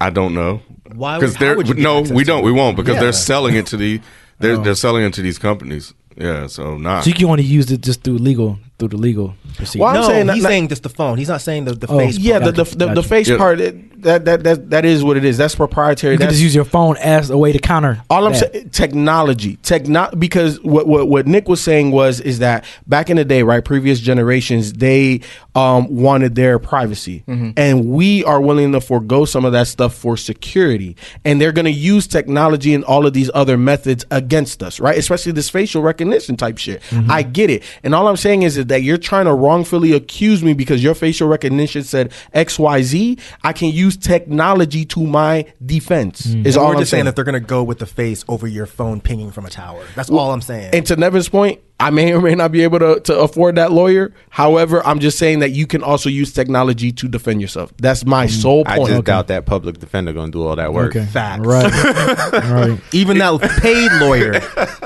[0.00, 0.62] I don't know.
[0.94, 2.40] Why Because they're would you no, we don't.
[2.40, 2.44] it?
[2.44, 3.00] We won't because Yeah.
[3.04, 4.00] they're selling it to the.
[4.38, 4.62] They're Oh.
[4.62, 5.92] they're selling it to these companies.
[6.16, 6.46] Yeah.
[6.46, 7.00] So nah.
[7.02, 9.84] So you can only use it just through legal through the legal procedure.
[9.84, 11.16] Well, I'm no, saying he's that- saying just the phone.
[11.18, 12.18] He's not saying the, the Oh, face.
[12.18, 12.56] yeah part.
[12.56, 13.36] the the, the, the face Yeah.
[13.36, 16.36] part it, that, that that that is what it is that's proprietary you can that's
[16.36, 18.00] just use your phone as a way to counter.
[18.08, 22.64] All I'm saying, technology, techno, because what, what what Nick was saying was is that
[22.86, 25.20] back in the day, right, previous generations, they
[25.54, 30.16] um, wanted their privacy, and we are willing to forego some of that stuff for
[30.16, 34.80] security, and they're going to use technology and all of these other methods against us,
[34.80, 34.96] right?
[34.96, 36.80] Especially this facial recognition type shit.
[37.08, 40.42] I get it, and all I'm saying is, is that you're trying to wrongfully accuse
[40.42, 43.18] me because your facial recognition said X Y Z.
[43.42, 46.26] I can use technology to my defense.
[46.26, 46.46] Mm.
[46.46, 48.24] Is And all we're I'm just saying saying that they're gonna go with the face
[48.28, 49.84] over your phone pinging from a tower.
[49.94, 50.74] That's all I'm saying.
[50.74, 53.72] And to Nevin's point, I may or may not be able to, to afford that
[53.72, 54.12] lawyer.
[54.28, 57.72] However, I'm just saying that you can also use technology to defend yourself.
[57.78, 58.30] That's my mm.
[58.30, 58.68] sole point.
[58.68, 58.90] I point.
[58.90, 60.94] just doubt that public defender gonna do all that work.
[60.94, 61.06] Okay.
[61.06, 61.46] Facts.
[61.46, 62.32] Right.
[62.32, 62.80] right.
[62.92, 64.40] Even that paid lawyer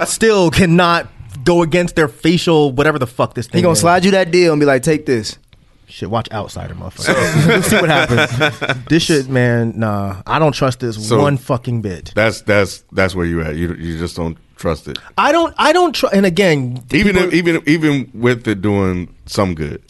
[0.06, 1.08] still cannot
[1.44, 3.58] go against their facial whatever the fuck this thing.
[3.58, 3.80] He gonna is.
[3.80, 5.38] slide you that deal and be like, take this.
[5.86, 7.46] Shit, watch Outsider, motherfucker.
[7.46, 8.84] Let's see what happens.
[8.88, 9.78] This shit, man.
[9.78, 12.12] Nah, I don't trust this So- one fucking bit.
[12.14, 13.56] that's that's that's where you at.
[13.56, 14.98] You you just don't trust it.
[15.18, 15.54] I don't.
[15.58, 16.14] I don't trust.
[16.14, 19.82] And again, Even people- if, even even with it doing some good.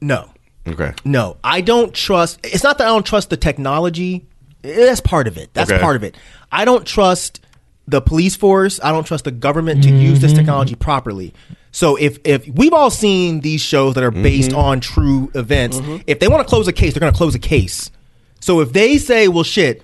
[0.00, 0.30] no,
[0.66, 0.92] Okay.
[1.04, 2.40] no, I don't trust.
[2.42, 4.26] It's not that I don't trust the technology.
[4.62, 5.50] That's part of it.
[5.54, 5.80] That's Okay.
[5.82, 6.16] part of it.
[6.50, 7.40] I don't trust
[7.92, 8.80] the police force.
[8.82, 10.38] I don't trust the government to use this mm-hmm.
[10.38, 11.32] technology properly.
[11.70, 14.58] So if if we've all seen these shows that are based mm-hmm.
[14.58, 16.02] on true events, mm-hmm.
[16.06, 17.90] if they want to close a case, they're going to close a case.
[18.40, 19.82] So if they say, "Well, shit,"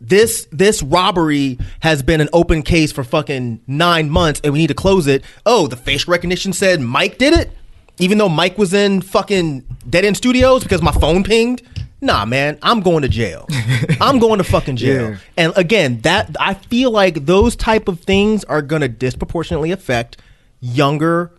[0.00, 4.68] this this robbery has been an open case for fucking nine months and we need
[4.68, 5.24] to close it.
[5.46, 7.50] Oh, the facial recognition said Mike did it,
[7.98, 11.62] even though Mike was in fucking Dead End Studios because my phone pinged.
[12.04, 13.46] Nah, man, I'm going to jail.
[14.00, 15.12] I'm going to fucking jail.
[15.12, 15.16] Yeah.
[15.38, 20.18] And again, that I feel like those type of things are going to disproportionately affect
[20.60, 21.32] younger,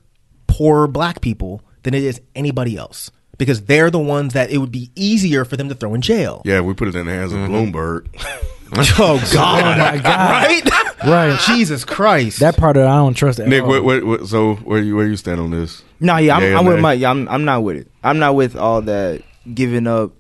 [0.48, 4.72] poorer black people than it is anybody else because they're the ones that it would
[4.72, 6.42] be easier for them to throw in jail.
[6.46, 7.54] Yeah, we put it in the hands of mm-hmm.
[7.54, 8.08] Bloomberg.
[8.98, 9.78] Oh God!
[9.78, 10.04] Oh my God.
[10.04, 11.06] Right?
[11.06, 11.40] Right.
[11.42, 12.40] Jesus Christ!
[12.40, 13.70] That part of it, I don't trust at Nick, all.
[13.70, 15.84] what, what, what, so where you where you stand on this?
[16.00, 16.82] No, yeah, I'm, Yay I'm with nay?
[16.82, 17.00] Mike.
[17.00, 17.92] Yeah, I'm, I'm not with it.
[18.04, 19.22] I'm not with all that
[19.54, 20.14] giving up.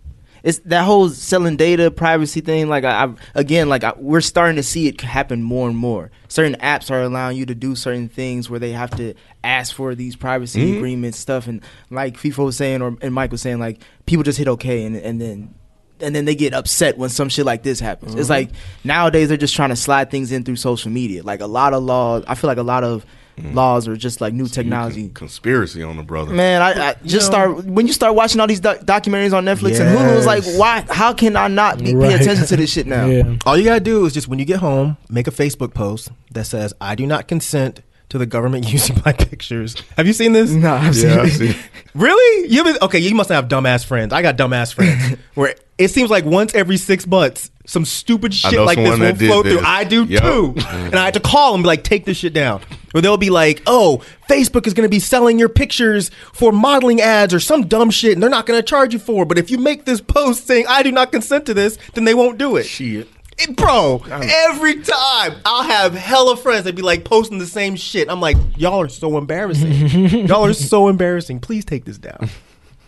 [0.45, 2.69] It's that whole selling data privacy thing.
[2.69, 6.11] Like I, I again, like I, we're starting to see it happen more and more.
[6.29, 9.95] Certain apps are allowing you to do certain things where they have to ask for
[9.95, 10.77] these privacy Mm-hmm.
[10.77, 11.47] agreements stuff.
[11.47, 14.85] And like FIFA was saying, or and Mike was saying, like people just hit okay,
[14.85, 15.53] and and then
[15.99, 18.13] and then they get upset when some shit like this happens.
[18.13, 18.29] It's Mm-hmm.
[18.29, 18.49] like
[18.83, 21.23] nowadays they're just trying to slide things in through social media.
[21.23, 23.03] Like a lot of laws, I feel like a lot of
[23.37, 23.53] Mm.
[23.53, 25.09] laws are just like new technology.
[25.09, 26.33] Conspiracy on the brother.
[26.33, 29.79] Man, I, I just start when you start watching all these doc- documentaries on Netflix
[29.81, 30.17] and Hulu.
[30.17, 30.85] It's like, why?
[30.89, 32.11] How can I not be Right.
[32.11, 33.05] pay attention to this shit now?
[33.07, 33.35] Yeah.
[33.45, 36.45] All you gotta do is just when you get home, make a Facebook post that
[36.45, 40.51] says, "I do not consent to the government using my pictures." Have you seen this?
[40.51, 41.59] Nah, I've yeah, I seen see.
[41.93, 42.49] Really?
[42.49, 42.99] You been, okay?
[42.99, 44.11] You must have dumbass friends.
[44.13, 48.59] I got dumbass friends where it seems like once every six months, some stupid shit
[48.59, 49.61] like this will flow through.
[49.65, 50.21] I do Yep.
[50.21, 52.61] too, and I had to call them and be like, "Take this shit down."
[52.93, 57.01] Or they'll be like, "Oh, Facebook is going to be selling your pictures for modeling
[57.01, 59.23] ads or some dumb shit, and they're not going to charge you for.
[59.23, 59.25] it.
[59.27, 62.13] But if you make this post saying I do not consent to this, then they
[62.13, 63.09] won't do it." Shit.
[63.37, 68.09] It- bro, every time I'll have hella friends that be like posting the same shit.
[68.09, 69.71] I'm like, y'all are so embarrassing.
[70.27, 71.41] y'all are so embarrassing.
[71.41, 72.29] Please take this down.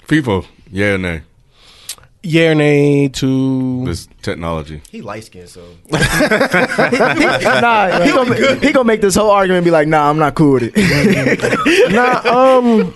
[0.08, 1.24] People, yeah nay?
[2.30, 4.82] Yeah or nay to this technology?
[4.90, 6.00] He light skinned, so nah,
[8.04, 10.56] he gonna, he gonna make this whole argument and be like, nah, I'm not cool
[10.56, 10.76] with it.
[11.94, 12.94] nah, um,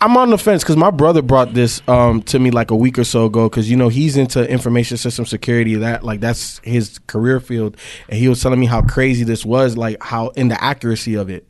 [0.00, 2.96] I'm on the fence because my brother brought this um to me like a week
[2.96, 7.00] or so ago because you know he's into information system security that like that's his
[7.08, 7.76] career field
[8.08, 11.28] and he was telling me how crazy this was like how in the accuracy of
[11.28, 11.44] it.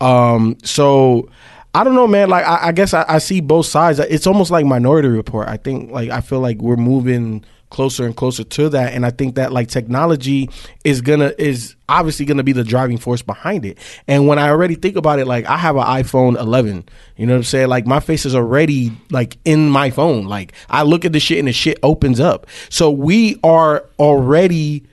[0.00, 1.28] Um, so
[1.74, 2.28] I don't know, man.
[2.28, 3.98] Like I, I guess I, I see both sides.
[3.98, 5.48] It's almost like Minority Report.
[5.48, 9.10] I think like I feel like we're moving closer and closer to that and i
[9.10, 10.50] think that like technology
[10.84, 13.78] is gonna is obviously gonna be the driving force behind it
[14.08, 16.84] and when i already think about it like i have an iphone 11
[17.16, 20.52] you know what i'm saying like my face is already like in my phone like
[20.68, 24.84] i look at the shit and the shit opens up so we are already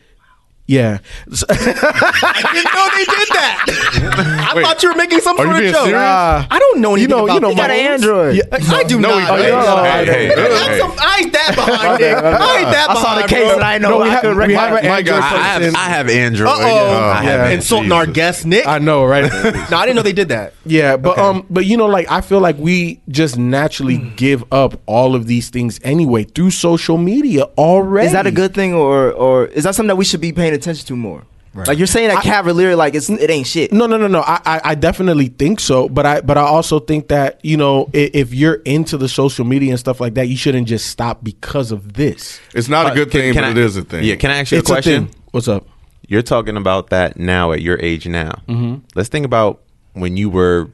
[0.68, 1.00] yeah
[1.50, 3.66] I didn't know they did that.
[4.52, 5.86] I Wait, thought you were making some are sort you of being joke.
[5.86, 6.02] serious?
[6.04, 8.36] I don't know You anything know- about you know you got my- an Android.
[8.36, 8.44] Yeah.
[8.76, 9.40] I do No, not.
[9.40, 9.54] he doesn't.
[9.54, 10.80] Oh, Hey, hey, hey, I'm hey.
[10.80, 12.14] some- I ain't that behind it.
[12.16, 13.54] I ain't that I saw the case bro.
[13.56, 14.84] and I know No, we I have- could we have recognize.
[14.84, 15.76] an Android I have, person.
[15.76, 16.48] I have Android.
[16.50, 17.10] Uh-oh.
[17.10, 18.68] I have Insulting our guest, Nick.
[18.68, 19.24] i know right
[19.72, 20.54] no, I didn't know they did that.
[20.66, 24.16] Yeah, but um, but you know, like I feel like we just naturally Hmm.
[24.16, 28.08] give up all of these things anyway through social media already.
[28.08, 30.54] Is that a good thing, or or is that something that we should be paying
[30.58, 31.24] attention to more?
[31.66, 33.72] Like you're saying that cavalier, like it's it ain't shit.
[33.72, 34.22] No, no, no, no.
[34.22, 37.90] I, I, I definitely think so, but I, but I also think that you know,
[37.94, 41.24] if, if you're into the social media and stuff like that, you shouldn't just stop
[41.24, 42.40] because of this.
[42.54, 44.04] It's not a good thing, but I, it is a thing.
[44.04, 45.08] Yeah, can I ask you It's a a question?
[45.08, 45.16] thing.
[45.32, 45.66] What's up?
[46.08, 48.40] You're talking about that now at your age now.
[48.48, 48.82] Mhm.
[48.94, 49.62] Let's think about
[49.94, 50.70] when you were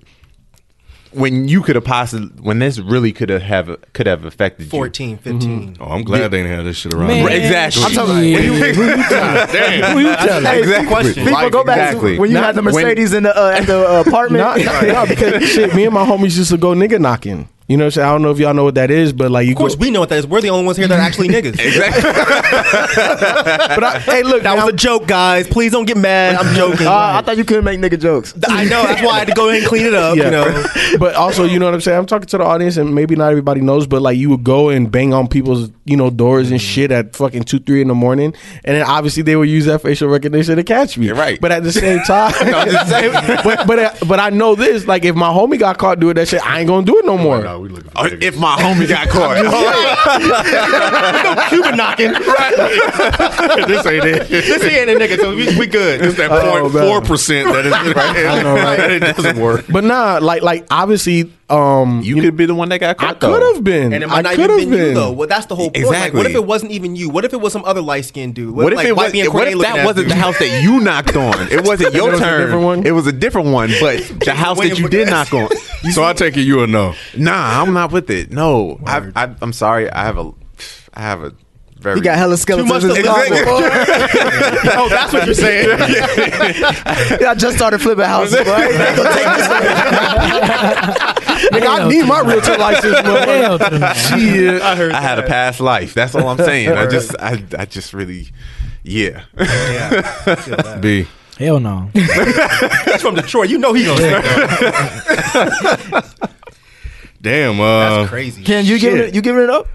[1.15, 4.69] when you could have possibly when this really could have have could have affected you.
[4.69, 5.77] 14, 15.
[5.79, 7.07] Oh, I'm glad they didn't have this shit around.
[7.07, 7.83] Man, exactly.
[7.83, 9.03] I'm talking about- when you-
[9.53, 9.93] Damn.
[9.97, 10.45] Who you telling?
[10.45, 11.13] Hey, Exactly.
[11.13, 12.15] People go back exactly.
[12.15, 14.43] to when you Not- had the when- Mercedes in the uh, at the uh, apartment.
[14.43, 17.47] Nah, nah, nah, because shit, me and my homies used to go nigga knocking.
[17.73, 18.07] You know what I'm saying?
[18.07, 19.81] I don't know if y'all know what that is, but like you Of course, go,
[19.81, 20.27] we know what that is.
[20.27, 21.59] We're the only ones here that are actually niggas.
[21.59, 22.03] Exactly.
[22.03, 25.47] but I, hey, look, That now- was a joke, guys.
[25.47, 26.35] Please don't get mad.
[26.35, 26.85] I'm joking.
[26.85, 28.35] Uh, I thought you couldn't make nigga jokes.
[28.47, 28.83] I know.
[28.83, 30.15] That's why I had to go ahead and clean it up.
[30.15, 30.65] You know.
[30.99, 31.97] but also, you know what I'm saying?
[31.97, 34.69] I'm talking to the audience, and maybe not everybody knows, but like you would go
[34.69, 37.95] and bang on people's, you know, doors and shit at fucking two, three in the
[37.95, 38.35] morning,
[38.65, 41.07] and then obviously they would use that facial recognition to catch me.
[41.07, 41.41] You're right.
[41.41, 42.33] But at the same time,
[43.43, 44.85] but but uh, but I know this.
[44.85, 47.17] Like, if my homie got caught doing that shit, I ain't gonna do it no
[47.17, 47.41] more.
[47.41, 48.23] No, we looking for Oh, niggas.
[48.23, 49.37] if my homie got caught.
[49.43, 49.49] no
[51.49, 52.11] Cuban knocking.
[53.67, 54.27] this ain't it.
[54.29, 56.01] This ain't a nigga, so we, we good.
[56.03, 57.97] It's that oh, four percent that is right.
[57.97, 58.77] I know, right?
[58.77, 59.65] That it doesn't work.
[59.69, 63.19] But nah, like like obviously, um, you could be the one that got caught.
[63.19, 63.33] though.
[63.33, 63.93] could have been.
[63.93, 65.11] And it I might not could even have been you though.
[65.11, 65.87] Well, that's the whole point.
[65.87, 67.09] Like, what if it wasn't even you?
[67.09, 68.55] What if it was some other light skinned dude?
[68.55, 69.11] What if like, it was?
[69.11, 71.51] Whitey What if that wasn't the house that you knocked on?
[71.51, 72.41] It wasn't your was turn.
[72.41, 72.85] different one?
[72.87, 75.49] It was a different one, but the house that you did knock on.
[75.91, 76.95] So I take it you a no.
[77.17, 78.31] Nah, I'm not with it.
[78.31, 79.91] No, I, I, I'm sorry.
[79.91, 80.31] I have a,
[80.93, 81.33] I have a
[81.83, 81.97] very.
[81.97, 83.71] He got hella skeletons much in to his live closet.
[84.75, 85.67] oh, that's what you're saying.
[85.69, 88.43] I just started flipping houses.
[88.43, 88.51] Boy.
[88.51, 89.47] I ain't gonna take this
[91.51, 92.99] Nigga, I need my realtor license.
[92.99, 94.19] Hell motherfucker.
[94.19, 94.61] Shit.
[94.61, 94.93] I heard.
[94.93, 95.93] I had a past life.
[95.93, 96.69] That's all I'm saying.
[96.71, 98.29] I just, I, I just really,
[98.83, 99.25] yeah.
[99.37, 100.77] Yeah.
[100.81, 101.05] B.
[101.37, 101.91] Hell no.
[101.93, 103.49] He's from Detroit.
[103.49, 104.21] You know he gonna say.
[107.21, 107.59] Damn.
[107.59, 108.43] Uh, That's crazy.
[108.43, 109.13] Can you give it?
[109.13, 109.67] You giving it up?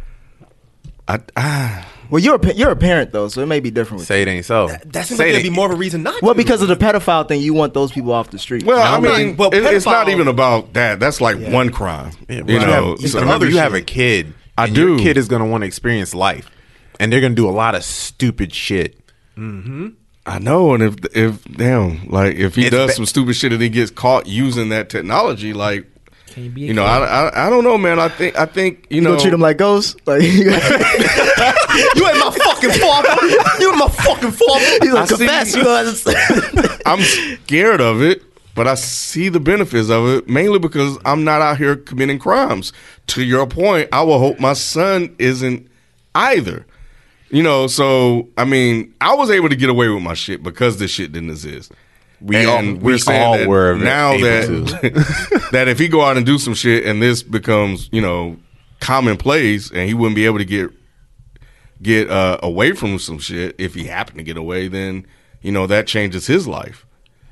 [1.08, 3.98] I, ah, Well, you're a pa- you're a parent though, so it may be different.
[4.00, 4.68] With Say it ain't so.
[4.68, 6.22] That seems Say like it there'd be more of a reason not.
[6.22, 6.38] well, to.
[6.38, 8.64] because of the pedophile thing, you want those people off the street.
[8.64, 11.00] well, I I'm mean, but it- it's not even about that.
[11.00, 12.12] That's like one crime.
[12.28, 14.32] Yeah, you but know, have- so- remember, other you have a kid.
[14.56, 15.02] I and Your do.
[15.02, 16.50] kid is gonna want to experience life,
[16.98, 18.98] and they're gonna do a lot of stupid shit.
[19.38, 19.88] Mm-hmm.
[20.26, 23.52] I know, and if if damn, like if he It's does ba- some stupid shit
[23.52, 25.86] and he gets caught using that technology, like
[26.26, 26.84] Can you be you know.
[26.84, 26.98] I,
[27.28, 27.98] I I don't know, man.
[28.00, 29.94] I think I think you you know, treat them like ghosts?
[30.06, 30.22] Like
[31.96, 33.26] you ain't my fucking father.
[33.60, 34.64] You ain't my fucking father.
[34.82, 35.56] he's like I see- confess.
[35.56, 38.22] You know, I'm scared of it,
[38.54, 42.72] but I see the benefits of it mainly because I'm not out here committing crimes.
[43.08, 45.68] To your point, I will hope my son isn't
[46.14, 46.66] either.
[47.30, 50.78] You know, so I mean, I was able to get away with my shit because
[50.78, 51.72] this shit didn't exist.
[52.20, 55.86] We all- And we we're saying all that were now able that that if he
[55.88, 58.36] go out and do some shit and this becomes you know
[58.80, 60.70] commonplace and he wouldn't be able to get
[61.82, 65.06] get uh, away from some shit if he happened to get away, then
[65.42, 66.84] you know that changes his life.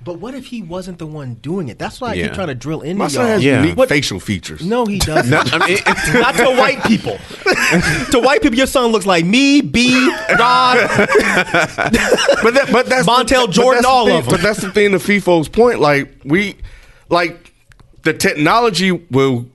[0.04, 1.80] But what if he wasn't the one doing it?
[1.80, 2.26] That's why I Yeah.
[2.26, 3.24] keep trying to drill into My y'all.
[3.26, 3.60] has Yeah.
[3.62, 4.64] unique What- facial features.
[4.64, 5.28] No, he doesn't.
[5.30, 5.78] No, I mean,
[6.22, 7.18] Not to white people.
[8.12, 9.96] to white people, your son looks like me, B,
[10.38, 10.76] Rod.
[10.86, 14.32] but that, but that's Montel but Jordan, that's all thing- of them.
[14.32, 14.92] But that's the thing.
[14.92, 16.54] To FIFO's point, like we,
[17.08, 17.52] like
[18.02, 19.46] the technology will,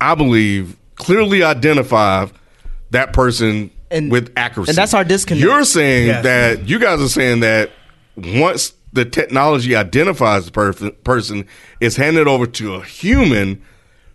[0.00, 2.26] I believe, clearly identify
[2.90, 3.70] that person
[4.10, 4.70] with accuracy.
[4.70, 5.42] and that's our disconnect.
[5.44, 6.24] You're saying Yes.
[6.24, 7.70] that you guys are saying that
[8.16, 11.46] once the technology identifies the perf- person,
[11.80, 13.62] it's handed over to a human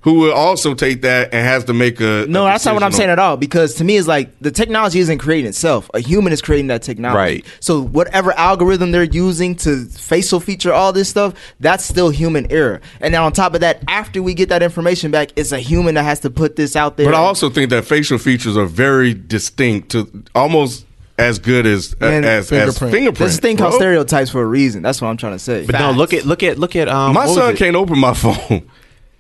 [0.08, 2.82] who will also take that and has to make a No, a that's not what
[2.82, 3.36] I'm decision saying at all.
[3.36, 5.92] Because to me, it's like the technology isn't creating itself.
[5.94, 7.18] A human is creating that technology.
[7.18, 7.46] Right.
[7.60, 12.80] So whatever algorithm they're using to facial feature all this stuff, that's still human error.
[13.02, 15.96] And then on top of that, after we get that information back, it's a human
[15.96, 17.08] that has to put this out there.
[17.08, 20.86] But I also think that facial features are very distinct to almost
[21.18, 23.18] as good as Man, as as fingerprint.
[23.18, 24.84] There's a thing called stereotypes for a reason.
[24.84, 25.66] That's what I'm trying to say.
[25.66, 27.14] But no, look at look at look at um.
[27.14, 28.70] My son can't open my phone.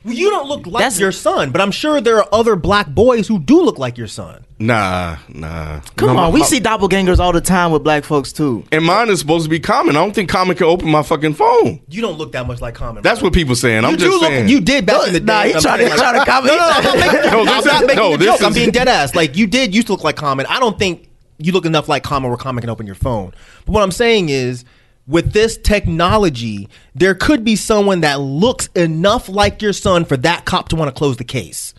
[0.07, 3.27] Well, you don't look like your son, but I'm sure there are other black boys
[3.27, 4.45] who do look like your son.
[4.59, 5.81] Nah, nah.
[5.97, 8.63] Come No, on, my- we see doppelgangers all the time with black folks too.
[8.71, 9.95] And mine is supposed to be common.
[9.95, 11.79] I don't think common can open my fucking phone.
[11.89, 13.03] You don't look that much like Common.
[13.03, 13.85] That's what people saying.
[13.85, 14.29] I'm you just do look.
[14.29, 14.47] saying.
[14.47, 15.25] You did back in the day.
[15.25, 16.53] Nah, he I'm trying to- saying, trying to comment.
[16.55, 18.41] No, no, I'm not making, No, I'm not is- making no, a this joke.
[18.41, 19.13] I'm is- being dead ass.
[19.13, 20.45] Like you did used to look like Common.
[20.47, 21.09] I don't think
[21.39, 23.33] you look enough like Common where Common can open your phone.
[23.65, 24.63] But what I'm saying is.
[25.07, 30.45] With this technology, there could be someone that looks enough like your son for that
[30.45, 31.73] cop to want to close the case.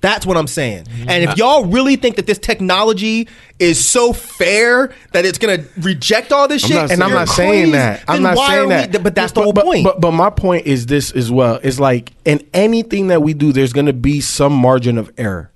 [0.00, 0.84] That's what I'm saying.
[0.84, 1.10] Mm-hmm.
[1.10, 6.32] And if y'all really think that this technology is so fair that it's gonna reject
[6.32, 8.04] all this I'm shit, not, and I'm you're not saying that.
[8.06, 9.02] I'm not saying are we- that.
[9.02, 9.84] but that's the whole but- point.
[9.84, 11.58] But, but my point is this as well.
[11.62, 15.50] It's like in anything that we do, there's going to be some margin of error.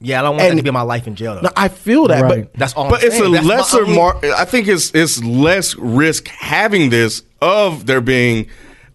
[0.00, 1.34] Yeah, I don't want and- that to be my life in jail.
[1.36, 1.42] Though.
[1.42, 2.44] No, I feel that, Right.
[2.52, 2.90] but That's all.
[2.90, 3.28] but I'm it's a.
[3.30, 8.46] That's lesser only- mar- I think it's it's less risk having this of there being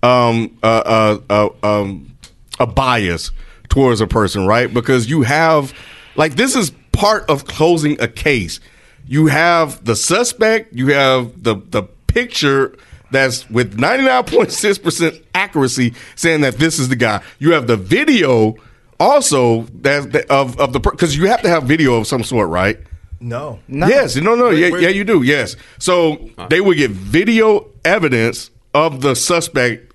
[0.04, 2.14] um uh, uh, uh, um
[2.60, 3.32] a bias
[3.70, 4.74] towards a person, right?
[4.74, 5.74] Because you have
[6.16, 8.60] like this is part of closing a case.
[9.08, 12.76] You have the suspect, you have the the picture
[13.12, 17.22] that's with 99.6% accuracy saying that this is the guy.
[17.40, 18.56] You have the video
[19.00, 22.50] also that, that of of the because you have to have video of some sort,
[22.50, 22.80] right?
[23.22, 23.60] No.
[23.68, 23.88] no.
[23.88, 25.24] Yes, no, no, yeah, where- yeah, you do.
[25.24, 29.86] Yes, so they would get video evidence of the suspect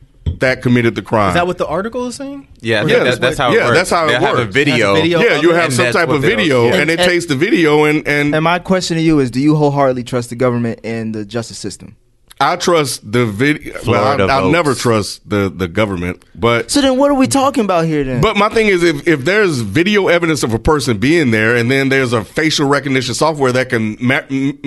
[0.41, 1.29] that committed the crime.
[1.29, 2.49] Is that what the article is saying?
[2.61, 3.77] Yeah, I Or think that, that's how it yeah, works.
[3.79, 4.93] that's how it They'll have a video.
[4.93, 6.75] A video yeah, you have some type of video, yeah.
[6.77, 9.41] and it And- takes the video, and and And my question to you is: Do
[9.41, 11.97] you wholeheartedly trust the government and the justice system?
[12.41, 13.79] I trust the video.
[13.87, 17.65] Well, I, I'll never trust the the government, but So then, what are we talking
[17.65, 18.21] about here then?
[18.21, 21.71] But my thing is, if, if there's video evidence of a person being there, and
[21.71, 24.23] then there's a facial recognition software that can ma-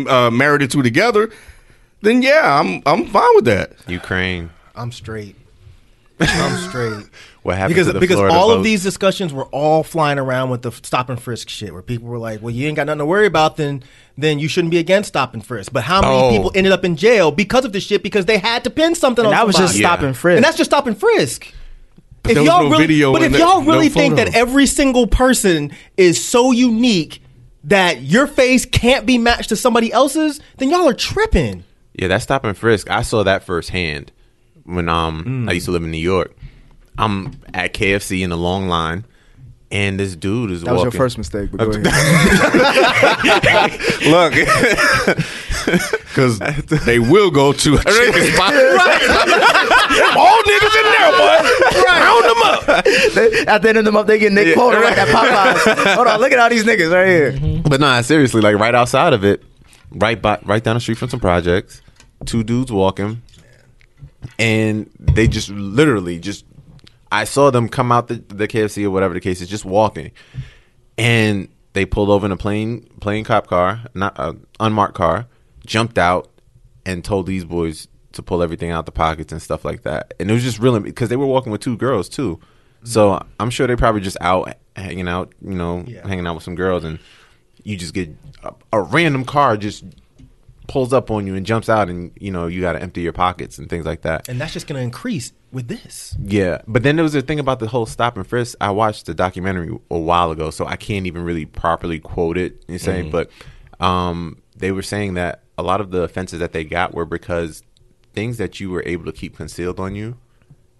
[0.09, 1.29] uh, marry the two together,
[2.01, 3.73] then yeah, I'm I'm fine with that.
[3.87, 4.49] Ukraine.
[4.75, 5.35] I'm straight.
[6.19, 7.05] I'm straight.
[7.47, 8.57] What happened because to the because Florida all vote?
[8.57, 12.09] of these discussions were all flying around with the stop and frisk shit, where people
[12.09, 13.83] were like, "Well, you ain't got nothing to worry about, then
[14.17, 16.29] then you shouldn't be against stop and frisk." But how many Oh.
[16.29, 19.23] people ended up in jail because of this shit because they had to pin something
[19.23, 19.93] and on that was just somebody.
[19.95, 20.35] stop and frisk.
[20.35, 21.47] and that's just stop and frisk.
[22.23, 24.17] But if there was y'all no really, video but if no- y'all really no think
[24.17, 27.21] that every single person is so unique
[27.63, 31.63] that your face can't be matched to somebody else's, then y'all are tripping.
[31.93, 32.91] Yeah, that stop and frisk.
[32.91, 34.11] I saw that firsthand
[34.65, 35.49] when um Mm.
[35.49, 36.33] I used to live in New York.
[36.97, 39.05] I'm at KFC in a long line,
[39.71, 40.91] and this dude is that was walking.
[40.93, 41.49] your first mistake.
[41.51, 43.71] But go ahead.
[44.07, 44.33] Look,
[46.07, 46.39] because
[46.85, 48.53] they will go to a chicken spot.
[50.17, 51.37] All niggas in there, boy.
[51.85, 52.65] Round them up.
[53.13, 55.95] They- At the end of the month, they get Nick quota like that Popeyes.
[55.95, 57.31] Hold on, look at all these niggas right here.
[57.33, 57.69] Mm-hmm.
[57.69, 59.43] But nah, seriously, like right outside of it,
[59.91, 61.81] right by right down the street from some projects,
[62.25, 63.21] two dudes walking,
[64.39, 66.45] and they just literally just
[67.11, 70.11] I saw them come out the, the KFC or whatever the case is, just walking,
[70.97, 75.27] and they pulled over in a plain plain cop car, not a unmarked car,
[75.65, 76.29] jumped out,
[76.85, 80.13] and told these boys to pull everything out the pockets and stuff like that.
[80.19, 82.87] And it was just really because they were walking with two girls too, mm-hmm.
[82.87, 86.55] so I'm sure they probably just out hanging out, you know, hanging out with some
[86.55, 86.99] girls, and
[87.63, 88.09] you just get
[88.43, 89.83] a, a random car just
[90.67, 93.13] pulls up on you and jumps out, and you know you got to empty your
[93.13, 94.27] pockets and things like that.
[94.29, 96.15] And that's just going to increase with this.
[96.21, 98.57] Yeah, but then there was a thing about the whole stop and frisk.
[98.59, 102.63] I watched the documentary a while ago, so I can't even really properly quote it.
[102.67, 103.11] You saying, Mhm.
[103.11, 103.29] but
[103.79, 107.63] um, they were saying that a lot of the offenses that they got were because
[108.13, 110.17] things that you were able to keep concealed on you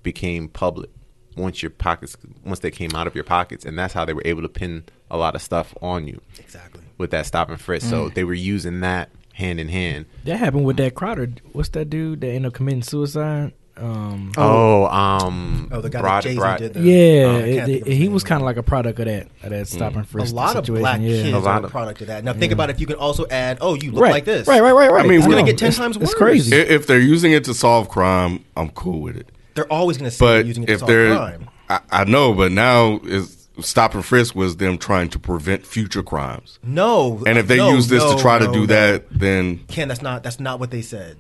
[0.04, 0.90] became public
[1.36, 4.24] once your pockets once they came out of your pockets, and that's how they were
[4.26, 6.20] able to pin a lot of stuff on you.
[6.40, 7.88] Exactly with that stop and frisk.
[7.88, 8.14] So Mm.
[8.16, 10.06] they were using that hand in hand.
[10.26, 11.38] That happened with that Browder.
[11.54, 13.54] What's that dude that ended up committing suicide?
[13.80, 17.94] Um, Oh, um, Oh, the guy that Rod- Jay-Z did the- yeah, Oh, it- it-
[17.94, 20.34] he was kind of like a product of that, of that stop and A frisk.
[20.34, 21.08] lot of black yeah.
[21.10, 22.24] kids A are lot a of- product of that.
[22.24, 24.14] Now think about if you can also add, oh, you look Right.
[24.14, 24.48] like this.
[24.48, 25.06] Right, right, right, right.
[25.06, 26.14] I mean, it's we- gonna get ten It's- times it's worse.
[26.16, 26.56] crazy.
[26.56, 29.30] If they're using it to solve crime, I'm cool with it.
[29.54, 31.48] They're always gonna say But using it to if solve they're, crime.
[31.70, 36.04] I, I know, but now is stop and frisk was them trying to prevent future
[36.04, 36.60] crimes.
[36.64, 38.66] No, And if they no, use this no, to try to do no.
[38.68, 41.18] that, then Ken, that's not that's not what they said.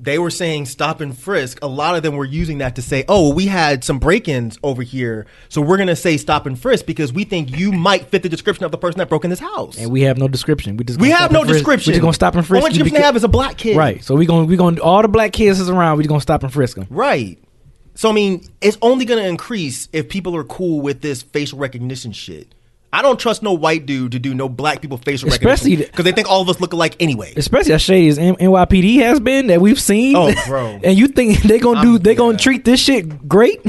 [0.00, 1.58] They were saying stop and frisk.
[1.60, 4.84] A lot of them were using that to say, "Oh, we had some break-ins over
[4.84, 8.22] here, so we're going to say stop and frisk because we think you might fit
[8.22, 10.76] the description of the person that broke in this house." And we have no description.
[10.76, 11.90] We just We have no description.
[11.90, 12.62] We just gonna stop and frisk.
[12.64, 13.76] Only you description they beca- have is a black kid.
[13.76, 14.04] Right.
[14.04, 15.98] So we gonna we gonna all the black kids is around.
[15.98, 16.86] We just gonna stop and frisk them.
[16.90, 17.40] Right.
[17.98, 21.58] So I mean, it's only going to increase if people are cool with this facial
[21.58, 22.54] recognition shit.
[22.92, 26.04] I don't trust no white dude to do no black people facial Especially recognition because
[26.04, 27.32] they think all of us look alike anyway.
[27.36, 30.14] Especially as shady as N- NYPD has been that we've seen.
[30.14, 30.78] Oh, bro.
[30.84, 31.98] and you think they gonna do?
[31.98, 33.60] They gonna treat this shit great?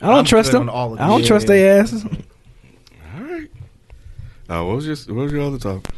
[0.00, 0.68] I don't I'm trust them.
[0.70, 1.26] all of I don't this.
[1.26, 2.04] trust their asses.
[2.04, 2.08] uh,
[4.48, 5.92] what was your what was your other topic?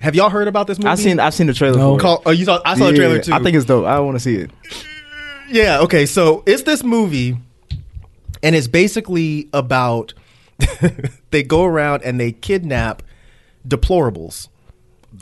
[0.00, 0.88] Have y'all heard about this movie?
[0.88, 1.78] I've seen I've seen the trailer.
[1.78, 1.92] No.
[1.94, 2.02] For it.
[2.02, 3.32] Call- oh, you saw- I saw the trailer, too.
[3.32, 3.86] I think it's dope.
[3.86, 4.50] I want to see it.
[5.50, 6.06] Yeah, okay.
[6.06, 7.36] So it's this movie,
[8.42, 10.14] and it's basically about
[11.30, 13.02] they go around and they kidnap
[13.66, 14.48] deplorables.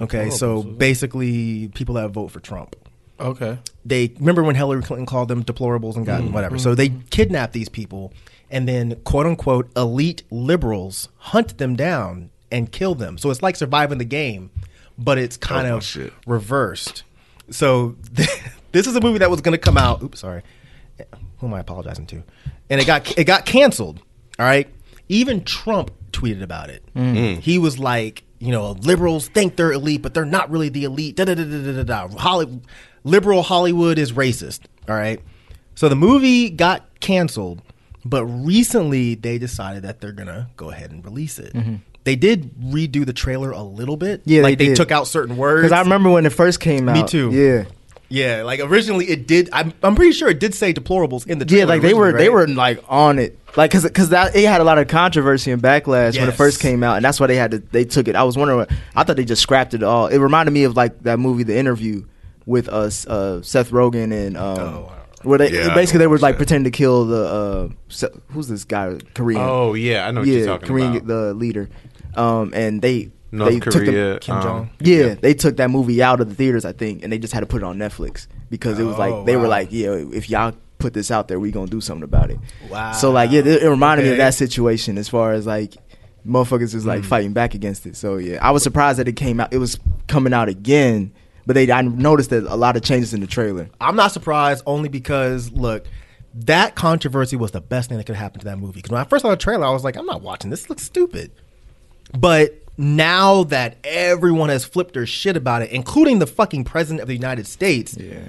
[0.01, 2.77] Okay, so basically people that vote for Trump.
[3.19, 3.59] Okay.
[3.85, 6.33] They remember when Hillary Clinton called them deplorables and got Mm.
[6.33, 6.59] whatever.
[6.59, 8.13] So they kidnap these people,
[8.51, 13.17] and then quote unquote elite liberals hunt them down and kill them.
[13.19, 14.51] So it's like surviving the game,
[14.99, 16.13] but it's kind Oh, of shit.
[16.27, 17.03] reversed.
[17.51, 17.97] So
[18.73, 20.03] this is a movie that was going to come out.
[20.03, 20.43] Oops, sorry.
[21.39, 22.23] Who am I apologizing to?
[22.71, 24.01] And it got it got canceled.
[24.39, 24.69] All right.
[25.09, 26.83] Even Trump tweeted about it.
[26.95, 27.39] Mm.
[27.39, 31.17] He was like, you know, liberals think they're elite, but they're not really the elite.
[31.17, 32.09] Da da da da da da.
[32.09, 32.19] da.
[32.19, 32.61] Holly,
[33.05, 34.61] liberal Hollywood is racist.
[34.89, 35.21] All right.
[35.75, 37.63] So the movie got canceled,
[38.05, 41.55] but recently they decided that they're gonna go ahead and release it.
[41.55, 41.81] Mhm.
[42.05, 44.23] They did redo the trailer a little bit.
[44.25, 44.77] Yeah, like they, did.
[44.77, 45.63] took out certain words.
[45.63, 46.95] Because I remember when it first came out.
[46.97, 47.31] Me too.
[47.31, 47.65] Yeah.
[48.11, 49.51] Yeah, like originally it did.
[49.53, 51.61] I'm, I'm pretty sure it did say deplorables in the trailer.
[51.61, 54.47] Yeah, like they were originally, they were like on it, like because because that it
[54.47, 57.27] had a lot of controversy and backlash when it first came out, and that's why
[57.27, 58.17] they had to they took it.
[58.17, 58.67] I was wondering,
[58.97, 60.07] I thought they just scrapped it all.
[60.07, 62.05] It reminded me of like that movie, The Interview,
[62.47, 66.39] with us, uh, Seth Rogen and um, Oh, where they Yeah, basically they were like
[66.39, 67.69] pretending to kill the uh,
[68.33, 69.43] who's this guy Korean?
[69.43, 71.07] Oh, yeah, I know what you're talking Korean, about.
[71.07, 71.69] the leader,
[72.17, 73.11] um, and they.
[73.31, 74.71] North they took Korea, the, Kim um, Jong.
[74.81, 77.41] Yeah, they took that movie out of the theaters, I think, and they just had
[77.41, 80.31] to put it on Netflix because it was Oh, like they were like, yeah, if
[80.31, 82.39] y'all put this out there, we gonna do something about it.
[82.71, 82.93] Wow.
[82.93, 85.75] So like, yeah, it, it reminded me of that situation as far as like
[86.27, 87.97] motherfuckers is like fighting back against it.
[87.97, 89.53] So yeah, I was surprised that it came out.
[89.53, 91.13] It was coming out again,
[91.47, 93.69] but they I noticed that a lot of changes in the trailer.
[93.81, 95.87] I'm not surprised only because look,
[96.35, 98.75] that controversy was the best thing that could happen to that movie.
[98.75, 100.65] Because when I first saw the trailer, I was like, I'm not watching this.
[100.65, 101.31] It looks stupid.
[102.17, 107.09] But now that everyone has flipped their shit about it, including the fucking president of
[107.09, 108.21] the United States, yeah.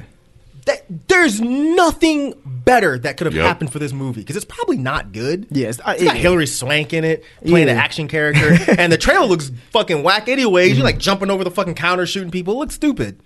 [0.66, 3.46] that there's nothing better that could have Yep.
[3.46, 5.46] happened for this movie because it's probably not good.
[5.52, 7.74] Yes, it's got Hilary Swank in it playing Yeah.
[7.74, 10.28] an action character, and the trailer looks fucking whack.
[10.28, 10.84] Anyways, you're mm-hmm.
[10.86, 12.56] like jumping over the fucking counter, shooting people.
[12.56, 13.20] It looks stupid.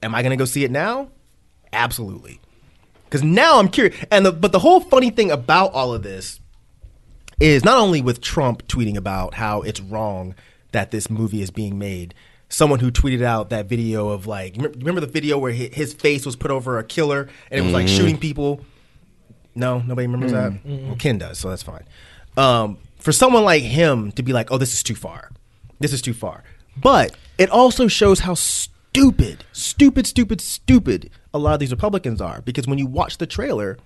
[0.00, 1.08] Am I gonna go see it now?
[1.72, 2.40] Absolutely.
[3.04, 3.96] Because now I'm curious.
[4.10, 6.40] And the, but the whole funny thing about all of this
[7.40, 10.34] is not only with Trump tweeting about how it's wrong
[10.72, 12.14] that this movie is being made.
[12.48, 16.36] Someone who tweeted out that video of like, remember the video where his face was
[16.36, 17.96] put over a killer and it was like Mhm.
[17.96, 18.60] shooting people.
[19.54, 20.52] No, nobody remembers that.
[20.64, 20.86] Mm.
[20.86, 21.84] Well, Ken does, so that's fine.
[22.36, 25.30] Um, for someone like him to be like, "Oh, this is too far.
[25.80, 26.44] This is too far,"
[26.76, 32.42] but it also shows how stupid, stupid, stupid, stupid a lot of these Republicans are.
[32.42, 33.78] Because when you watch the trailer,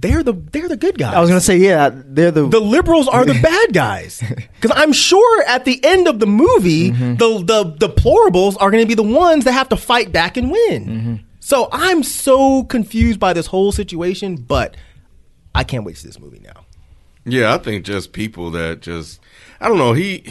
[0.00, 1.14] they're the they're the good guys.
[1.14, 4.22] I was gonna say yeah, they're the the liberals are the bad guys.
[4.60, 7.16] Because I'm sure at the end of the movie, Mm-hmm.
[7.16, 10.50] the the deplorables are going to be the ones that have to fight back and
[10.50, 10.84] win.
[10.86, 11.14] Mm-hmm.
[11.40, 14.76] So I'm so confused by this whole situation, but
[15.54, 16.64] I can't wait to see this movie now.
[17.24, 19.20] Yeah, I think just people that just
[19.60, 19.92] I don't know.
[19.94, 20.24] He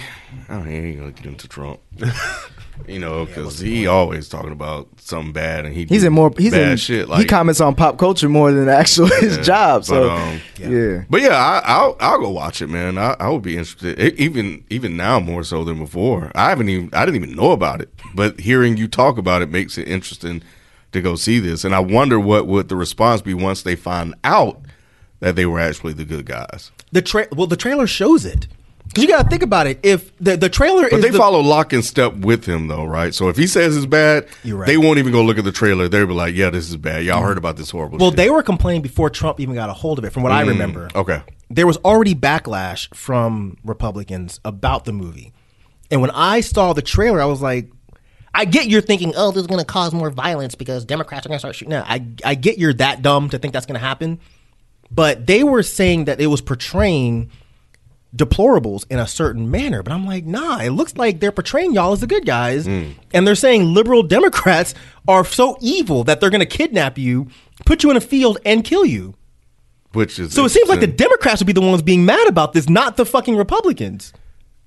[0.50, 1.80] I don't, he ain't gonna get into Trump.
[2.88, 6.32] you know, because he always talking about something bad and he He's in more.
[6.38, 6.78] He's bad in.
[6.78, 7.10] shit.
[7.10, 9.86] Like, he comments on pop culture more than actual his job.
[9.86, 11.04] So but, um, yeah.
[11.10, 12.98] But yeah, I, I'll I'll go watch it, man.
[12.98, 16.32] I, I would be interested, E- even even now more so than before.
[16.36, 19.50] I haven't even I didn't even know about it, but hearing you talk about it
[19.50, 20.42] makes it interesting
[20.92, 21.64] to go see this.
[21.66, 24.62] And I wonder what would the response be once they find out
[25.20, 26.72] that they were actually the good guys.
[26.92, 28.48] The tra- well, the trailer shows it
[28.88, 29.80] because you got to think about it.
[29.84, 33.14] If the the trailer But they the- follow lock and step with him, though, right?
[33.14, 34.66] So if he says it's bad, right.
[34.68, 35.88] they won't even go look at the trailer.
[35.88, 37.04] They'll be like, "Yeah, this is bad.
[37.04, 37.26] Y'all Mhm.
[37.26, 38.18] heard about this horrible." Well, shit.
[38.18, 40.48] they were complaining before Trump even got a hold of it, from what I Mm,
[40.50, 40.90] remember.
[40.96, 41.22] okay.
[41.50, 45.32] There was already backlash from Republicans about the movie.
[45.90, 47.70] And when I saw the trailer, I was like,
[48.36, 51.30] I get you're thinking, oh, this is going to cause more violence because Democrats are
[51.30, 51.72] going to start shooting.
[51.72, 54.20] No, I, I get you're that dumb to think that's going to happen.
[54.92, 57.30] But they were saying that it was portraying
[58.16, 59.84] deplorables in a certain manner.
[59.84, 62.68] But I'm like, nah, it looks like they're portraying y'all as the good guys.
[62.68, 62.96] Mm.
[63.14, 64.74] And they're saying liberal Democrats
[65.08, 67.28] are so evil that they're going to kidnap you,
[67.66, 69.16] put you in a field, and kill you.
[69.94, 70.88] Which is So it seems like the.
[70.88, 74.14] Democrats would be the ones being mad about this, not the fucking Republicans.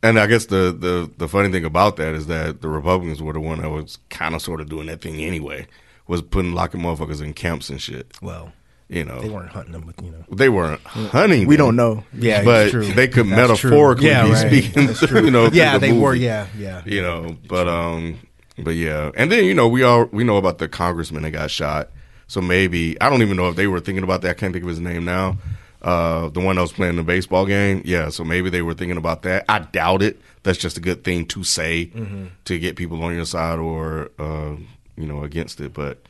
[0.02, 3.34] And I guess the, the the funny thing about that is that the Republicans were
[3.34, 5.66] the one that was kind of sort of doing that thing anyway,
[6.06, 8.16] was putting locking motherfuckers in camps and shit.
[8.22, 8.52] Well,
[8.90, 11.46] you know, they weren't hunting them, with, you know, they weren't hunting.
[11.46, 12.04] We them, don't know.
[12.12, 12.84] Yeah, but it's true.
[12.92, 14.64] they could That's metaphorically Yeah, be right.
[14.64, 15.24] speaking.
[15.24, 16.82] You know, Yeah, the they were, yeah, yeah.
[16.84, 18.18] You know, but um,
[18.58, 21.50] but yeah, and then you know we all we know about the congressman that got
[21.50, 21.90] shot.
[22.26, 24.30] So maybe I don't even know if they were thinking about that.
[24.30, 25.38] I can't think of his name now.
[25.82, 27.80] Uh, the one that was playing the baseball game.
[27.86, 29.46] Yeah, so maybe they were thinking about that.
[29.48, 30.20] I doubt it.
[30.42, 32.28] That's just a good thing to say Mhm.
[32.44, 34.56] to get people on your side or uh,
[34.96, 35.72] you know against it.
[35.72, 36.02] But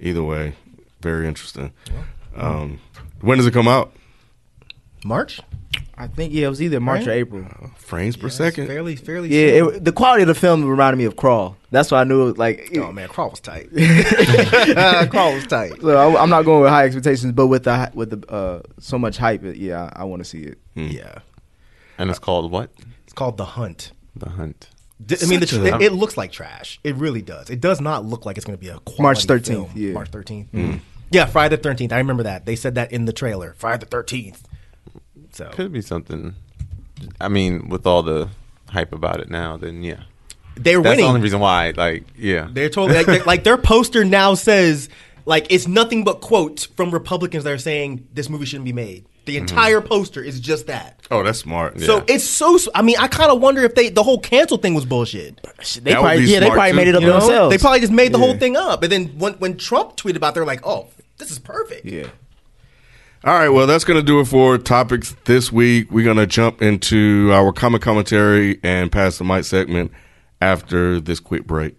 [0.00, 0.54] either way,
[1.02, 1.72] very interesting.
[2.34, 2.80] Um,
[3.20, 3.92] when does it come out?
[5.04, 5.40] March.
[5.96, 7.08] I think yeah, it was either March Right?
[7.08, 7.44] or April.
[7.76, 8.66] Frames per second.
[8.66, 9.28] Fairly, fairly.
[9.28, 9.74] Yeah, soon.
[9.76, 11.56] it, the quality of the film reminded me of Crawl.
[11.70, 12.70] That's why I knew it was like.
[12.76, 13.68] oh man, Crawl was tight.
[15.10, 15.80] Crawl was tight.
[15.80, 18.62] So I, am not going with high expectations, but with the hy- with the uh,
[18.78, 20.58] so much hype, it, yeah, I, want to see it.
[20.74, 21.18] Yeah,
[21.98, 22.70] And it's called what?
[23.04, 23.92] it's called The Hunt.
[24.16, 24.68] The Hunt.
[25.04, 26.78] D- I mean, the, Such a- it, it looks like trash.
[26.84, 27.50] It really does.
[27.50, 29.70] It does not look like it's going to be a quality March 13th, film.
[29.74, 29.92] yeah.
[29.92, 30.80] March 13th.
[31.12, 31.92] Yeah, Friday the 13th.
[31.92, 32.46] I remember that.
[32.46, 33.54] They said that in the trailer.
[33.58, 34.38] Friday the 13th.
[35.32, 36.34] So Could be something.
[37.20, 38.28] I mean, with all the
[38.68, 40.02] hype about it now, then yeah.
[40.56, 40.82] They're winning.
[40.82, 41.04] That's winning.
[41.04, 41.72] the only reason why.
[41.76, 42.48] Like, yeah.
[42.50, 44.88] They're totally like, they're- like their poster now says
[45.24, 49.06] like it's nothing but quotes from Republicans that are saying this movie shouldn't be made.
[49.24, 49.42] The Mm-hmm.
[49.42, 50.98] entire poster is just that.
[51.10, 51.78] Oh, that's smart.
[51.80, 52.58] So it's so.
[52.74, 55.36] I mean, I kind of wonder if they the whole cancel thing was bullshit.
[55.80, 57.20] They probably yeah, they probably made it up You know?
[57.20, 57.54] themselves.
[57.54, 58.24] They probably just made the Yeah.
[58.24, 60.88] whole thing up, and then when when Trump tweeted about, it, they're like, "Oh,
[61.22, 62.08] this is perfect." Yeah.
[63.24, 65.92] All right, well, that's going to do it for topics this week.
[65.92, 69.92] We're going to jump into our comic commentary and pass the mic segment
[70.40, 71.78] after this quick break.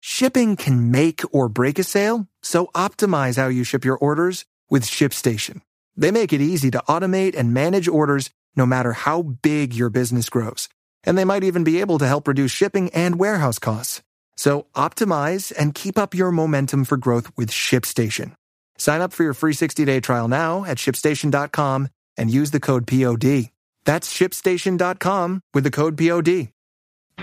[0.00, 4.84] Shipping can make or break a sale, so optimize how you ship your orders with
[4.84, 5.60] ShipStation.
[5.96, 10.28] They make it easy to automate and manage orders no matter how big your business
[10.28, 10.68] grows.
[11.04, 14.02] And they might even be able to help reduce shipping and warehouse costs.
[14.36, 18.32] So optimize and keep up your momentum for growth with ShipStation.
[18.78, 23.50] Sign up for your free 60-day trial now at shipstation.com and use the code POD.
[23.84, 26.48] That's shipstation.com with the code POD.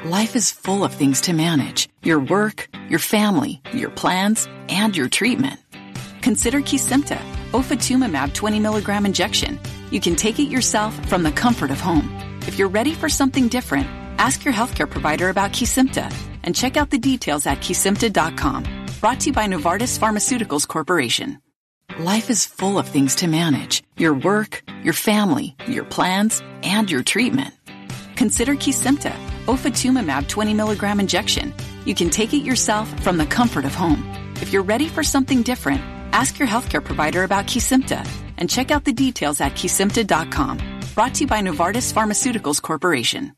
[0.06, 5.10] Life is full of things to manage your work, your family, your plans, and your
[5.10, 5.60] treatment.
[6.22, 7.20] Consider Kesimpta,
[7.52, 9.60] ofatumumab 20 milligram injection.
[9.92, 12.10] You can take it yourself from the comfort of home.
[12.48, 13.88] If you're ready for something different,
[14.18, 16.14] ask your healthcare provider about Kesimpta
[16.44, 18.64] and check out the details at kesimpta.com.
[19.00, 21.40] Brought to you by Novartis Pharmaceuticals Corporation.
[22.00, 27.04] Life is full of things to manage your work, your family, your plans, and your
[27.04, 27.54] treatment.
[28.16, 29.12] Consider Kesimpta,
[29.46, 31.54] ofatumumab 20 milligram injection.
[31.86, 34.06] You can take it yourself from the comfort of home.
[34.36, 35.82] If you're ready for something different,
[36.14, 38.08] ask your healthcare provider about Kesimpta
[38.38, 40.58] and check out the details at kesimpta.com.
[40.96, 43.34] Brought to you by Novartis Pharmaceuticals Corporation.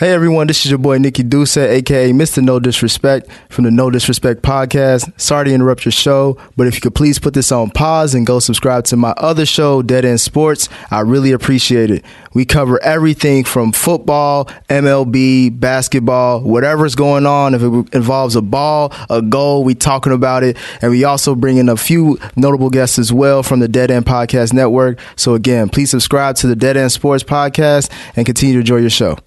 [0.00, 2.42] Hey everyone, this is your boy Nikki Duce, aka Mr.
[2.42, 5.20] No Disrespect from the No Disrespect podcast.
[5.20, 8.26] Sorry to interrupt your show, but if you could please put this on pause and
[8.26, 12.02] go subscribe to my other show, Dead End Sports, I really appreciate it.
[12.32, 17.54] We cover everything from football, MLB, basketball, whatever's going on.
[17.54, 20.56] If it involves a ball, a goal, we talking about it.
[20.80, 24.06] And we also bring in a few notable guests as well from the Dead End
[24.06, 24.98] Podcast Network.
[25.16, 28.88] So again, please subscribe to the Dead End Sports podcast and continue to enjoy your
[28.88, 29.18] show.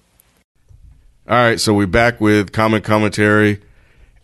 [1.26, 3.62] All right, so we're back with comic commentary,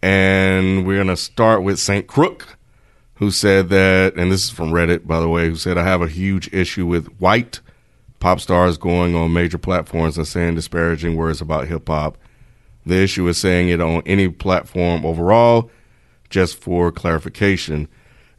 [0.02, 2.58] and we're gonna start with Saint Crook,
[3.14, 6.02] who said that, and this is from Reddit, by the way, who said I have
[6.02, 7.60] a huge issue with white
[8.18, 12.18] pop stars going on major platforms and saying disparaging words about hip hop.
[12.84, 15.70] The issue is saying it on any platform overall,
[16.28, 17.88] just for clarification,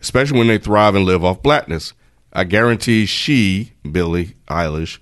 [0.01, 1.93] especially when they thrive and live off blackness.
[2.31, 4.99] I guarantee she, Billie Eilish,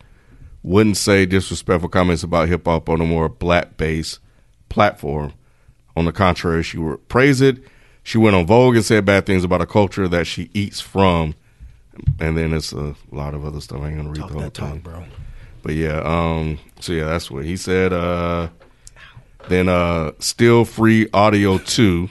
[0.64, 4.19] wouldn't say disrespectful comments about hip hop on a more black based
[4.69, 5.34] platform.
[5.95, 7.57] On the contrary, she would praise it.
[8.03, 11.36] She went on Vogue and said bad things about a culture that she eats from.
[12.19, 13.81] And then it's a lot of other stuff.
[13.81, 14.80] I ain't gonna read Talk the whole that talk, thing.
[14.80, 15.03] bro.
[15.61, 17.91] But yeah, um, so yeah, that's what he said.
[17.91, 18.48] Uh,
[19.49, 22.10] then uh, Still Free Audio 2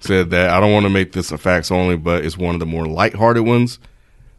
[0.00, 2.60] said that I don't want to make this a facts only, but it's one of
[2.60, 3.78] the more lighthearted ones.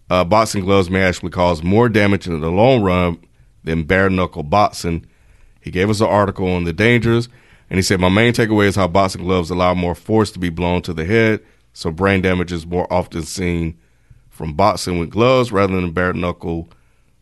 [0.10, 3.18] Uh, boxing gloves may actually cause more damage in the long run
[3.68, 5.06] than bare knuckle boxing.
[5.62, 7.30] He gave us an article on the dangers,
[7.70, 10.50] and he said, My main takeaway is how boxing gloves allow more force to be
[10.50, 11.42] blown to the head,
[11.74, 13.78] so brain damage is more often seen
[14.30, 16.70] from boxing with gloves rather than bare knuckle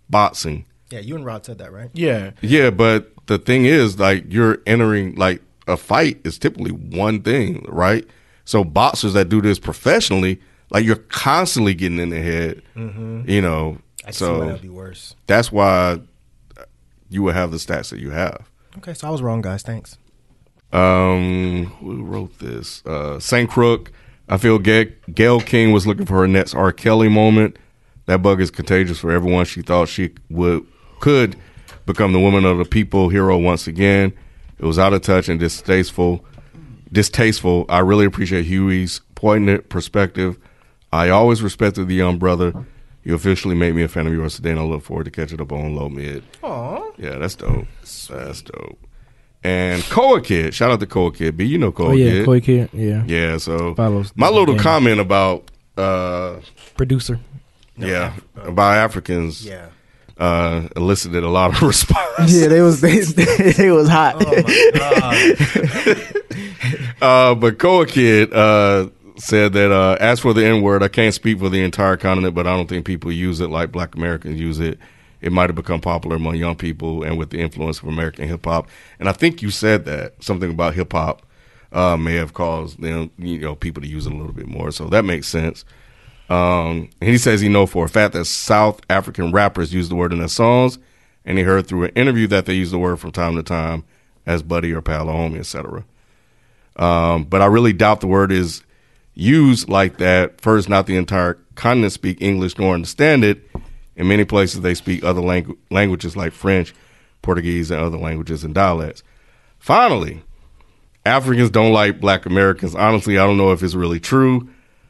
[0.10, 0.66] boxing.
[0.92, 1.90] Yeah, you and Rod said that, right?
[1.94, 2.32] Yeah.
[2.42, 7.66] Yeah, but the thing is, like, you're entering like a fight is typically one thing,
[7.68, 8.06] right?
[8.46, 10.40] So boxers that do this professionally,
[10.70, 13.28] like, you're constantly getting in the head, Mhm.
[13.28, 13.80] you know.
[14.04, 15.16] I can see so why that'd be worse.
[15.26, 16.00] That's why
[17.10, 18.50] you would have the stats that you have.
[18.78, 19.62] Okay, so I was wrong, guys.
[19.64, 19.98] Thanks.
[20.74, 22.86] Um, who wrote this?
[22.86, 23.92] Uh, Saint Crook.
[24.28, 26.72] I feel Ga- Gayle King was looking for her next R.
[26.72, 27.58] Kelly moment.
[28.08, 29.46] That bug is contagious for everyone.
[29.46, 30.66] She thought she would
[31.00, 31.36] could
[31.86, 34.14] become the woman of the people hero once again.
[34.60, 36.26] It was out of touch and distasteful.
[36.92, 37.66] Distasteful.
[37.70, 40.38] I really appreciate Huey's poignant perspective.
[40.92, 42.66] I always respected the young brother.
[43.06, 45.40] You officially made me a fan of yours today, and I look forward to catching
[45.40, 46.24] up on Low Mid.
[46.42, 46.82] Aw.
[46.98, 47.68] Yeah, that's dope.
[48.10, 48.80] That's dope.
[49.44, 51.38] And Koa Kid, shout out to Koa Kid.
[51.38, 52.26] B, you know Koa Oh, yeah, Kid.
[52.26, 53.04] Koa Kid, yeah.
[53.06, 54.64] Yeah, so Follows my little game.
[54.64, 56.38] comment about uh
[56.76, 57.20] Producer.
[57.78, 59.68] yeah, about Africans yeah.
[60.18, 62.34] uh elicited a lot of response.
[62.34, 64.16] Yeah, they was they, they was hot.
[67.02, 71.14] uh, but Koa Kid uh, said that uh, as for the N word, I can't
[71.14, 74.40] speak for the entire continent, but I don't think people use it like Black Americans
[74.40, 74.80] use it.
[75.22, 78.46] It might have become popular among young people and with the influence of American hip
[78.46, 78.68] hop.
[79.00, 81.26] And I think you said that something about hip hop
[81.72, 84.72] uh, may have caused them, you know, people to use it a little bit more.
[84.72, 85.66] So that makes sense.
[86.30, 89.96] Um, and he says he know for a fact that South African rappers use the
[89.96, 90.80] word in their songs,
[91.24, 93.84] and he heard through an interview that they use the word from time to time
[94.26, 95.86] as buddy or pal or homie, etc.
[96.78, 98.64] Um, but I really doubt the word is
[99.16, 100.40] used like that.
[100.40, 103.50] First, not the entire continent speak English nor understand it.
[103.96, 106.74] In many places, they speak other langu- languages like French,
[107.22, 109.02] Portuguese, and other languages and dialects.
[109.58, 110.22] Finally,
[111.06, 112.76] Africans don't like black Americans.
[112.76, 114.50] Honestly, I don't know if it's really true.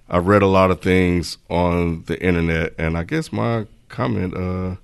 [0.10, 4.72] I've read a lot of things on the internet, and I guess my comment, uh,
[4.72, 4.78] I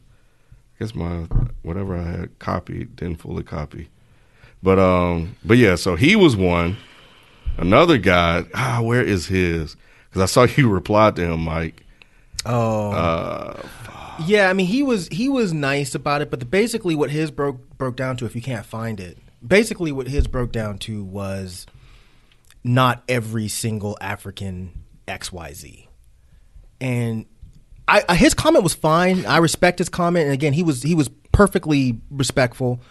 [0.80, 1.28] guess my
[1.62, 3.90] whatever I had copied didn't fully copy.
[4.64, 6.78] But um, but yeah, so he was one.
[7.58, 9.76] Another guy, ah, where is his?
[10.10, 11.86] Because I saw you replied to him, Mike.
[12.46, 13.62] Oh, Uh,
[14.26, 14.50] yeah.
[14.50, 17.78] I mean, he was he was nice about it, but the, basically what his broke
[17.78, 21.66] broke down to, if you can't find it, basically what his broke down to was
[22.64, 24.72] not every single African
[25.08, 25.90] X Y Z,
[26.80, 27.26] and
[27.88, 29.26] I, I his comment was fine.
[29.26, 32.82] I respect his comment, and again, he was he was perfectly respectful,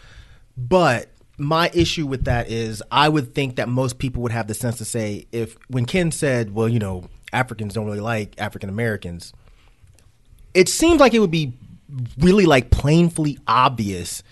[0.56, 1.08] but.
[1.40, 4.78] My issue with that is, I would think that most people would have the sense
[4.78, 9.32] to say, if when Ken said, "Well, you know, Africans don't really like African Americans,"
[10.54, 11.52] it seems like it would be
[12.18, 14.22] really like plainly obvious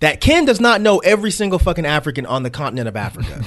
[0.00, 3.44] that Ken does not know every single fucking African on the continent of Africa.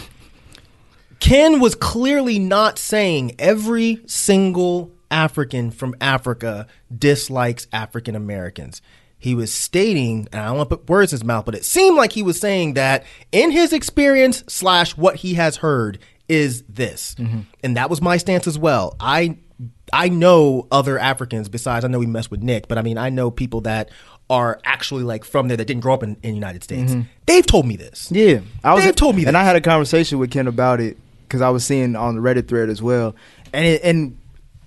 [1.20, 8.82] Ken was clearly not saying every single African from Africa dislikes African Americans.
[9.20, 11.66] He was stating, and I don't want to put words in his mouth, but it
[11.66, 15.98] seemed like he was saying that in his experience slash what he has heard
[16.30, 17.16] is this,
[17.64, 18.96] and that was my stance as well.
[19.00, 19.38] I
[19.92, 23.10] I know other Africans besides I know we mess with Nick, but I mean I
[23.10, 23.90] know people that
[24.30, 26.92] are actually like from there that didn't grow up in, in the United States.
[26.94, 27.06] Mhm.
[27.26, 28.12] They've told me this.
[28.12, 28.84] Yeah, I was.
[28.84, 31.64] They've told me and I had a conversation with Ken about it because I was
[31.66, 33.16] seeing on the Reddit thread as well,
[33.54, 34.18] and it, and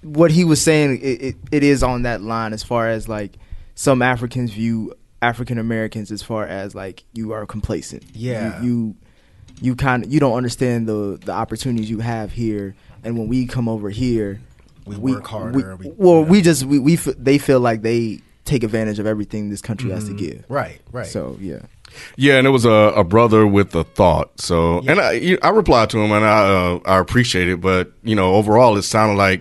[0.03, 3.33] what he was saying, it, it, it is on that line as far as like
[3.81, 4.93] some Africans view
[5.23, 8.03] African Americans as far as like you are complacent.
[8.13, 8.61] Yeah.
[8.61, 8.95] you you,
[9.63, 12.75] you kind of you don't understand the the opportunities you have here,
[13.05, 14.41] and when we come over here,
[14.87, 18.21] We work harder, we- we- well, we just we, we f- they feel like they
[18.45, 20.19] take advantage of everything this country has to Mhm.
[20.19, 20.45] give.
[20.49, 21.07] Right, right.
[21.07, 21.61] So yeah.
[22.17, 22.71] Yeah, and it was a,
[23.03, 24.41] a brother with a thought.
[24.41, 27.61] So, and I, I replied to him, and I uh, I appreciate it.
[27.61, 29.41] But you know, overall, it sounded like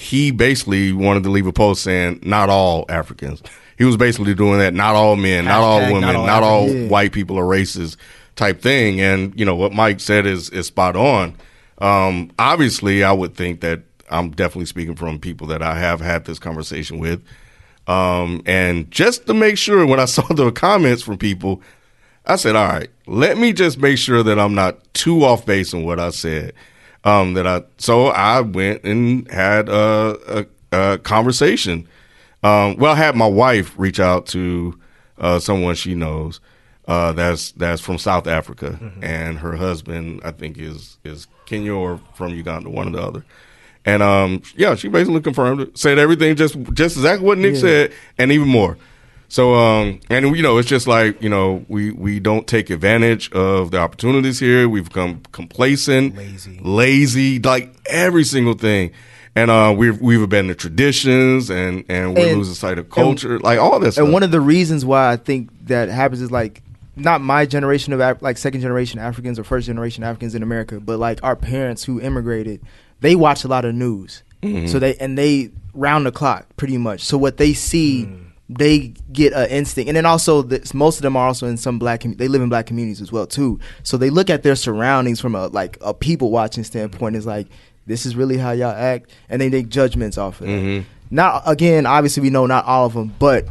[0.00, 3.42] he basically wanted to leave a post saying not all Africans.
[3.76, 4.72] He was basically doing that.
[4.72, 6.86] Not all men, not all women, not not all all, Yeah.
[6.88, 7.96] white people are racist
[8.36, 9.00] type thing.
[9.00, 11.34] And you know what Mike said is is spot on.
[11.78, 16.24] Um, obviously, I would think that I'm definitely speaking from people that I have had
[16.26, 17.20] this conversation with.
[17.88, 21.60] Um, and just to make sure, when I saw the comments from people,
[22.24, 25.72] I said, "All right, let me just make sure that I'm not too off base
[25.72, 26.52] in what I said."
[27.04, 31.86] Um, that I so I went and had a, a, a conversation.
[32.42, 34.78] Um, well, I had my wife reach out to
[35.18, 36.40] uh, someone she knows
[36.86, 42.00] uh, that's that's from South Africa, and her husband I think is is Kenya or
[42.14, 43.24] from Uganda, one or the other.
[43.84, 47.60] And um, yeah, she basically confirmed it, said everything just just exactly what Nick Yeah.
[47.60, 48.76] said, and even more.
[49.30, 53.30] So um, and you know, it's just like you know, we we don't take advantage
[53.32, 54.68] of the opportunities here.
[54.68, 58.90] We've become complacent, lazy, lazy, like every single thing.
[59.36, 63.58] and uh, we've we've abandoned traditions, and and we're And- losing sight of culture, like
[63.58, 63.98] all this.
[63.98, 66.62] And one of the reasons why I think that happens is like
[66.96, 70.80] not my generation of Af- like second generation Africans or first generation Africans in America,
[70.80, 72.60] but like our parents who immigrated,
[73.00, 74.22] they watch a lot of news.
[74.42, 74.68] Mhm.
[74.70, 77.02] So they and they round the clock pretty much.
[77.04, 78.08] So what they see,
[78.48, 79.88] they get an instinct.
[79.88, 82.40] And then also this, most of them are also in some black commu- they live
[82.42, 83.60] in black communities as well too.
[83.82, 87.46] So they look at their surroundings from a like a people watching standpoint is like
[87.86, 90.84] this is really how y'all act and they make judgments off of that Mhm.
[91.10, 93.46] not again obviously we know not all of them but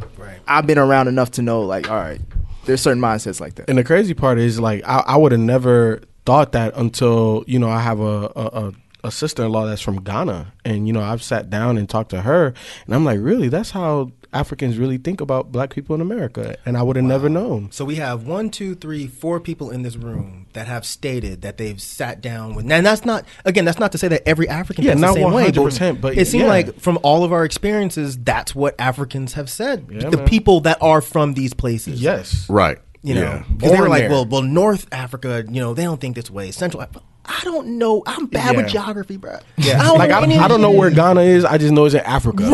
[0.46, 2.20] i've been around enough to know like all right
[2.64, 5.40] there's certain mindsets like that And the crazy part is, like, I, I would have
[5.40, 8.72] never thought that until you know I have a a, a,
[9.04, 12.10] a sister in law that's from Ghana, and you know I've sat down and talked
[12.10, 12.54] to her,
[12.86, 16.76] and I'm like, really, that's how Africans really think about black people in America, and
[16.76, 17.70] I would have never known.
[17.70, 21.56] So we have one, two, three, four people in this room that have stated that
[21.56, 22.70] they've sat down with.
[22.70, 23.64] And that's not again.
[23.64, 26.44] That's not to say that every African Yeah, not the same 100%, but it seemed
[26.44, 26.48] yeah.
[26.50, 29.86] like from all of our experiences, that's what Africans have said.
[29.90, 30.26] Yeah, the man.
[30.26, 32.02] people that are from these places.
[32.02, 32.78] Yes, right.
[33.02, 33.44] You know, Yeah.
[33.56, 34.10] because they were like, there.
[34.10, 36.50] well, well, North Africa, you know, they don't think this way.
[36.50, 38.02] Central, Africa, I don't know.
[38.06, 38.72] I'm bad with Yeah.
[38.72, 39.38] geography, bro.
[39.58, 41.44] Yeah, I don't like know I, any I don't know where Ghana is.
[41.44, 42.42] I just know it's in Africa.
[42.44, 42.48] I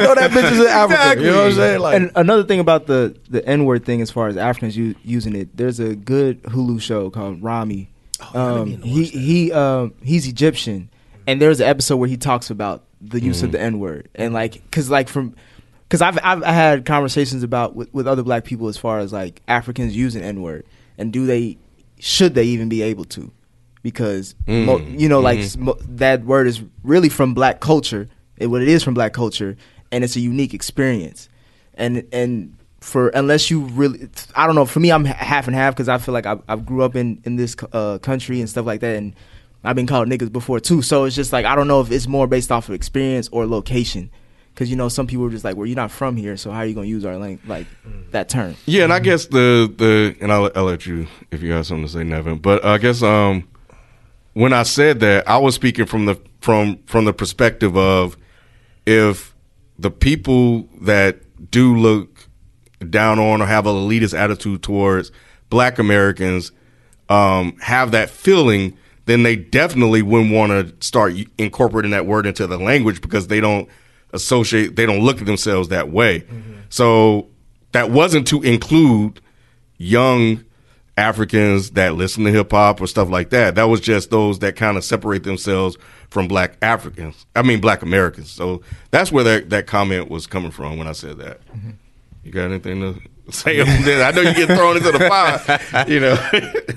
[0.00, 1.20] know that bitch is in Africa.
[1.20, 1.80] You know what I'm saying?
[1.80, 4.94] Like, and another thing about the the N word thing, as far as Africans u-
[5.04, 7.88] using it, there's a good Hulu show called Ramy.
[8.34, 10.88] um, he he um, he's Egyptian,
[11.26, 14.32] and there's an episode where he talks about the use of the N word, and
[14.34, 15.34] like, cause like from,
[15.90, 19.12] cause I've I've I had conversations about with, with other black people as far as
[19.12, 20.64] like Africans using N word,
[20.98, 21.58] and do they
[21.98, 23.30] should they even be able to?
[23.82, 24.98] Because mo- Mm.
[25.00, 25.42] you know, like Mhm.
[25.44, 28.08] s- mo- that word is really from black culture.
[28.36, 29.56] It, what it is from black culture,
[29.92, 31.28] and it's a unique experience.
[31.74, 34.66] And and for unless you really, I don't know.
[34.66, 37.20] For me, I'm half and half because I feel like I, I grew up in
[37.24, 39.14] in this uh, country and stuff like that, and
[39.64, 40.82] I've been called niggas before too.
[40.82, 43.46] So it's just like I don't know if it's more based off of experience or
[43.46, 44.10] location.
[44.56, 46.60] Because you know, some people are just like, "Well, you're not from here, so how
[46.60, 47.66] are you gonna use our lang- like
[48.12, 51.52] that term?" Yeah, and I guess the the and I'll, I'll let you if you
[51.52, 52.38] have something to say, Nevin.
[52.38, 53.46] But I guess um,
[54.32, 58.16] when I said that, I was speaking from the from from the perspective of
[58.86, 59.34] if
[59.78, 62.26] the people that do look
[62.88, 65.12] down on or have an elitist attitude towards
[65.50, 66.50] Black Americans
[67.10, 68.74] um, have that feeling,
[69.04, 73.40] then they definitely wouldn't want to start incorporating that word into the language because they
[73.40, 73.68] don't
[74.16, 76.24] associate, they don't look at themselves that way.
[76.68, 77.28] So
[77.72, 79.20] that wasn't to include
[79.78, 80.42] young
[80.96, 83.54] Africans that listen to hip hop or stuff like that.
[83.54, 85.76] That was just those that kind of separate themselves
[86.08, 87.26] from black Africans.
[87.36, 88.30] I mean, black Americans.
[88.30, 91.40] So that's where that, that comment was coming from when I said that.
[92.24, 93.00] You got anything to
[93.32, 93.60] say?
[93.60, 96.16] I know you get thrown into the fire, you know.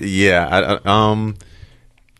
[0.00, 0.48] yeah.
[0.50, 1.36] I, I- um,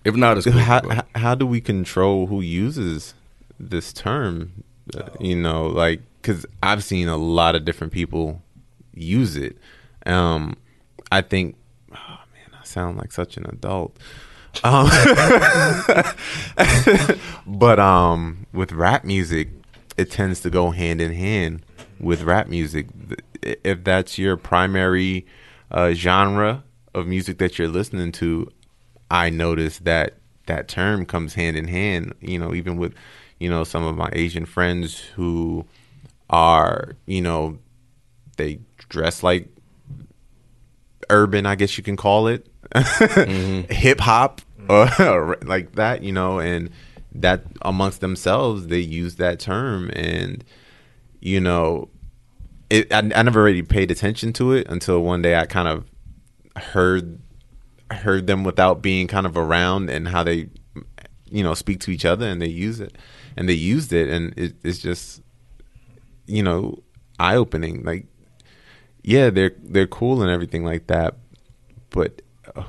[0.03, 3.13] if not, it's how, how do we control who uses
[3.59, 4.65] this term?
[4.97, 8.43] Uh, you know, like because I've seen a lot of different people
[8.95, 9.57] use it.
[10.07, 10.57] Um,
[11.11, 11.57] I think,
[11.93, 13.97] oh man, I sound like such an adult.
[14.65, 14.89] Um,
[17.47, 19.49] but um, with rap music,
[19.97, 21.63] it tends to go hand in hand
[21.99, 22.89] with rap music.
[23.43, 25.27] If that's your primary
[25.71, 26.65] uh, genre
[26.95, 28.51] of music that you're listening to,
[29.11, 30.15] I notice that
[30.47, 32.15] that term comes hand in hand.
[32.21, 32.95] You know, even with
[33.41, 35.65] you know some of my Asian friends who
[36.29, 37.59] are you know
[38.37, 39.49] they dress like
[41.11, 43.73] urban, I guess you can call it, mm-hmm.
[43.73, 46.71] hip hop or like that, you know, and
[47.13, 50.45] that amongst themselves they use that term, and
[51.21, 51.89] you know,
[52.71, 52.93] it.
[52.93, 55.85] I, I never really paid attention to it until one day I kind of
[56.57, 57.19] heard
[57.91, 60.49] heard them without being kind of around and how they
[61.29, 62.97] you know speak to each other and they use it
[63.41, 65.23] and they used it and it, it's just
[66.27, 66.79] you know
[67.19, 68.05] eye opening like
[69.03, 71.17] yeah they're they're cool and everything like that
[71.89, 72.21] but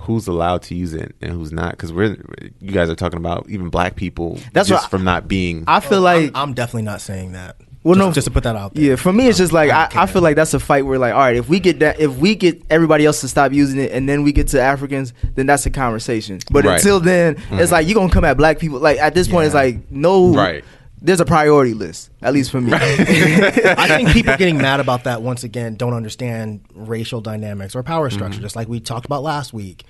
[0.05, 2.15] who's allowed to use it and who's not because we're
[2.59, 5.65] you guys are talking about even black people That's just what I- from not being
[5.67, 7.57] I feel Oh, like I'm, I'm definitely not saying that.
[7.83, 8.83] Well, just, no, just to put that out there.
[8.83, 11.13] Yeah, for me, it's just like I, I feel like that's a fight where like,
[11.13, 13.91] all right, if we get that, if we get everybody else to stop using it,
[13.91, 16.39] and then we get to Africans, then that's a conversation.
[16.51, 16.75] But Right.
[16.77, 17.59] until then, Mhm.
[17.59, 18.79] it's like you are gonna come at black people.
[18.79, 20.63] Like at this point, it's like no, Right.
[21.03, 22.71] There's a priority list, at least for me.
[22.75, 28.11] I think people getting mad about that once again don't understand racial dynamics or power
[28.11, 28.43] structure, Mhm.
[28.43, 29.83] just like we talked about last week.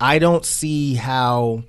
[0.00, 1.64] I don't see how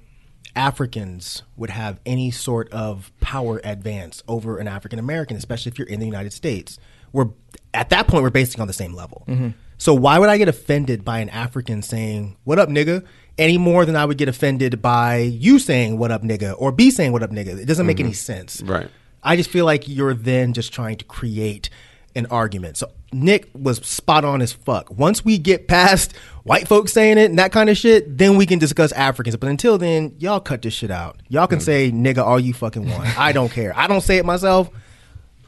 [0.58, 5.88] Africans would have any sort of power advance over an African American, especially if you're
[5.88, 6.80] in the United States.
[7.14, 7.28] We're
[7.74, 9.24] at that point we're basically on the same level.
[9.28, 9.54] Mhm.
[9.78, 13.04] So why would I get offended by an African saying "What up, nigga"?
[13.38, 16.90] Any more than I would get offended by you saying "What up, nigga" or B
[16.90, 17.60] saying "What up, nigga"?
[17.60, 18.62] It doesn't make any sense.
[18.62, 18.90] Right.
[19.24, 21.70] I just feel like you're then just trying to create
[22.16, 22.78] an argument.
[22.78, 24.92] So Nick was spot on as fuck.
[24.92, 26.14] Once we get past
[26.44, 29.36] white folks saying it and that kind of shit, then we can discuss Africans.
[29.38, 31.22] But until then, y'all cut this shit out.
[31.30, 31.64] Y'all can mm.
[31.64, 33.18] say nigga all you fucking want.
[33.18, 33.74] I don't care.
[33.78, 34.70] I don't say it myself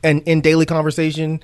[0.03, 1.41] and in daily conversation.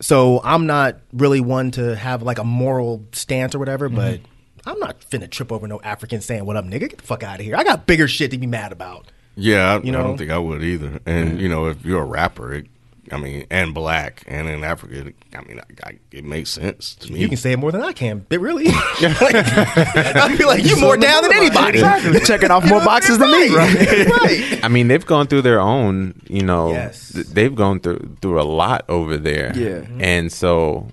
[0.00, 4.68] So I'm not really one to have like a moral stance or whatever, but mm-hmm.
[4.68, 6.80] I'm not finna trip over no African saying what up, nigga.
[6.90, 7.56] Get the fuck out of here.
[7.56, 9.10] I got bigger shit to be mad about.
[9.34, 10.02] Yeah, I, You I know?
[10.02, 11.00] don't think I would either.
[11.06, 12.66] And you know, if you're a rapper, it,
[13.12, 16.94] I mean, and black, and in Africa, it, I mean, I, I, it makes sense
[16.96, 17.20] to me.
[17.20, 18.64] You can say it more than I can, but really,
[19.00, 21.78] like, I feel like you're more down than anybody.
[21.78, 22.20] Exactly.
[22.20, 23.48] Checking off more boxes than me.
[23.54, 24.60] right.
[24.64, 27.12] I mean, they've gone through their own, you know, Yes.
[27.12, 29.52] th- they've gone through through a lot over there.
[29.56, 29.86] Yeah.
[30.00, 30.88] And so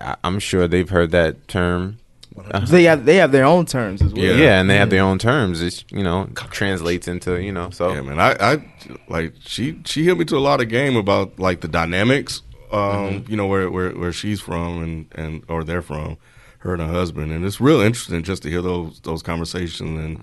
[0.00, 1.98] I- I'm sure they've heard that term.
[2.36, 4.24] Uh, They have they have their own terms as well.
[4.24, 4.60] yeah.
[4.60, 5.62] and they have their own terms.
[5.62, 8.18] It's, you know, translates into, you know, so Yeah, man.
[8.18, 8.64] I, I
[9.08, 12.42] like she she hit me to a lot of game about like the dynamics.
[12.72, 13.30] Um, Mm-hmm.
[13.30, 16.16] you know where, where where she's from and and or they're from,
[16.58, 20.18] her and her husband, and it's real interesting just to hear those those conversations and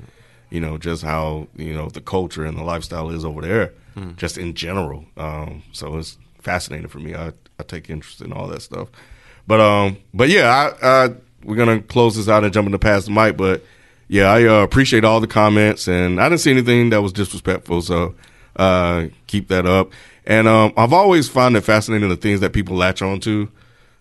[0.50, 4.18] you know just how you know the culture and the lifestyle is over there, Mm.
[4.18, 5.06] just in general.
[5.16, 7.16] Um, so it's fascinating for me.
[7.16, 8.90] I I take interest in all that stuff,
[9.48, 10.50] but um, but yeah,
[10.84, 11.10] I, I
[11.44, 13.64] we're gonna close this out and jump into pass the mic, but.
[14.14, 17.82] Yeah, I uh, appreciate all the comments, and I didn't see anything that was disrespectful,
[17.82, 18.14] so
[18.58, 19.94] uh, keep that up.
[20.26, 23.50] And um, I've always found it fascinating the things that people latch on to,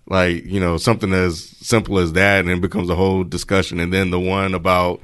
[0.09, 3.79] like you know something as simple as that, and it becomes a whole discussion.
[3.79, 5.01] And then the one about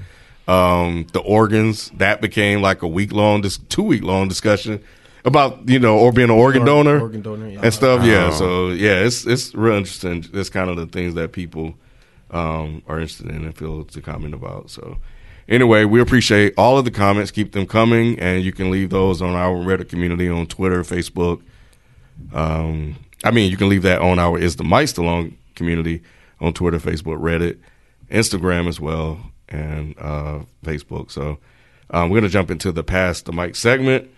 [0.48, 4.82] um, the organs that became like a week long, dis- two week long discussion
[5.24, 7.60] about you know or being an organ donor, organ donor, yeah.
[7.62, 8.04] and stuff.
[8.04, 8.36] Yeah, Oh.
[8.36, 10.24] so yeah, it's it's real interesting.
[10.32, 11.76] It's kind of the things that people
[12.30, 14.70] um, are interested in and feel to comment about.
[14.70, 14.98] So,
[15.48, 17.30] anyway, we appreciate all of the comments.
[17.30, 21.42] Keep them coming, and you can leave those on our Reddit community on Twitter, Facebook.
[22.32, 26.02] Um, I mean, you can leave that on our Is the Mic Still On community
[26.40, 27.58] on Twitter, Facebook, Reddit,
[28.10, 31.10] Instagram as well, and uh, Facebook.
[31.10, 31.38] So,
[31.90, 34.10] um, we're going to jump into the pass the Mic segment.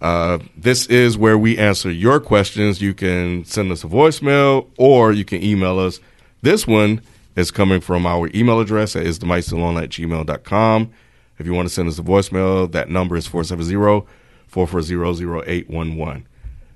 [0.00, 2.80] Uh, this is where we answer your questions.
[2.80, 5.98] You can send us a voicemail or you can email us.
[6.40, 7.00] This one
[7.38, 10.90] is coming from our email address at is the mic still on at gmail.com.
[11.38, 16.24] If you want to send us a voicemail, that number is 470-440-0811.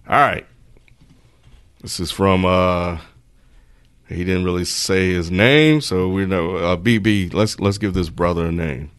[0.09, 0.47] All right.
[1.80, 2.98] This is from uh
[4.09, 8.09] he didn't really say his name, so we know uh BB, let's let's give this
[8.09, 8.90] brother a name.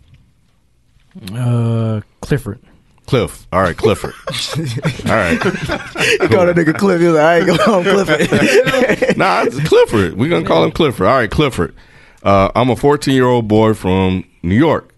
[1.34, 2.60] Uh, Clifford.
[3.06, 3.48] Cliff.
[3.52, 4.14] All right, Clifford.
[5.10, 5.34] All right.
[5.34, 7.02] You call that nigga Cliff.
[7.02, 9.18] He was like, I ain't gonna call him Clifford.
[9.18, 10.18] nah, it's Clifford.
[10.18, 11.08] We're gonna call him Clifford.
[11.08, 11.76] All right, Clifford.
[12.24, 14.94] Uh, I'm a 14 year old boy from New York.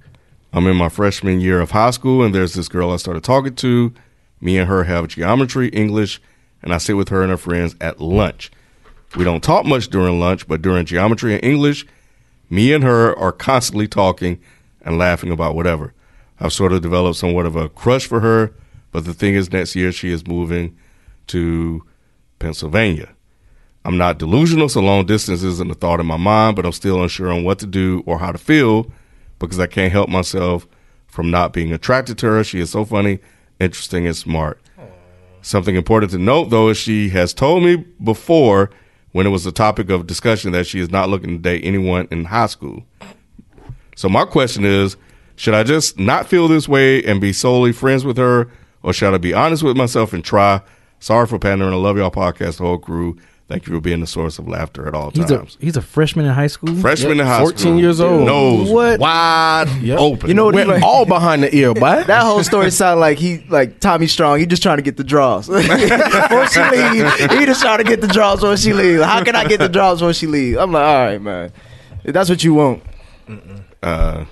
[0.53, 3.56] I'm in my freshman year of high school, and there's this girl I started talking
[3.56, 3.94] to.
[4.40, 6.22] Me and her have geometry, English,
[6.61, 8.52] and I sit with her and her friends at lunch.
[9.15, 11.86] We don't talk much during lunch, but during geometry and English,
[12.49, 14.40] me and her are constantly talking
[14.82, 15.94] and laughing about whatever.
[16.40, 18.53] I've sort of developed somewhat of a crush for her,
[18.91, 20.78] but the thing is, next year she is moving
[21.28, 21.84] to
[22.40, 23.10] Pennsylvania.
[23.84, 27.02] I'm not delusional, so long distance isn't a thought in my mind, but I'm still
[27.02, 28.91] unsure on what to do or how to feel
[29.38, 30.68] because I can't help myself
[31.07, 32.44] from not being attracted to her.
[32.44, 33.20] She is so funny,
[33.60, 34.60] interesting, and smart.
[35.41, 38.72] Something important to note, though, is she has told me before
[39.12, 42.07] when it was a topic of discussion that she is not looking to date anyone
[42.10, 42.84] in high school.
[43.95, 44.98] So my question is,
[45.36, 48.49] should I just not feel this way and be solely friends with her,
[48.84, 50.62] or should I be honest with myself and try?
[50.99, 51.74] Sorry for pandering.
[51.74, 53.18] I love y'all podcast, the whole crew.
[53.48, 55.56] Thank you for being the source of laughter at all He's a times.
[55.62, 56.74] he's a freshman in high school.
[56.78, 57.80] Freshman in high 14 school.
[57.80, 58.26] years old.
[58.26, 58.99] Nose What?
[58.99, 60.28] wide open.
[60.30, 60.56] You know what?
[60.56, 64.07] Went like- all behind the ear, but That whole story sounded like he like Tommy
[64.07, 64.40] Strong.
[64.40, 65.68] He just trying to get the draws before
[66.48, 67.14] she leave.
[67.38, 69.02] He just trying to get the draws when she leave.
[69.02, 70.57] How can I get the draws when she leave?
[70.57, 71.52] I'm like, all right, man.
[72.03, 72.82] If that's what you want.
[73.84, 74.26] Uh,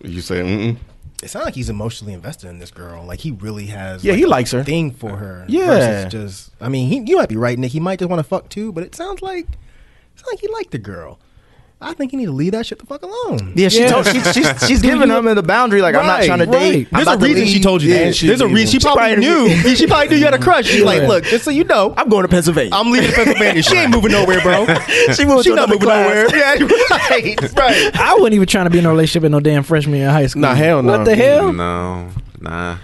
[0.00, 0.76] you say, mm-mm.
[1.22, 3.04] It sounds like he's emotionally invested in this girl.
[3.04, 4.04] Like he really has.
[4.04, 4.62] Yeah, like, he a likes her.
[4.62, 5.46] Thing for her.
[5.48, 5.66] Yeah.
[5.66, 6.50] versus just.
[6.60, 7.72] I mean, he, you might be right, Nick.
[7.72, 10.48] He might just want to fuck too, but it sounds like, it sounds like he
[10.48, 11.18] liked the girl.
[11.78, 13.52] I think you need to leave that shit the fuck alone.
[13.54, 13.88] Yeah, she Yeah.
[13.88, 15.82] told, she's, she's, she's giving him the boundary.
[15.82, 16.88] Like, I'm not trying to date.
[16.90, 16.98] right.
[17.00, 18.16] I'm There's a about to reason she told you Yeah, that.
[18.16, 18.66] she There's a reason.
[18.66, 19.48] She She probably probably knew.
[19.76, 20.66] she probably knew you had a crush.
[20.66, 22.70] She's like, look, just so you know, I'm going to Pennsylvania.
[22.72, 23.62] I'm leaving Pennsylvania.
[23.66, 24.64] She ain't moving nowhere, bro.
[25.12, 26.32] she moved She to not moving class.
[26.32, 26.36] nowhere.
[26.36, 27.96] Yeah, right, right.
[27.96, 30.26] I wasn't even trying to be in a relationship with no damn freshman in high
[30.28, 30.42] school.
[30.42, 30.96] Nah, hell no.
[30.96, 31.52] What the hell?
[31.52, 32.78] No, nah.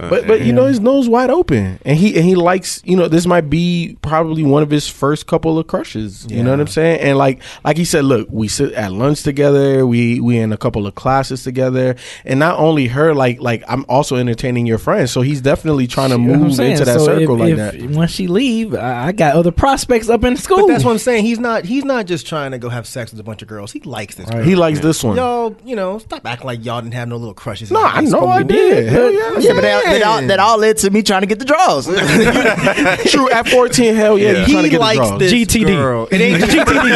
[0.00, 2.96] Uh, but but you know his nose wide open, and he and he likes you
[2.96, 6.26] know this might be probably one of his first couple of crushes.
[6.30, 7.00] You know what I'm saying?
[7.00, 9.86] And like like he said, look, we sit at lunch together.
[9.86, 13.84] We we in a couple of classes together, and not only her, like like I'm
[13.88, 15.10] also entertaining your friends.
[15.10, 17.40] So he's definitely trying to You know what I'm move into that So circle if,
[17.40, 17.96] like if- that.
[17.96, 20.66] Once she leave, I, I got other prospects up in school.
[20.66, 21.24] But that's what I'm saying.
[21.24, 21.64] He's not.
[21.64, 23.72] He's not just trying to go have sex with a bunch of girls.
[23.72, 24.26] He likes this.
[24.26, 24.36] Right.
[24.36, 24.44] girl.
[24.44, 25.16] He likes this one.
[25.16, 27.70] Y'all, you know, stop acting like y'all didn't have no little crushes.
[27.70, 28.28] No, I know.
[28.28, 28.88] I did.
[28.88, 29.38] Hell yeah.
[29.38, 31.86] Yeah, but that, that, all, that all led to me trying to get the draws.
[33.10, 34.38] True, at 14, hell yeah, Yeah.
[34.40, 35.18] you trying to He get likes the draws.
[35.20, 35.66] this GTD.
[35.76, 36.08] girl.
[36.10, 36.90] It ain't GTD.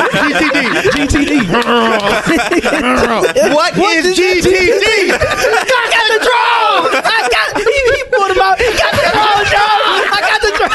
[0.93, 1.53] GTD.
[3.55, 5.13] what is GTD?
[5.13, 5.15] I
[5.91, 7.03] got the draw.
[7.03, 7.49] I got.
[7.57, 8.59] He, he pulled him out.
[8.59, 9.77] He got the draw, Joe.
[10.13, 10.69] I got the draw.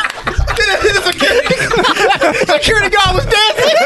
[2.56, 3.77] Security guard was dancing.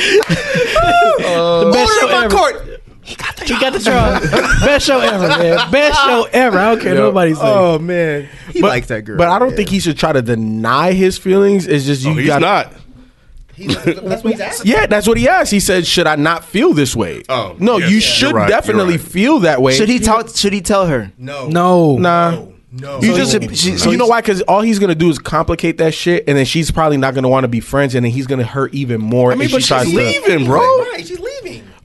[0.00, 2.36] the best Order show in my ever.
[2.36, 2.79] court.
[3.10, 4.20] He got the draw.
[4.66, 5.70] Best show ever, man.
[5.70, 6.58] Best show ever.
[6.58, 7.00] I don't care Yo.
[7.00, 7.40] nobody say.
[7.42, 9.16] Oh man, he but, likes that girl.
[9.18, 11.66] But I don't think he should try to deny his feelings.
[11.66, 12.72] It's just you Oh, he's got not.
[13.58, 14.72] That's what he's asking.
[14.72, 15.50] Yeah, that's what he asked.
[15.50, 18.48] He said, "Should I not feel this way?" Oh, no, yes, you you're should right,
[18.48, 19.00] definitely right.
[19.06, 19.74] feel that way.
[19.74, 20.28] should he talk?
[20.34, 21.12] Should he tell her?
[21.18, 21.48] No.
[21.48, 21.96] No.
[21.98, 22.46] Nah.
[22.72, 23.00] No.
[23.02, 24.20] You So just, she- so so you know why?
[24.20, 27.28] Because all he's gonna do is complicate that shit, and then she's probably not gonna
[27.28, 29.32] want to be friends, and then he's gonna hurt even more.
[29.32, 30.60] I mean, if but she tries she's to- leaving, bro.
[30.60, 31.19] Right, she's leaving.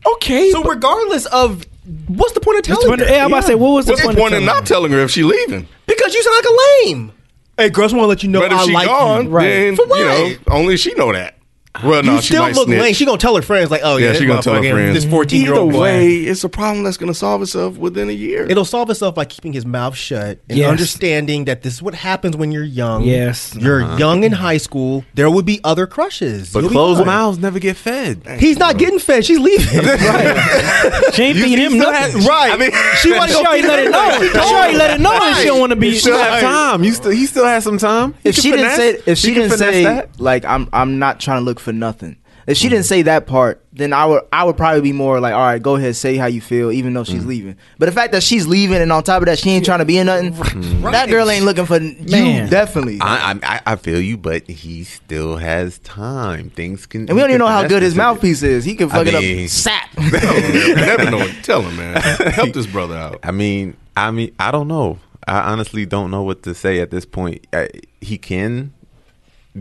[0.05, 1.65] Okay, So regardless of
[2.07, 3.05] what's the point of telling her?
[3.05, 4.45] hey, I'm about to say, what was the What's the point of point of telling
[4.45, 5.67] not telling her if she leaving?
[5.87, 7.11] Because you sound like a lame.
[7.57, 9.39] Hey, girls want to let you know but if I she like gone, you.
[9.39, 11.34] then For you know only she know that.
[11.83, 12.81] Well, no, you she still might look snitch.
[12.81, 12.93] lame.
[12.93, 14.71] She gonna tell her friends like, oh yeah, yeah, this she gonna tell her motherfucker,
[14.71, 14.93] friends.
[14.93, 15.79] This 14 year Either old boy.
[15.81, 18.45] way, it's a problem that's gonna solve itself within a year.
[18.49, 20.69] It'll solve itself by keeping his mouth shut and Yes.
[20.69, 23.03] understanding that this is what happens when you're young.
[23.03, 23.53] Yes.
[23.59, 23.97] You're Uh-huh.
[23.97, 25.03] young in high school.
[25.15, 26.51] There will be other crushes.
[26.53, 28.21] But You'll closed mouths never get fed.
[28.39, 29.25] He's not getting fed.
[29.25, 29.85] She's leaving.
[29.85, 31.13] Right.
[31.13, 32.21] she ain't feeding him nothing.
[32.21, 32.53] had- right.
[32.53, 32.71] I mean,
[33.01, 34.09] she wasn't She gonna already let it know.
[34.09, 34.31] anything.
[34.41, 35.87] She already let it know that she don't want to be.
[35.89, 36.83] You still have time.
[36.83, 38.13] You still he still has some time.
[38.23, 40.09] He If can she didn't say, if she he can didn't finesse say, that.
[40.19, 42.17] like I'm, I'm not trying to look for nothing.
[42.47, 42.75] If she mm-hmm.
[42.75, 45.61] didn't say that part, then I would, I would probably be more like, all right,
[45.61, 47.29] go ahead, say how you feel, even though she's mm-hmm.
[47.29, 47.57] leaving.
[47.79, 49.85] But the fact that she's leaving and on top of that, she ain't trying to
[49.85, 50.31] be in nothing.
[50.31, 50.83] Mm-hmm.
[50.83, 52.99] That girl ain't looking for you, definitely.
[53.01, 56.51] I, I I- I feel you, but he still has time.
[56.51, 57.01] Things can.
[57.09, 58.63] and we don't even know how good his mouthpiece is.
[58.63, 59.49] He can I fuck it up.
[59.49, 59.89] Sap.
[59.97, 61.27] You never know.
[61.41, 61.95] Tell him, man.
[62.31, 63.19] Help this brother out.
[63.23, 64.99] I mean, I mean, I don't know.
[65.27, 67.47] I honestly don't know what to say at this point.
[67.51, 67.69] I,
[68.01, 68.71] he can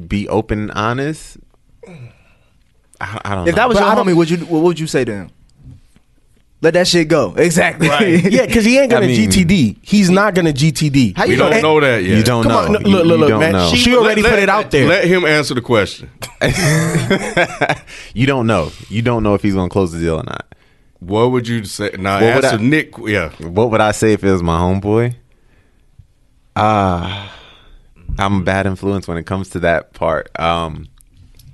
[0.07, 1.39] be open and honest.
[3.01, 3.57] I, I don't If know.
[3.63, 5.31] that was But your I don't- homie, would you, what would you say to him?
[6.63, 7.35] Let that shit go.
[7.37, 7.89] Exactly.
[8.31, 9.77] yeah, because he ain't gonna I mean- GTD.
[9.83, 11.17] He's not gonna GTD.
[11.17, 11.61] How We you don't know?
[11.61, 12.17] know that yet.
[12.17, 12.59] you don't Come know.
[12.59, 13.53] on, no, You- look, look, you look, man.
[13.53, 13.69] know.
[13.71, 14.87] She- She already put it out there.
[14.89, 16.11] Let him answer the question.
[18.15, 18.71] you don't know.
[18.89, 20.47] You don't know if he's going to close the deal or not.
[21.01, 21.91] What would you say?
[21.99, 22.95] Now, What answer I- Nick.
[22.99, 23.31] Yeah.
[23.41, 25.17] What would I say if it was my homeboy?
[26.57, 27.35] Ah,
[28.19, 30.31] I'm a bad influence when it comes to that part.
[30.41, 30.87] Um,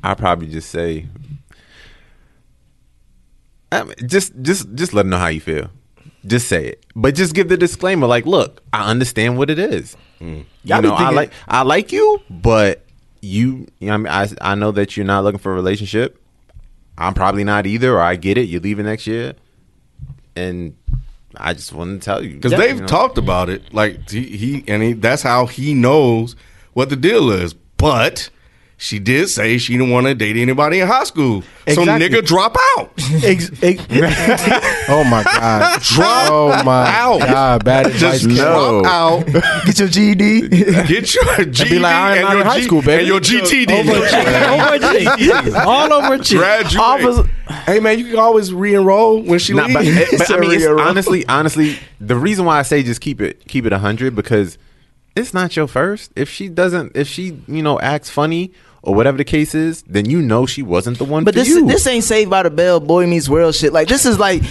[0.02, 1.06] I probably just say,
[3.72, 5.70] I mean, just just just let him know how you feel.
[6.26, 8.06] Just say it, but just give the disclaimer.
[8.06, 9.96] Like, look, I understand what it is.
[10.20, 10.44] Mm.
[10.64, 12.84] Y'all You know, I like I like you, but
[13.22, 16.20] you, you know, I mean, I I know that you're not looking for a relationship.
[16.98, 18.42] I'm probably not either, or I get it.
[18.42, 19.34] You're leaving next year,
[20.36, 20.76] and
[21.36, 22.86] I just wanted to tell you Because Yeah, they've you know.
[22.86, 23.72] talked about it.
[23.72, 26.36] Like he, he and he, that's how he knows
[26.74, 27.54] what the deal is.
[27.54, 28.28] But
[28.82, 31.42] she did say she didn't want to date anybody in high school.
[31.68, 32.90] So nigga, drop out.
[33.22, 33.84] Ex- ex-
[34.88, 35.82] oh my god!
[35.82, 37.20] Drop oh my out.
[37.20, 37.64] god!
[37.64, 38.22] Bad advice.
[38.22, 38.26] Just.
[38.26, 38.80] No.
[38.82, 39.26] drop out.
[39.66, 40.48] Get your GED.
[40.48, 42.98] Get your GED be like, I ain't and, not your in high G- school, baby.
[43.00, 43.70] and your GTD.
[43.70, 44.54] Over a.
[44.54, 44.78] Over a
[45.44, 45.54] chick.
[45.66, 46.38] All over a chick.
[46.38, 46.82] Graduate.
[46.82, 47.30] Officer-
[47.66, 50.16] hey man, you can always re-enroll when she Nah, but, leaves.
[50.16, 53.66] but I mean, it's, honestly, honestly, the reason why I say just keep it, keep
[53.66, 54.56] it hundred because
[55.14, 56.12] it's not your first.
[56.16, 58.52] If she doesn't, if she, you know, acts funny
[58.82, 61.48] or whatever the case is, then you know she wasn't the one But for this
[61.48, 61.66] you.
[61.66, 63.72] this ain't Saved by the Bell, Boy Meets World shit.
[63.72, 64.42] Like this is like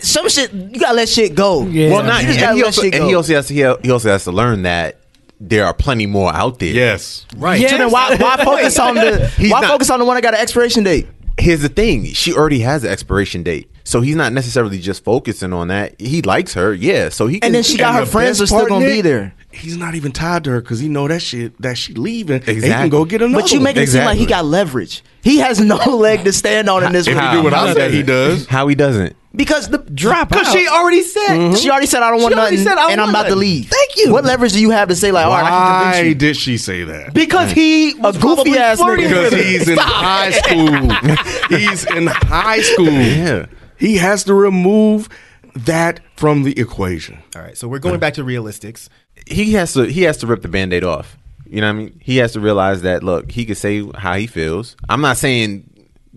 [0.00, 0.52] some shit.
[0.52, 1.66] You gotta let shit go.
[1.66, 1.90] Yeah.
[1.90, 4.24] well, not, You and, he also, and he also has to, he, he also has
[4.24, 5.00] to learn that
[5.40, 6.72] there are plenty more out there.
[6.72, 7.26] yes.
[7.36, 7.60] Right.
[7.68, 10.22] So then why why focus on the He's why not- focus on the one that
[10.22, 11.06] got an expiration date?
[11.40, 15.52] Here's the thing: she already has an expiration date, so he's not necessarily just focusing
[15.52, 16.00] on that.
[16.00, 17.10] He likes her, yeah.
[17.10, 19.34] So he can, And then she got her friends best are still gonna be there.
[19.58, 22.42] He's not even tied to her because he know that shit that she leaving.
[22.46, 23.42] And he can go get another.
[23.42, 25.02] But you make it seem like he got leverage.
[25.22, 27.74] He has no leg to stand on in this If you do what I How
[27.74, 28.48] say, he doesn't?
[28.48, 29.16] How he doesn't?
[29.34, 31.28] because the drop Because she already said.
[31.28, 31.54] Mm-hmm.
[31.56, 33.28] She already said I don't want already nothing, said, I don't and I'm want about
[33.28, 33.68] to leave.
[33.68, 34.12] Thank you.
[34.12, 36.14] What leverage do you have to say like, all right, I can Why convince you?
[36.14, 37.14] did she say that?
[37.14, 38.96] Because he A goofy ass nigga.
[38.96, 41.56] Because he's in high school.
[41.58, 42.86] he's in high school.
[42.86, 43.46] Yeah.
[43.78, 45.08] He has to remove
[45.54, 47.22] that from the equation.
[47.36, 48.88] All right, so we're going back to realistics.
[49.28, 51.16] He has to he has to rip the band-aid off.
[51.46, 52.00] You know what I mean?
[52.02, 54.76] He has to realize that look, he could say how he feels.
[54.88, 55.64] I'm not saying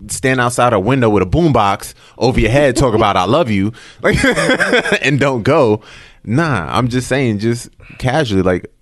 [0.08, 3.72] stand outside a window with a boombox over your head talk about I love you
[4.02, 4.16] like
[5.02, 5.82] and don't go.
[6.24, 7.68] Nah, I'm just saying just
[7.98, 8.72] casually like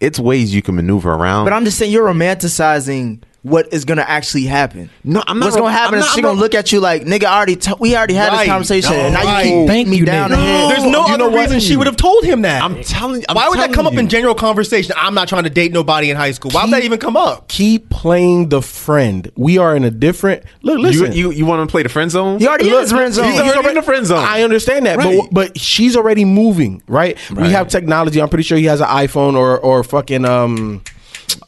[0.00, 1.44] it's ways you can maneuver around.
[1.44, 4.88] But I'm just saying you're romanticizing what is gonna actually happen.
[5.02, 6.70] No, I'm not What's gonna happen I'm is not- she I'm gonna not- look at
[6.70, 8.38] you like, nigga, I already t- we already had Right.
[8.40, 9.46] this conversation, and now Right.
[9.46, 10.70] you keep Thank me you, down the head.
[10.70, 11.40] There's no you know other what?
[11.40, 12.62] reason she would have told him that.
[12.62, 13.98] I'm telling I'm Why would that telling come up you.
[13.98, 14.94] in general conversation?
[14.96, 16.52] I'm not trying to date nobody in high school.
[16.52, 17.48] Why would that even come up?
[17.48, 19.28] Keep playing the friend.
[19.36, 20.78] We are in a different look.
[20.78, 22.38] You, Listen, you you want to play the friend zone?
[22.38, 23.32] He already in Look, his friend zone.
[23.32, 24.24] He's already in the friend zone.
[24.24, 25.18] I understand that, Right.
[25.18, 27.18] but but she's already moving, right?
[27.34, 28.22] We have technology.
[28.22, 30.82] I'm pretty sure he has an iPhone or or fucking um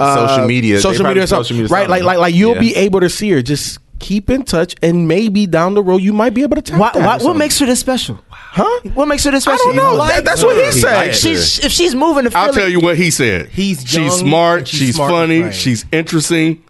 [0.00, 0.80] uh, Social media.
[0.80, 1.88] Social media, or social media right?
[1.88, 2.60] Like like like you'll Yeah.
[2.60, 3.42] be able to see her.
[3.42, 6.78] Just keep in touch, and maybe down the road you might be able to tap
[6.80, 8.18] Why, that why, what makes her this special?
[8.30, 8.80] huh?
[8.94, 9.70] What makes her this special?
[9.70, 10.02] I don't know.
[10.02, 10.72] You That- that's what he her.
[10.72, 11.08] said.
[11.08, 13.48] If she's if she's moving to I'll tell you what he said.
[13.48, 14.66] He's she's smart.
[14.68, 15.42] She's, she's smart funny.
[15.42, 15.54] right.
[15.54, 16.63] She's interesting.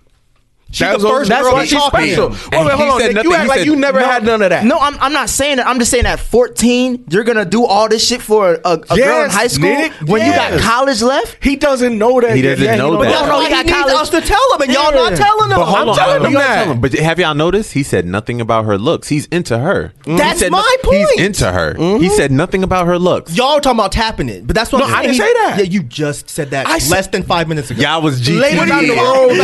[0.75, 2.29] She's That's the first That's girl why she's talk to special.
[2.31, 3.01] Wait, wait, hold on.
[3.01, 3.31] said Nick, nothing.
[3.31, 4.65] You act like said- you never No, had none of that.
[4.65, 5.69] No, I'm, I'm not saying that.
[5.69, 9.25] I'm just saying that 14, you're gonna do all this shit for a, a girl
[9.25, 11.39] in high school Nick, when you got college left.
[11.43, 12.35] He doesn't know that.
[12.35, 13.27] He doesn't Yeah, know don't that.
[13.27, 13.95] No, no, he he got needs college.
[13.95, 15.59] us to tell him, and y'all not telling him.
[15.59, 16.67] But hold I'm on, telling him that.
[16.67, 16.81] him.
[16.81, 17.73] But have y'all noticed?
[17.73, 19.09] He said nothing about her looks.
[19.09, 19.93] He's into her.
[20.05, 21.21] He That's said my He's point.
[21.21, 21.75] into her.
[21.75, 22.03] Mm-hmm.
[22.03, 23.37] He said nothing about her looks.
[23.37, 25.13] Y'all talking about tapping it, but that's what No, I'm I saying.
[25.13, 25.55] didn't say that.
[25.59, 27.81] Yeah, you just said that less than five minutes ago.
[27.81, 28.41] Y'all was GTD.
[28.41, 29.37] Later down the road,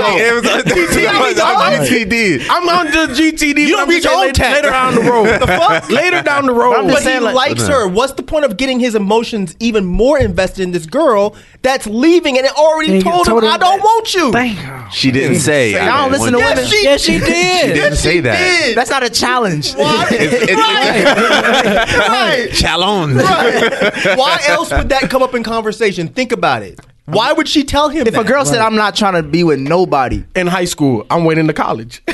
[1.35, 1.73] though.
[1.73, 2.47] It was GTD.
[2.51, 3.59] I'm on the GTD.
[3.59, 5.41] You don't I'm read just your saying own later, later down the road.
[5.41, 5.91] The fuck?
[5.91, 6.75] Later down the road.
[6.75, 7.89] I'm just But he like- likes her.
[7.89, 12.37] What's the point of getting his emotions even more invested in this girl that's leaving
[12.39, 14.33] and it already Yeah, told, told him, him I don't want you?
[14.33, 14.91] Damn.
[14.91, 15.77] She didn't say.
[15.79, 16.57] I I don't listen to women.
[16.57, 17.67] Yes, she, Yes, she did.
[17.69, 18.39] She didn't say that.
[18.39, 18.77] did.
[18.77, 19.75] That's not a challenge.
[19.75, 20.07] Why?
[20.11, 22.09] right.
[22.09, 22.51] right.
[22.53, 23.15] Challenge.
[23.17, 24.17] Right.
[24.17, 26.09] Why else would that come up in conversation?
[26.09, 26.81] Think about it.
[27.13, 28.21] Why would she tell him If that?
[28.21, 31.47] a girl said, "I'm not trying to be with nobody," in high school, I'm waiting
[31.47, 32.03] to college.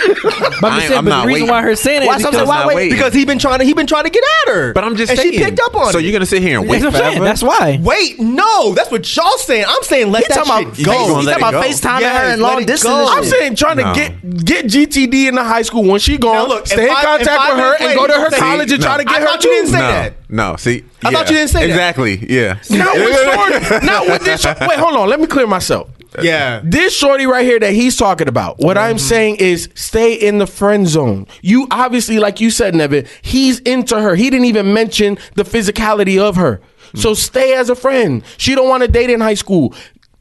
[0.58, 1.48] But I'm, I just ain't- saying, I'm but not the reason waiting.
[1.50, 2.76] why her saying it Why is some because why not wait?
[2.76, 2.92] waiting.
[2.94, 4.72] because he been trying to he been trying to get at her.
[4.72, 5.32] But I'm just and saying.
[5.34, 6.02] she picked up on So it.
[6.04, 7.18] you're gonna sit here and wait That's what I'm saying.
[7.18, 7.24] forever?
[7.26, 7.78] That's why.
[7.82, 9.66] Wait, no, that's what y'all saying.
[9.68, 11.16] I'm saying let He that talking about shit You face, gonna go.
[11.18, 11.68] he's let talking it about go?
[11.68, 12.94] FaceTiming Yes, her and let long it distance.
[12.94, 13.00] go.
[13.00, 13.32] and I'm shit.
[13.32, 13.92] saying trying No.
[13.94, 16.34] to get get GTD in the high school when she gone.
[16.34, 18.20] Now look, stay in if if contact five with her minutes and go to you
[18.20, 18.86] her say- college and No.
[18.86, 20.14] try to get I her thought you didn't say no, that.
[20.28, 20.56] No.
[20.56, 21.70] See, I thought you didn't say that.
[21.70, 22.16] exactly.
[22.28, 22.58] Yeah.
[22.70, 23.86] Not with shorty.
[23.86, 24.44] Not with this.
[24.44, 25.08] Wait, hold on.
[25.08, 25.90] Let me clear myself.
[26.22, 26.60] Yeah.
[26.64, 28.58] This shorty right here that he's talking about.
[28.58, 29.06] What I'm mm-hmm.
[29.06, 31.26] saying is stay in the friend zone.
[31.42, 34.14] You obviously, like you said, Nevin, he's into her.
[34.14, 36.60] He didn't even mention the physicality of her.
[36.92, 36.98] Mm.
[36.98, 38.22] So stay as a friend.
[38.38, 39.74] She don't want to date in high school.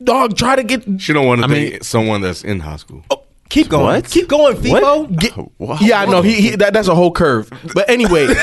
[0.03, 0.84] Dog, try to get.
[0.99, 3.03] She don't want to I mean- date someone that's in high school.
[3.10, 3.84] Oh, Keep going.
[3.86, 4.10] What?
[4.10, 5.19] Keep going, FIFO.
[5.19, 5.77] Get, Whoa.
[5.80, 6.22] yeah, I know.
[6.22, 7.49] He, he that, that's a whole curve.
[7.73, 8.26] But anyway,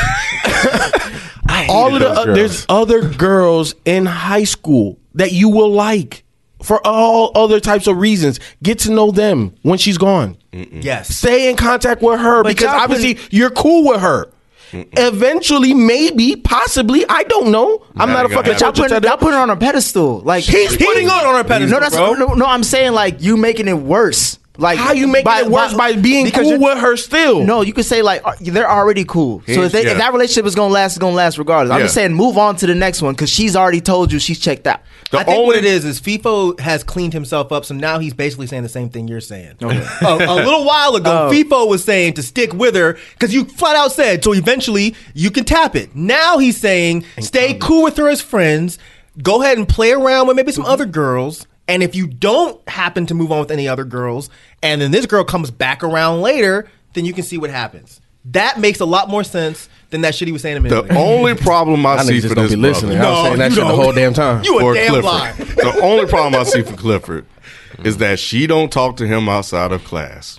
[1.68, 6.24] all of the those uh, there's other girls in high school that you will like
[6.62, 8.38] for all other types of reasons.
[8.62, 10.36] Get to know them when she's gone.
[10.52, 11.14] Yes.
[11.16, 14.30] Stay in contact with her But because y'all obviously you're cool with her.
[14.74, 17.84] Eventually, maybe, possibly, I don't know.
[17.96, 19.06] I'm That not a fucking gonna Y'all fortune putting, teller.
[19.08, 20.20] y'all putting her on a pedestal.
[20.20, 22.14] Like He's putting her on a pedestal, No, that's bro.
[22.14, 22.46] no, no.
[22.46, 24.38] I'm saying like you making it worse.
[24.58, 27.42] Like How you make it worse by being cool with her still?
[27.42, 29.42] No, you could say like uh, they're already cool.
[29.46, 29.92] So if, they, yeah.
[29.92, 31.72] if that relationship is gonna last, it's gonna last regardless.
[31.72, 31.84] I'm Yeah.
[31.86, 34.66] just saying move on to the next one because she's already told you she's checked
[34.66, 34.80] out.
[35.10, 37.98] The I think only what it is is FIFO has cleaned himself up, so now
[37.98, 39.54] he's basically saying the same thing you're saying.
[39.62, 41.32] a, a little while ago, Oh.
[41.32, 44.34] FIFO was saying to stick with her because you flat out said so.
[44.34, 45.94] Eventually, you can tap it.
[45.96, 48.78] Now he's saying stay cool with her as friends.
[49.22, 51.46] Go ahead and play around with maybe some other girls.
[51.68, 54.28] And if you don't happen to move on with any other girls,
[54.62, 58.00] and then this girl comes back around later, then you can see what happens.
[58.26, 60.92] That makes a lot more sense than that shit he was saying a minute the
[60.92, 61.00] ago.
[61.00, 62.98] only problem I Y'all see for just don't this be listening.
[62.98, 63.80] brother, I was saying that you shit the don't.
[63.82, 64.44] whole damn time.
[64.44, 65.32] You a for damn Clifford, lie.
[65.32, 67.26] the only problem I see for Clifford
[67.84, 70.38] is that she don't talk to him outside of class.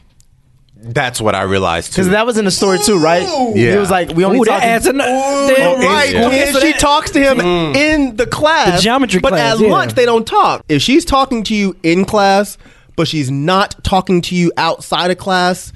[0.85, 2.01] That's what I realized too.
[2.01, 3.23] Because that was in the story too, right?
[3.55, 3.75] Yeah.
[3.75, 5.09] It was like we only Ooh, that talking- adds another.
[5.13, 6.11] Oh, damn right.
[6.11, 6.29] Yeah.
[6.29, 7.75] And she talks to him mm.
[7.75, 8.79] in the class.
[8.79, 9.71] The geometry but class, at yeah.
[9.71, 10.65] lunch they don't talk.
[10.67, 12.57] If she's talking to you in class,
[12.97, 15.71] but she's not talking to you outside of class,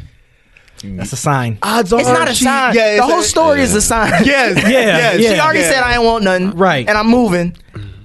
[0.83, 1.57] That's a sign.
[1.63, 2.75] odds are It's not a she- sign.
[2.75, 4.11] Yeah, the it's whole a- story is a sign.
[4.25, 5.33] Yes, Yeah, yes, yeah.
[5.33, 5.71] She already yeah.
[5.71, 6.51] said I ain't want nothing.
[6.51, 6.87] Right.
[6.87, 7.55] And I'm moving.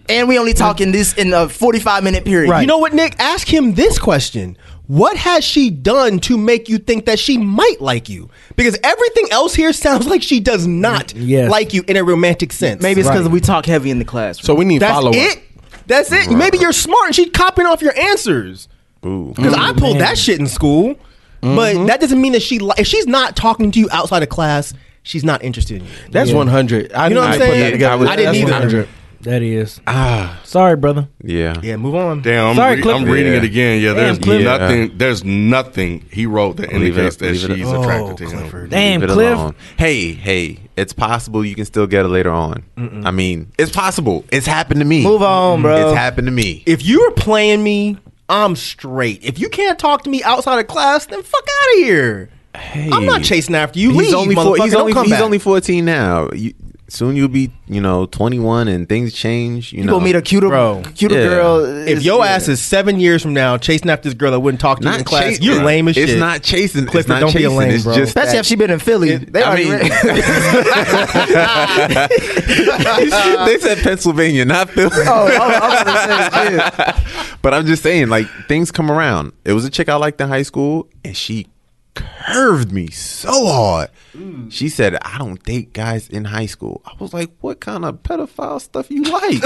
[0.08, 2.50] And we only talking this in a 45 minute period.
[2.50, 2.60] Right.
[2.60, 3.16] You know what, Nick?
[3.18, 4.56] Ask him this question.
[4.92, 8.28] What has she done to make you think that she might like you?
[8.56, 11.50] Because everything else here sounds like she does not mm, Yes.
[11.50, 12.82] like you in a romantic sense.
[12.82, 13.32] Maybe it's because Right.
[13.32, 14.38] we talk heavy in the class.
[14.42, 15.16] So we need That's follow up.
[15.16, 15.42] it.
[15.86, 16.30] That's it.
[16.30, 18.68] Maybe you're smart and she's copying off your answers.
[19.06, 19.32] Ooh.
[19.34, 20.00] Because mm, I pulled man.
[20.08, 20.96] that shit in school,
[21.40, 21.86] but mm-hmm.
[21.86, 22.58] that doesn't mean that she.
[22.58, 24.74] Li- if she's not talking to you outside of class,
[25.04, 25.90] she's not interested in you.
[26.10, 26.36] That's Yeah.
[26.36, 26.92] 100.
[26.92, 27.78] I You know what I'm didn't put saying?
[27.80, 28.08] that.
[28.10, 28.88] I didn't That's either.
[29.24, 29.30] 100.
[29.30, 29.80] That is.
[29.86, 31.08] Ah, Sorry, brother.
[31.22, 31.54] Yeah.
[31.62, 32.22] Yeah, move on.
[32.22, 32.48] damn.
[32.48, 32.96] I'm, Sorry, re- Cliff.
[32.96, 33.38] I'm reading Yeah.
[33.38, 33.80] it again.
[33.80, 34.44] Yeah, Damn, there's Cliff.
[34.44, 34.92] nothing.
[34.96, 38.24] There's nothing he wrote that Leave it- indicates that leave it- she's Oh, attracted to
[38.24, 38.38] him.
[38.40, 38.70] Clifford.
[38.70, 39.38] Damn, Leave it Cliff.
[39.38, 39.54] alone.
[39.76, 42.62] Hey, hey, it's possible you can still get it later on.
[43.04, 44.24] I mean, it's possible.
[44.32, 45.02] It's happened to me.
[45.02, 45.88] Move on, bro.
[45.90, 46.62] It's happened to me.
[46.66, 47.96] If you are playing me,
[48.28, 49.20] I'm straight.
[49.22, 52.28] If you can't talk to me outside of class, then fuck out of here.
[52.56, 53.90] Hey, I'm not chasing after you.
[53.90, 54.62] He's Leave, only four, motherfucker.
[54.64, 55.22] he's Don't only come he's back.
[55.22, 56.28] only 14 now.
[56.34, 56.52] You,
[56.92, 59.72] soon you'll be you know 21 and things change.
[59.72, 60.82] You, You know, gonna meet a cuter, Bro.
[60.94, 61.26] cuter Yeah.
[61.28, 61.64] girl.
[61.88, 64.80] If your ass is seven years from now chasing after this girl that wouldn't talk
[64.80, 66.10] to you in not class, you're lame as shit.
[66.10, 66.82] it's not chasing.
[66.84, 67.94] Clifford, it's not don't be a lame, it's bro.
[67.94, 69.78] just especially that- if she been in Philly, they I already mean-
[73.46, 74.90] they said Pennsylvania, not Philly.
[74.94, 77.38] Oh, I'm about to say, shit.
[77.42, 79.32] but I'm just saying, like things come around.
[79.44, 81.46] It was a chick I liked in high school, and she
[81.94, 83.90] curved me so hard.
[84.14, 84.50] Mm.
[84.52, 88.02] She said, "I don't date guys in high school." I was like, "What kind of
[88.02, 89.42] pedophile stuff you like?"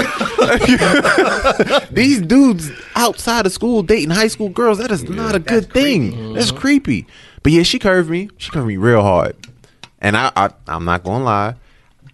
[1.91, 4.77] These dudes outside of school dating high school girls.
[4.77, 6.33] That is not a good thing.
[6.33, 6.59] That's uh-huh.
[6.59, 7.07] creepy.
[7.43, 8.29] But yeah, she curved me.
[8.37, 9.35] She curved me real hard,
[9.99, 11.55] and I, I I'm not gonna lie.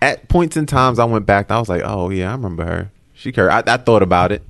[0.01, 1.49] At points in times, I went back.
[1.49, 3.69] I was like, "Oh yeah, I remember her." She curved.
[3.69, 4.43] I, I thought about it.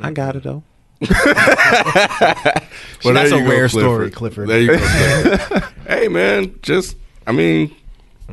[0.00, 0.62] I got it though.
[3.04, 4.48] Well, That's a you go, rare story, Clifford.
[4.48, 4.78] There you go.
[5.38, 5.62] Clifford.
[5.86, 6.96] hey, man, just
[7.28, 7.72] I mean,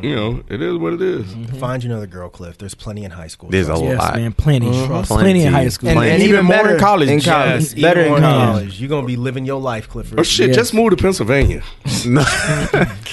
[0.02, 1.26] you know, it is what it is.
[1.28, 1.58] Mm-hmm.
[1.60, 2.58] Find you another girl, Cliff.
[2.58, 3.50] There's plenty in high school.
[3.52, 3.90] There's a Trust me.
[3.90, 4.16] Yes, lot.
[4.16, 4.34] man.
[4.34, 4.66] Plenty.
[4.72, 5.04] Trust mm-hmm.
[5.04, 5.44] Plenty, Plenty.
[5.44, 5.90] in high school.
[5.90, 6.12] And, Plenty.
[6.14, 7.10] and even more in college.
[7.10, 8.24] In college, Yes, better in college.
[8.24, 8.80] college.
[8.82, 10.20] You're gonna be living your life, Clifford.
[10.20, 10.56] Oh shit, Yes.
[10.56, 11.62] just move to Pennsylvania.
[12.08, 12.24] No,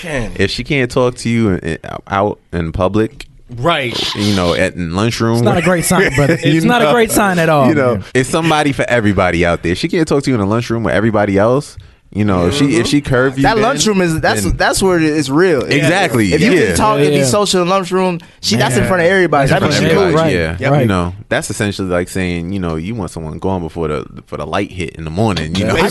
[0.02, 3.26] if she can't talk to you in- out in public,
[3.56, 3.96] Right.
[4.14, 6.34] you know, at in lunchroom, It's not a great sign, brother.
[6.42, 7.68] You It's not a great sign at all.
[7.68, 8.04] You know, man.
[8.14, 9.74] it's somebody for everybody out there.
[9.74, 11.76] She can't talk to you in a lunchroom with everybody else.
[12.14, 14.82] You know, if she if she curve you, That then- lunchroom is that's then- that's
[14.82, 15.64] where it's real.
[15.64, 16.66] Exactly, If you yeah.
[16.68, 19.48] can talk Yeah, and be social in lunchroom, she that's in front of everybody.
[19.48, 20.02] That's That means front she of cool.
[20.20, 20.34] everybody.
[20.34, 20.70] yeah, Yep.
[20.72, 20.80] Right.
[20.82, 24.36] You know, that's essentially like saying, you know, you want someone going before the for
[24.36, 25.54] the light hit in the morning.
[25.54, 25.90] You know, I- you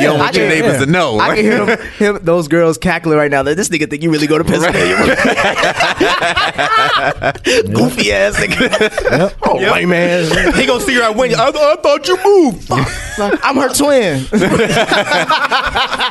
[0.00, 1.18] don't I want your can- neighbors to know.
[1.20, 3.42] I can hear them, him, those girls cackling right now.
[3.42, 4.96] That this nigga think you really go to Pennsylvania.
[7.72, 9.34] Goofy ass nigga.
[9.42, 10.54] Oh, white man.
[10.54, 12.70] he gonna see her at when I, I thought you moved.
[12.70, 14.24] I'm her twin.
[14.32, 14.40] You're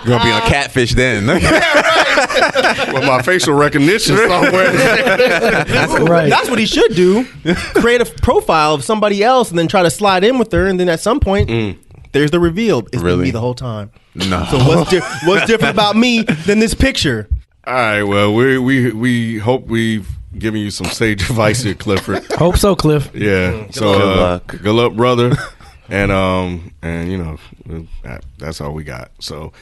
[0.05, 1.27] gonna be on catfish then.
[1.27, 4.71] With my facial recognition somewhere.
[4.71, 6.29] That's right.
[6.29, 7.25] That's what he should do.
[7.75, 10.77] Create a profile of somebody else and then try to slide in with her, and
[10.77, 11.47] then at some point,
[12.11, 12.79] there's the reveal.
[12.91, 13.23] It's Really?
[13.25, 13.89] me the whole time.
[14.15, 14.43] no.
[14.51, 17.29] So what's di- what's different about me than this picture?
[17.65, 22.25] All right, well, we we we hope we've given you some sage advice here, Clifford.
[22.33, 23.09] Hope so, Cliff.
[23.13, 23.67] Yeah.
[23.71, 24.47] So Good uh, luck.
[24.47, 25.31] Good luck, brother.
[25.89, 27.37] and um and you know
[28.03, 29.11] that, that's all we got.
[29.21, 29.53] So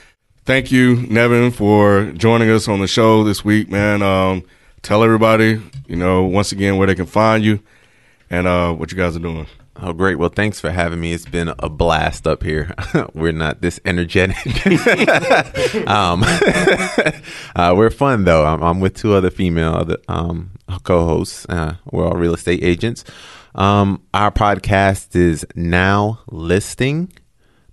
[0.46, 4.02] thank you, Nevin, for joining us on the show this week, man.
[4.02, 4.44] Um,
[4.82, 7.60] tell everybody, you know, once again where they can find you
[8.36, 9.48] and uh what you guys are doing.
[9.78, 10.16] Oh, great.
[10.16, 11.12] Well, thanks for having me.
[11.12, 12.74] It's been a blast up here.
[13.14, 14.38] we're not this energetic.
[15.88, 16.24] um,
[17.58, 18.46] uh, we're fun, though.
[18.46, 20.52] I'm, I'm with two other female um,
[20.84, 21.46] co hosts.
[21.50, 23.04] Uh, we're all real estate agents.
[23.54, 27.12] Um, our podcast is Now Listing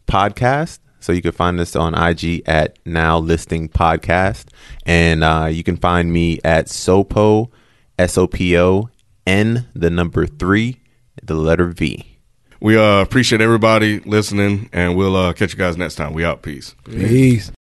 [0.08, 0.80] Podcast.
[0.98, 4.46] So you can find us on IG at Now Listing Podcast.
[4.84, 7.48] And uh, you can find me at Sopo,
[7.96, 8.90] S O P O,
[9.26, 10.80] N, the number three,
[11.22, 12.06] the letter V.
[12.60, 16.12] We uh appreciate everybody listening and we'll uh catch you guys next time.
[16.14, 16.42] We out.
[16.42, 16.74] Peace.
[16.84, 17.50] Peace.